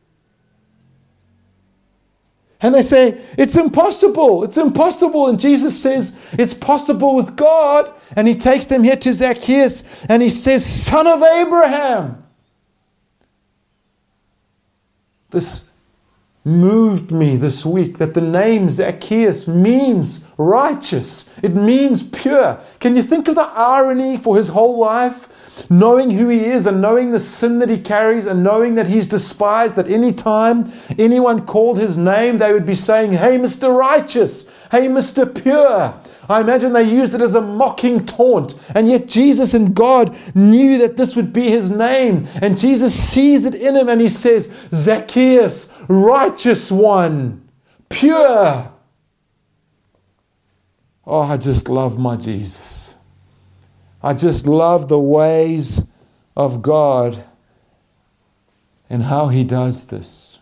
And 2.62 2.74
they 2.74 2.82
say, 2.82 3.20
It's 3.38 3.56
impossible. 3.56 4.44
It's 4.44 4.58
impossible. 4.58 5.28
And 5.28 5.40
Jesus 5.40 5.80
says, 5.80 6.20
It's 6.32 6.52
possible 6.52 7.14
with 7.14 7.36
God. 7.36 7.92
And 8.16 8.28
he 8.28 8.34
takes 8.34 8.66
them 8.66 8.82
here 8.82 8.96
to 8.96 9.12
Zacchaeus 9.12 10.04
and 10.06 10.20
he 10.20 10.28
says, 10.28 10.66
Son 10.66 11.06
of 11.06 11.22
Abraham. 11.22 12.24
This 15.30 15.69
moved 16.44 17.12
me 17.12 17.36
this 17.36 17.66
week 17.66 17.98
that 17.98 18.14
the 18.14 18.20
name 18.20 18.70
Zacchaeus 18.70 19.46
means 19.46 20.32
righteous, 20.38 21.36
it 21.42 21.54
means 21.54 22.02
pure. 22.02 22.58
Can 22.78 22.96
you 22.96 23.02
think 23.02 23.28
of 23.28 23.34
the 23.34 23.50
irony 23.54 24.16
for 24.16 24.36
his 24.36 24.48
whole 24.48 24.78
life? 24.78 25.28
Knowing 25.68 26.10
who 26.10 26.28
he 26.28 26.44
is 26.44 26.66
and 26.66 26.80
knowing 26.80 27.10
the 27.10 27.20
sin 27.20 27.58
that 27.58 27.70
he 27.70 27.78
carries 27.78 28.26
and 28.26 28.42
knowing 28.42 28.74
that 28.74 28.86
he's 28.86 29.06
despised, 29.06 29.76
that 29.76 29.88
any 29.88 30.12
time 30.12 30.72
anyone 30.98 31.44
called 31.46 31.78
his 31.78 31.96
name, 31.96 32.38
they 32.38 32.52
would 32.52 32.66
be 32.66 32.74
saying, 32.74 33.12
Hey, 33.12 33.36
Mr. 33.38 33.76
Righteous, 33.76 34.48
hey, 34.70 34.86
Mr. 34.86 35.42
Pure. 35.42 35.94
I 36.30 36.40
imagine 36.40 36.72
they 36.72 36.84
used 36.84 37.12
it 37.12 37.20
as 37.20 37.34
a 37.34 37.40
mocking 37.40 38.06
taunt. 38.06 38.54
And 38.74 38.88
yet 38.88 39.08
Jesus 39.08 39.52
and 39.52 39.74
God 39.74 40.16
knew 40.32 40.78
that 40.78 40.96
this 40.96 41.16
would 41.16 41.32
be 41.32 41.50
his 41.50 41.70
name. 41.70 42.28
And 42.40 42.56
Jesus 42.56 42.94
sees 42.94 43.44
it 43.44 43.56
in 43.56 43.74
him 43.74 43.88
and 43.88 44.00
he 44.00 44.08
says, 44.08 44.54
Zacchaeus, 44.72 45.76
righteous 45.88 46.70
one, 46.70 47.48
pure. 47.88 48.70
Oh, 51.04 51.22
I 51.22 51.36
just 51.36 51.68
love 51.68 51.98
my 51.98 52.14
Jesus. 52.14 52.79
I 54.02 54.14
just 54.14 54.46
love 54.46 54.88
the 54.88 54.98
ways 54.98 55.82
of 56.36 56.62
God 56.62 57.24
and 58.88 59.04
how 59.04 59.28
He 59.28 59.44
does 59.44 59.84
this. 59.84 60.38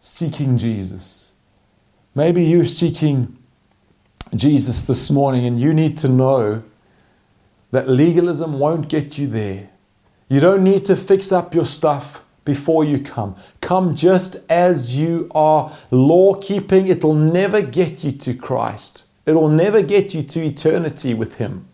Seeking 0.00 0.58
Jesus. 0.58 1.30
Maybe 2.14 2.44
you're 2.44 2.64
seeking 2.64 3.38
Jesus 4.34 4.82
this 4.82 5.10
morning 5.10 5.46
and 5.46 5.60
you 5.60 5.72
need 5.72 5.96
to 5.98 6.08
know 6.08 6.62
that 7.70 7.88
legalism 7.88 8.58
won't 8.58 8.88
get 8.88 9.18
you 9.18 9.26
there. 9.26 9.70
You 10.28 10.40
don't 10.40 10.64
need 10.64 10.84
to 10.86 10.96
fix 10.96 11.30
up 11.30 11.54
your 11.54 11.66
stuff 11.66 12.22
before 12.44 12.84
you 12.84 12.98
come. 12.98 13.36
Come 13.60 13.94
just 13.94 14.36
as 14.48 14.96
you 14.96 15.30
are. 15.34 15.72
Law 15.90 16.34
keeping, 16.34 16.86
it'll 16.86 17.14
never 17.14 17.62
get 17.62 18.02
you 18.02 18.12
to 18.12 18.34
Christ. 18.34 19.04
It 19.24 19.32
will 19.32 19.48
never 19.48 19.82
get 19.82 20.14
you 20.14 20.22
to 20.22 20.44
eternity 20.44 21.14
with 21.14 21.36
Him. 21.36 21.68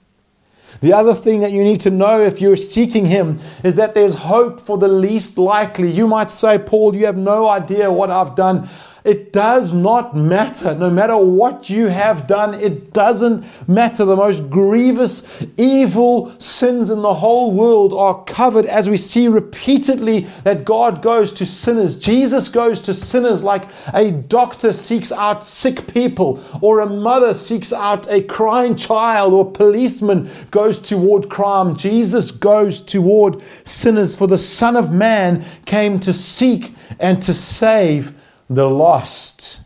The 0.80 0.92
other 0.92 1.14
thing 1.14 1.40
that 1.40 1.50
you 1.50 1.64
need 1.64 1.80
to 1.80 1.90
know 1.90 2.20
if 2.20 2.40
you're 2.40 2.56
seeking 2.56 3.06
Him 3.06 3.40
is 3.64 3.74
that 3.76 3.94
there's 3.94 4.14
hope 4.14 4.60
for 4.60 4.78
the 4.78 4.88
least 4.88 5.38
likely. 5.38 5.90
You 5.90 6.06
might 6.06 6.30
say, 6.30 6.58
Paul, 6.58 6.94
you 6.94 7.06
have 7.06 7.16
no 7.16 7.48
idea 7.48 7.90
what 7.90 8.10
I've 8.10 8.34
done. 8.34 8.68
It 9.04 9.32
does 9.32 9.72
not 9.72 10.16
matter. 10.16 10.74
No 10.74 10.90
matter 10.90 11.16
what 11.16 11.70
you 11.70 11.86
have 11.86 12.26
done, 12.26 12.54
it 12.54 12.92
doesn't 12.92 13.44
matter. 13.68 14.04
The 14.04 14.16
most 14.16 14.50
grievous, 14.50 15.28
evil 15.56 16.34
sins 16.40 16.90
in 16.90 17.02
the 17.02 17.14
whole 17.14 17.52
world 17.52 17.92
are 17.92 18.24
covered 18.24 18.66
as 18.66 18.88
we 18.88 18.96
see 18.96 19.28
repeatedly 19.28 20.26
that 20.42 20.64
God 20.64 21.00
goes 21.00 21.32
to 21.34 21.46
sinners. 21.46 21.96
Jesus 21.96 22.48
goes 22.48 22.80
to 22.82 22.94
sinners 22.94 23.42
like 23.42 23.64
a 23.94 24.10
doctor 24.10 24.72
seeks 24.72 25.12
out 25.12 25.44
sick 25.44 25.86
people, 25.92 26.42
or 26.60 26.80
a 26.80 26.86
mother 26.86 27.34
seeks 27.34 27.72
out 27.72 28.08
a 28.10 28.22
crying 28.22 28.74
child, 28.74 29.32
or 29.32 29.46
a 29.46 29.50
policeman 29.50 30.30
goes 30.50 30.78
toward 30.78 31.28
crime. 31.28 31.76
Jesus 31.76 32.30
goes 32.30 32.80
toward 32.80 33.42
sinners, 33.64 34.14
for 34.14 34.26
the 34.26 34.38
Son 34.38 34.76
of 34.76 34.92
Man 34.92 35.44
came 35.66 36.00
to 36.00 36.12
seek 36.12 36.74
and 36.98 37.22
to 37.22 37.32
save 37.32 38.17
the 38.48 38.68
lost. 38.68 39.60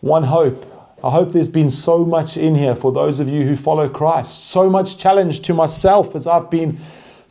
One 0.00 0.24
hope. 0.24 0.66
I 1.02 1.10
hope 1.10 1.32
there's 1.32 1.48
been 1.48 1.70
so 1.70 2.04
much 2.04 2.36
in 2.36 2.54
here 2.54 2.74
for 2.74 2.92
those 2.92 3.20
of 3.20 3.28
you 3.28 3.44
who 3.44 3.56
follow 3.56 3.88
Christ. 3.88 4.46
So 4.46 4.68
much 4.68 4.98
challenge 4.98 5.40
to 5.42 5.54
myself 5.54 6.14
as 6.14 6.26
I've 6.26 6.50
been 6.50 6.78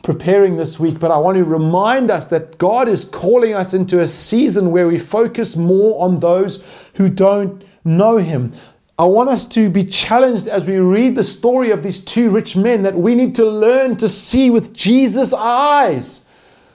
preparing 0.02 0.56
this 0.56 0.80
week. 0.80 0.98
But 0.98 1.10
I 1.10 1.18
want 1.18 1.36
to 1.36 1.44
remind 1.44 2.10
us 2.10 2.26
that 2.26 2.58
God 2.58 2.88
is 2.88 3.04
calling 3.04 3.54
us 3.54 3.74
into 3.74 4.00
a 4.00 4.08
season 4.08 4.70
where 4.70 4.88
we 4.88 4.98
focus 4.98 5.56
more 5.56 6.02
on 6.02 6.18
those 6.18 6.64
who 6.94 7.08
don't 7.08 7.62
know 7.84 8.16
Him. 8.16 8.52
I 8.98 9.04
want 9.04 9.30
us 9.30 9.46
to 9.46 9.70
be 9.70 9.84
challenged 9.84 10.46
as 10.46 10.66
we 10.66 10.76
read 10.76 11.14
the 11.14 11.24
story 11.24 11.70
of 11.70 11.82
these 11.82 12.04
two 12.04 12.28
rich 12.28 12.56
men 12.56 12.82
that 12.82 12.96
we 12.96 13.14
need 13.14 13.34
to 13.36 13.48
learn 13.48 13.96
to 13.96 14.08
see 14.08 14.50
with 14.50 14.74
Jesus' 14.74 15.32
eyes 15.32 16.26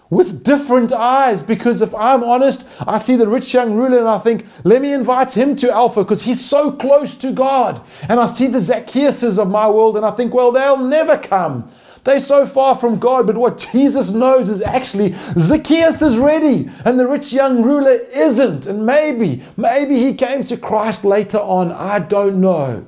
with 0.09 0.43
different 0.43 0.91
eyes 0.91 1.41
because 1.41 1.81
if 1.81 1.93
I'm 1.95 2.23
honest, 2.23 2.67
I 2.79 2.97
see 2.97 3.15
the 3.15 3.27
rich 3.27 3.53
young 3.53 3.73
ruler 3.73 3.99
and 3.99 4.07
I 4.07 4.19
think, 4.19 4.45
let 4.63 4.81
me 4.81 4.93
invite 4.93 5.35
him 5.35 5.55
to 5.57 5.71
Alpha 5.71 6.03
because 6.03 6.21
he's 6.21 6.43
so 6.43 6.71
close 6.71 7.15
to 7.15 7.31
God. 7.31 7.81
And 8.07 8.19
I 8.19 8.27
see 8.27 8.47
the 8.47 8.59
Zacchaeuses 8.59 9.39
of 9.39 9.49
my 9.49 9.67
world 9.69 9.97
and 9.97 10.05
I 10.05 10.11
think, 10.11 10.33
well, 10.33 10.51
they'll 10.51 10.77
never 10.77 11.17
come. 11.17 11.67
They're 12.03 12.19
so 12.19 12.45
far 12.45 12.75
from 12.75 12.99
God, 12.99 13.25
but 13.25 13.35
what 13.35 13.67
Jesus 13.73 14.11
knows 14.11 14.47
is 14.47 14.61
actually 14.61 15.15
Zacchaeus 15.39 16.03
is 16.03 16.19
ready 16.19 16.69
and 16.85 16.99
the 16.99 17.07
rich 17.07 17.33
young 17.33 17.63
ruler 17.63 17.93
isn't. 17.93 18.67
And 18.67 18.85
maybe, 18.85 19.41
maybe 19.57 19.97
he 19.97 20.13
came 20.13 20.43
to 20.43 20.55
Christ 20.55 21.03
later 21.03 21.39
on. 21.39 21.71
I 21.71 21.97
don't 21.97 22.39
know. 22.39 22.85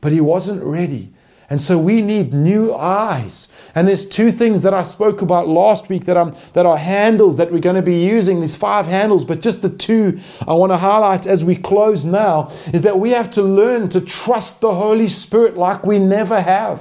But 0.00 0.10
he 0.10 0.20
wasn't 0.20 0.64
ready. 0.64 1.13
And 1.50 1.60
so 1.60 1.78
we 1.78 2.00
need 2.00 2.32
new 2.32 2.74
eyes. 2.74 3.52
And 3.74 3.86
there's 3.86 4.08
two 4.08 4.30
things 4.30 4.62
that 4.62 4.72
I 4.72 4.82
spoke 4.82 5.20
about 5.20 5.48
last 5.48 5.88
week 5.88 6.06
that, 6.06 6.16
I'm, 6.16 6.34
that 6.54 6.64
are 6.64 6.78
handles 6.78 7.36
that 7.36 7.52
we're 7.52 7.58
going 7.58 7.76
to 7.76 7.82
be 7.82 8.00
using, 8.00 8.40
these 8.40 8.56
five 8.56 8.86
handles, 8.86 9.24
but 9.24 9.40
just 9.40 9.62
the 9.62 9.68
two 9.68 10.18
I 10.46 10.54
want 10.54 10.72
to 10.72 10.78
highlight 10.78 11.26
as 11.26 11.44
we 11.44 11.56
close 11.56 12.04
now 12.04 12.50
is 12.72 12.82
that 12.82 12.98
we 12.98 13.10
have 13.10 13.30
to 13.32 13.42
learn 13.42 13.88
to 13.90 14.00
trust 14.00 14.60
the 14.60 14.74
Holy 14.74 15.08
Spirit 15.08 15.56
like 15.56 15.84
we 15.84 15.98
never 15.98 16.40
have. 16.40 16.80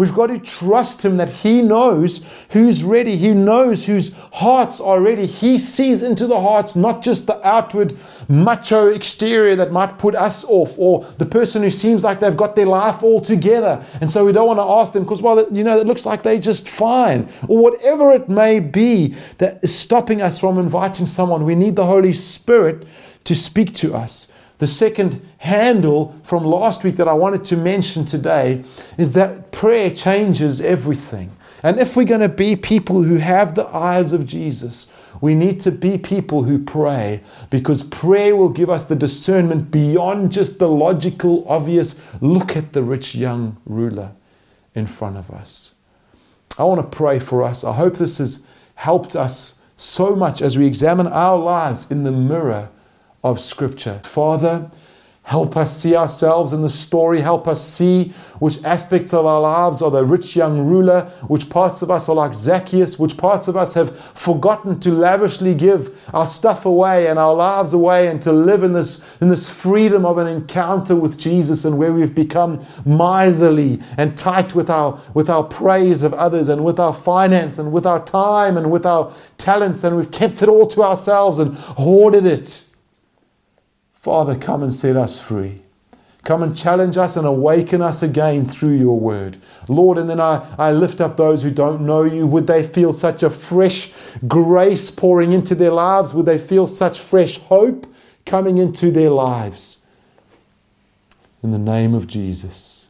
We've 0.00 0.14
got 0.14 0.28
to 0.28 0.38
trust 0.38 1.04
Him 1.04 1.18
that 1.18 1.28
He 1.28 1.60
knows 1.60 2.24
who's 2.52 2.82
ready. 2.82 3.18
He 3.18 3.34
knows 3.34 3.84
whose 3.84 4.14
hearts 4.32 4.80
are 4.80 4.98
ready. 4.98 5.26
He 5.26 5.58
sees 5.58 6.02
into 6.02 6.26
the 6.26 6.40
hearts, 6.40 6.74
not 6.74 7.02
just 7.02 7.26
the 7.26 7.46
outward 7.46 7.98
macho 8.26 8.86
exterior 8.86 9.54
that 9.56 9.72
might 9.72 9.98
put 9.98 10.14
us 10.14 10.42
off, 10.44 10.74
or 10.78 11.04
the 11.18 11.26
person 11.26 11.62
who 11.62 11.68
seems 11.68 12.02
like 12.02 12.18
they've 12.18 12.34
got 12.34 12.56
their 12.56 12.64
life 12.64 13.02
all 13.02 13.20
together. 13.20 13.84
And 14.00 14.10
so 14.10 14.24
we 14.24 14.32
don't 14.32 14.46
want 14.46 14.58
to 14.58 14.62
ask 14.62 14.94
them 14.94 15.02
because, 15.02 15.20
well, 15.20 15.46
you 15.52 15.64
know, 15.64 15.78
it 15.78 15.86
looks 15.86 16.06
like 16.06 16.22
they're 16.22 16.38
just 16.38 16.66
fine, 16.66 17.28
or 17.46 17.58
whatever 17.58 18.12
it 18.12 18.26
may 18.26 18.58
be 18.58 19.14
that 19.36 19.58
is 19.62 19.78
stopping 19.78 20.22
us 20.22 20.38
from 20.38 20.58
inviting 20.58 21.04
someone. 21.04 21.44
We 21.44 21.54
need 21.54 21.76
the 21.76 21.84
Holy 21.84 22.14
Spirit 22.14 22.86
to 23.24 23.34
speak 23.34 23.74
to 23.74 23.94
us. 23.94 24.28
The 24.60 24.66
second 24.66 25.26
handle 25.38 26.14
from 26.22 26.44
last 26.44 26.84
week 26.84 26.96
that 26.96 27.08
I 27.08 27.14
wanted 27.14 27.46
to 27.46 27.56
mention 27.56 28.04
today 28.04 28.62
is 28.98 29.12
that 29.14 29.49
prayer 29.60 29.90
changes 29.90 30.58
everything. 30.62 31.30
And 31.62 31.78
if 31.78 31.94
we're 31.94 32.06
going 32.06 32.22
to 32.22 32.30
be 32.30 32.56
people 32.56 33.02
who 33.02 33.16
have 33.16 33.54
the 33.54 33.66
eyes 33.66 34.14
of 34.14 34.24
Jesus, 34.24 34.90
we 35.20 35.34
need 35.34 35.60
to 35.60 35.70
be 35.70 35.98
people 35.98 36.44
who 36.44 36.58
pray 36.64 37.20
because 37.50 37.82
prayer 37.82 38.34
will 38.34 38.48
give 38.48 38.70
us 38.70 38.84
the 38.84 38.96
discernment 38.96 39.70
beyond 39.70 40.32
just 40.32 40.58
the 40.58 40.66
logical, 40.66 41.46
obvious 41.46 42.00
look 42.22 42.56
at 42.56 42.72
the 42.72 42.82
rich 42.82 43.14
young 43.14 43.58
ruler 43.66 44.12
in 44.74 44.86
front 44.86 45.18
of 45.18 45.30
us. 45.30 45.74
I 46.58 46.64
want 46.64 46.80
to 46.80 46.96
pray 46.96 47.18
for 47.18 47.42
us. 47.42 47.62
I 47.62 47.74
hope 47.74 47.98
this 47.98 48.16
has 48.16 48.46
helped 48.76 49.14
us 49.14 49.60
so 49.76 50.16
much 50.16 50.40
as 50.40 50.56
we 50.56 50.64
examine 50.64 51.06
our 51.06 51.36
lives 51.36 51.90
in 51.90 52.04
the 52.04 52.12
mirror 52.12 52.70
of 53.22 53.38
Scripture. 53.38 54.00
Father, 54.04 54.70
Help 55.30 55.56
us 55.56 55.80
see 55.80 55.94
ourselves 55.94 56.52
in 56.52 56.60
the 56.60 56.68
story. 56.68 57.20
Help 57.20 57.46
us 57.46 57.64
see 57.64 58.08
which 58.40 58.64
aspects 58.64 59.14
of 59.14 59.24
our 59.26 59.40
lives 59.40 59.80
are 59.80 59.88
the 59.92 60.04
rich 60.04 60.34
young 60.34 60.66
ruler, 60.66 61.02
which 61.28 61.48
parts 61.48 61.82
of 61.82 61.90
us 61.92 62.08
are 62.08 62.16
like 62.16 62.34
Zacchaeus, 62.34 62.98
which 62.98 63.16
parts 63.16 63.46
of 63.46 63.56
us 63.56 63.74
have 63.74 63.96
forgotten 63.96 64.80
to 64.80 64.90
lavishly 64.90 65.54
give 65.54 65.96
our 66.12 66.26
stuff 66.26 66.66
away 66.66 67.06
and 67.06 67.16
our 67.16 67.32
lives 67.32 67.72
away 67.72 68.08
and 68.08 68.20
to 68.22 68.32
live 68.32 68.64
in 68.64 68.72
this, 68.72 69.06
in 69.20 69.28
this 69.28 69.48
freedom 69.48 70.04
of 70.04 70.18
an 70.18 70.26
encounter 70.26 70.96
with 70.96 71.16
Jesus 71.16 71.64
and 71.64 71.78
where 71.78 71.92
we've 71.92 72.12
become 72.12 72.66
miserly 72.84 73.78
and 73.98 74.18
tight 74.18 74.56
with 74.56 74.68
our, 74.68 75.00
with 75.14 75.30
our 75.30 75.44
praise 75.44 76.02
of 76.02 76.12
others 76.14 76.48
and 76.48 76.64
with 76.64 76.80
our 76.80 76.92
finance 76.92 77.56
and 77.56 77.70
with 77.70 77.86
our 77.86 78.04
time 78.04 78.56
and 78.56 78.68
with 78.72 78.84
our 78.84 79.14
talents 79.38 79.84
and 79.84 79.96
we've 79.96 80.10
kept 80.10 80.42
it 80.42 80.48
all 80.48 80.66
to 80.66 80.82
ourselves 80.82 81.38
and 81.38 81.54
hoarded 81.54 82.26
it. 82.26 82.64
Father, 84.00 84.34
come 84.34 84.62
and 84.62 84.72
set 84.72 84.96
us 84.96 85.20
free. 85.20 85.62
Come 86.24 86.42
and 86.42 86.56
challenge 86.56 86.96
us 86.96 87.16
and 87.16 87.26
awaken 87.26 87.80
us 87.80 88.02
again 88.02 88.44
through 88.44 88.76
your 88.76 88.98
word. 88.98 89.38
Lord, 89.68 89.96
and 89.96 90.08
then 90.08 90.20
I, 90.20 90.46
I 90.58 90.70
lift 90.70 91.00
up 91.00 91.16
those 91.16 91.42
who 91.42 91.50
don't 91.50 91.82
know 91.82 92.02
you. 92.02 92.26
Would 92.26 92.46
they 92.46 92.62
feel 92.62 92.92
such 92.92 93.22
a 93.22 93.30
fresh 93.30 93.90
grace 94.28 94.90
pouring 94.90 95.32
into 95.32 95.54
their 95.54 95.72
lives? 95.72 96.12
Would 96.12 96.26
they 96.26 96.38
feel 96.38 96.66
such 96.66 96.98
fresh 96.98 97.38
hope 97.38 97.86
coming 98.26 98.58
into 98.58 98.90
their 98.90 99.10
lives? 99.10 99.84
In 101.42 101.52
the 101.52 101.58
name 101.58 101.94
of 101.94 102.06
Jesus, 102.06 102.88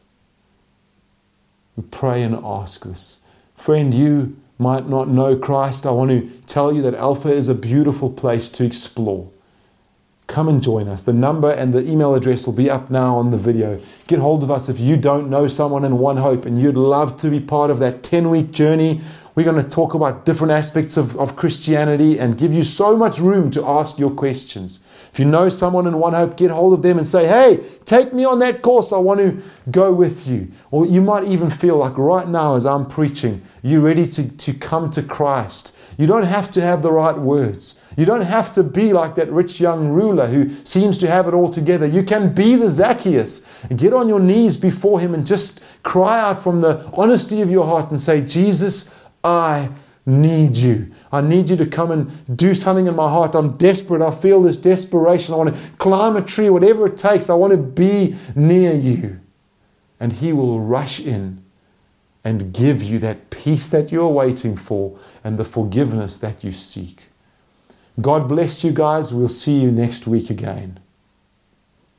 we 1.77 1.83
pray 1.83 2.21
and 2.21 2.35
ask 2.43 2.83
this. 2.83 3.21
Friend, 3.55 3.93
you 3.93 4.35
might 4.59 4.89
not 4.89 5.07
know 5.07 5.37
Christ, 5.37 5.85
I 5.85 5.91
want 5.91 6.11
to 6.11 6.29
tell 6.47 6.73
you 6.73 6.81
that 6.81 6.95
Alpha 6.95 7.31
is 7.31 7.47
a 7.47 7.55
beautiful 7.55 8.09
place 8.09 8.49
to 8.49 8.65
explore. 8.65 9.30
Come 10.27 10.47
and 10.47 10.61
join 10.61 10.87
us. 10.87 11.01
The 11.01 11.13
number 11.13 11.51
and 11.51 11.73
the 11.73 11.85
email 11.85 12.15
address 12.15 12.45
will 12.45 12.53
be 12.53 12.69
up 12.69 12.89
now 12.89 13.17
on 13.17 13.31
the 13.31 13.37
video. 13.37 13.79
Get 14.07 14.19
hold 14.19 14.43
of 14.43 14.51
us 14.51 14.69
if 14.69 14.79
you 14.79 14.95
don't 14.95 15.29
know 15.29 15.47
someone 15.47 15.83
in 15.83 15.97
One 15.97 16.17
Hope 16.17 16.45
and 16.45 16.61
you'd 16.61 16.77
love 16.77 17.19
to 17.21 17.29
be 17.29 17.39
part 17.39 17.69
of 17.69 17.79
that 17.79 18.01
10 18.01 18.29
week 18.29 18.51
journey. 18.51 19.01
We're 19.35 19.43
going 19.43 19.61
to 19.61 19.69
talk 19.69 19.93
about 19.93 20.25
different 20.25 20.51
aspects 20.51 20.97
of, 20.97 21.17
of 21.17 21.35
Christianity 21.35 22.19
and 22.19 22.37
give 22.37 22.53
you 22.53 22.63
so 22.63 22.97
much 22.97 23.19
room 23.19 23.49
to 23.51 23.65
ask 23.65 23.97
your 23.97 24.11
questions. 24.11 24.83
If 25.11 25.19
you 25.19 25.25
know 25.25 25.49
someone 25.49 25.87
in 25.87 25.99
One 25.99 26.13
Hope, 26.13 26.37
get 26.37 26.51
hold 26.51 26.73
of 26.73 26.81
them 26.81 26.97
and 26.97 27.05
say, 27.05 27.27
hey, 27.27 27.61
take 27.83 28.13
me 28.13 28.23
on 28.23 28.39
that 28.39 28.61
course. 28.61 28.93
I 28.93 28.97
want 28.97 29.19
to 29.19 29.41
go 29.69 29.93
with 29.93 30.27
you. 30.27 30.49
Or 30.69 30.85
you 30.85 31.01
might 31.01 31.25
even 31.25 31.49
feel 31.49 31.77
like 31.77 31.97
right 31.97 32.27
now, 32.27 32.55
as 32.55 32.65
I'm 32.65 32.85
preaching, 32.85 33.41
you're 33.61 33.81
ready 33.81 34.07
to, 34.07 34.37
to 34.37 34.53
come 34.53 34.89
to 34.91 35.03
Christ. 35.03 35.75
You 35.97 36.07
don't 36.07 36.23
have 36.23 36.49
to 36.51 36.61
have 36.61 36.81
the 36.81 36.91
right 36.91 37.17
words. 37.17 37.79
You 37.97 38.05
don't 38.05 38.21
have 38.21 38.51
to 38.53 38.63
be 38.63 38.93
like 38.93 39.15
that 39.15 39.31
rich 39.31 39.59
young 39.59 39.89
ruler 39.89 40.27
who 40.27 40.49
seems 40.63 40.97
to 40.99 41.07
have 41.07 41.27
it 41.27 41.33
all 41.33 41.49
together. 41.49 41.85
You 41.85 42.03
can 42.03 42.33
be 42.33 42.55
the 42.55 42.69
Zacchaeus 42.69 43.47
and 43.69 43.77
get 43.77 43.93
on 43.93 44.07
your 44.07 44.19
knees 44.19 44.57
before 44.57 44.99
him 44.99 45.13
and 45.13 45.25
just 45.25 45.61
cry 45.83 46.19
out 46.19 46.39
from 46.39 46.59
the 46.59 46.85
honesty 46.93 47.41
of 47.41 47.51
your 47.51 47.65
heart 47.65 47.91
and 47.91 47.99
say, 47.99 48.21
Jesus, 48.21 48.95
I 49.23 49.69
need 50.05 50.57
you. 50.57 50.91
I 51.11 51.21
need 51.21 51.49
you 51.49 51.55
to 51.57 51.65
come 51.65 51.91
and 51.91 52.37
do 52.37 52.53
something 52.53 52.87
in 52.87 52.95
my 52.95 53.09
heart. 53.09 53.35
I'm 53.35 53.57
desperate. 53.57 54.01
I 54.01 54.11
feel 54.11 54.41
this 54.41 54.57
desperation. 54.57 55.33
I 55.33 55.37
want 55.37 55.55
to 55.55 55.61
climb 55.77 56.15
a 56.15 56.21
tree, 56.21 56.49
whatever 56.49 56.87
it 56.87 56.97
takes. 56.97 57.29
I 57.29 57.35
want 57.35 57.51
to 57.51 57.57
be 57.57 58.15
near 58.35 58.73
you. 58.73 59.19
And 59.99 60.13
He 60.13 60.33
will 60.33 60.59
rush 60.59 60.99
in 60.99 61.40
and 62.23 62.53
give 62.53 62.83
you 62.83 62.99
that 62.99 63.29
peace 63.29 63.67
that 63.69 63.91
you're 63.91 64.07
waiting 64.07 64.55
for 64.55 64.97
and 65.23 65.37
the 65.37 65.45
forgiveness 65.45 66.17
that 66.19 66.43
you 66.43 66.51
seek. 66.51 67.03
God 67.99 68.27
bless 68.27 68.63
you 68.63 68.71
guys. 68.71 69.13
We'll 69.13 69.27
see 69.27 69.59
you 69.59 69.71
next 69.71 70.07
week 70.07 70.29
again. 70.29 70.79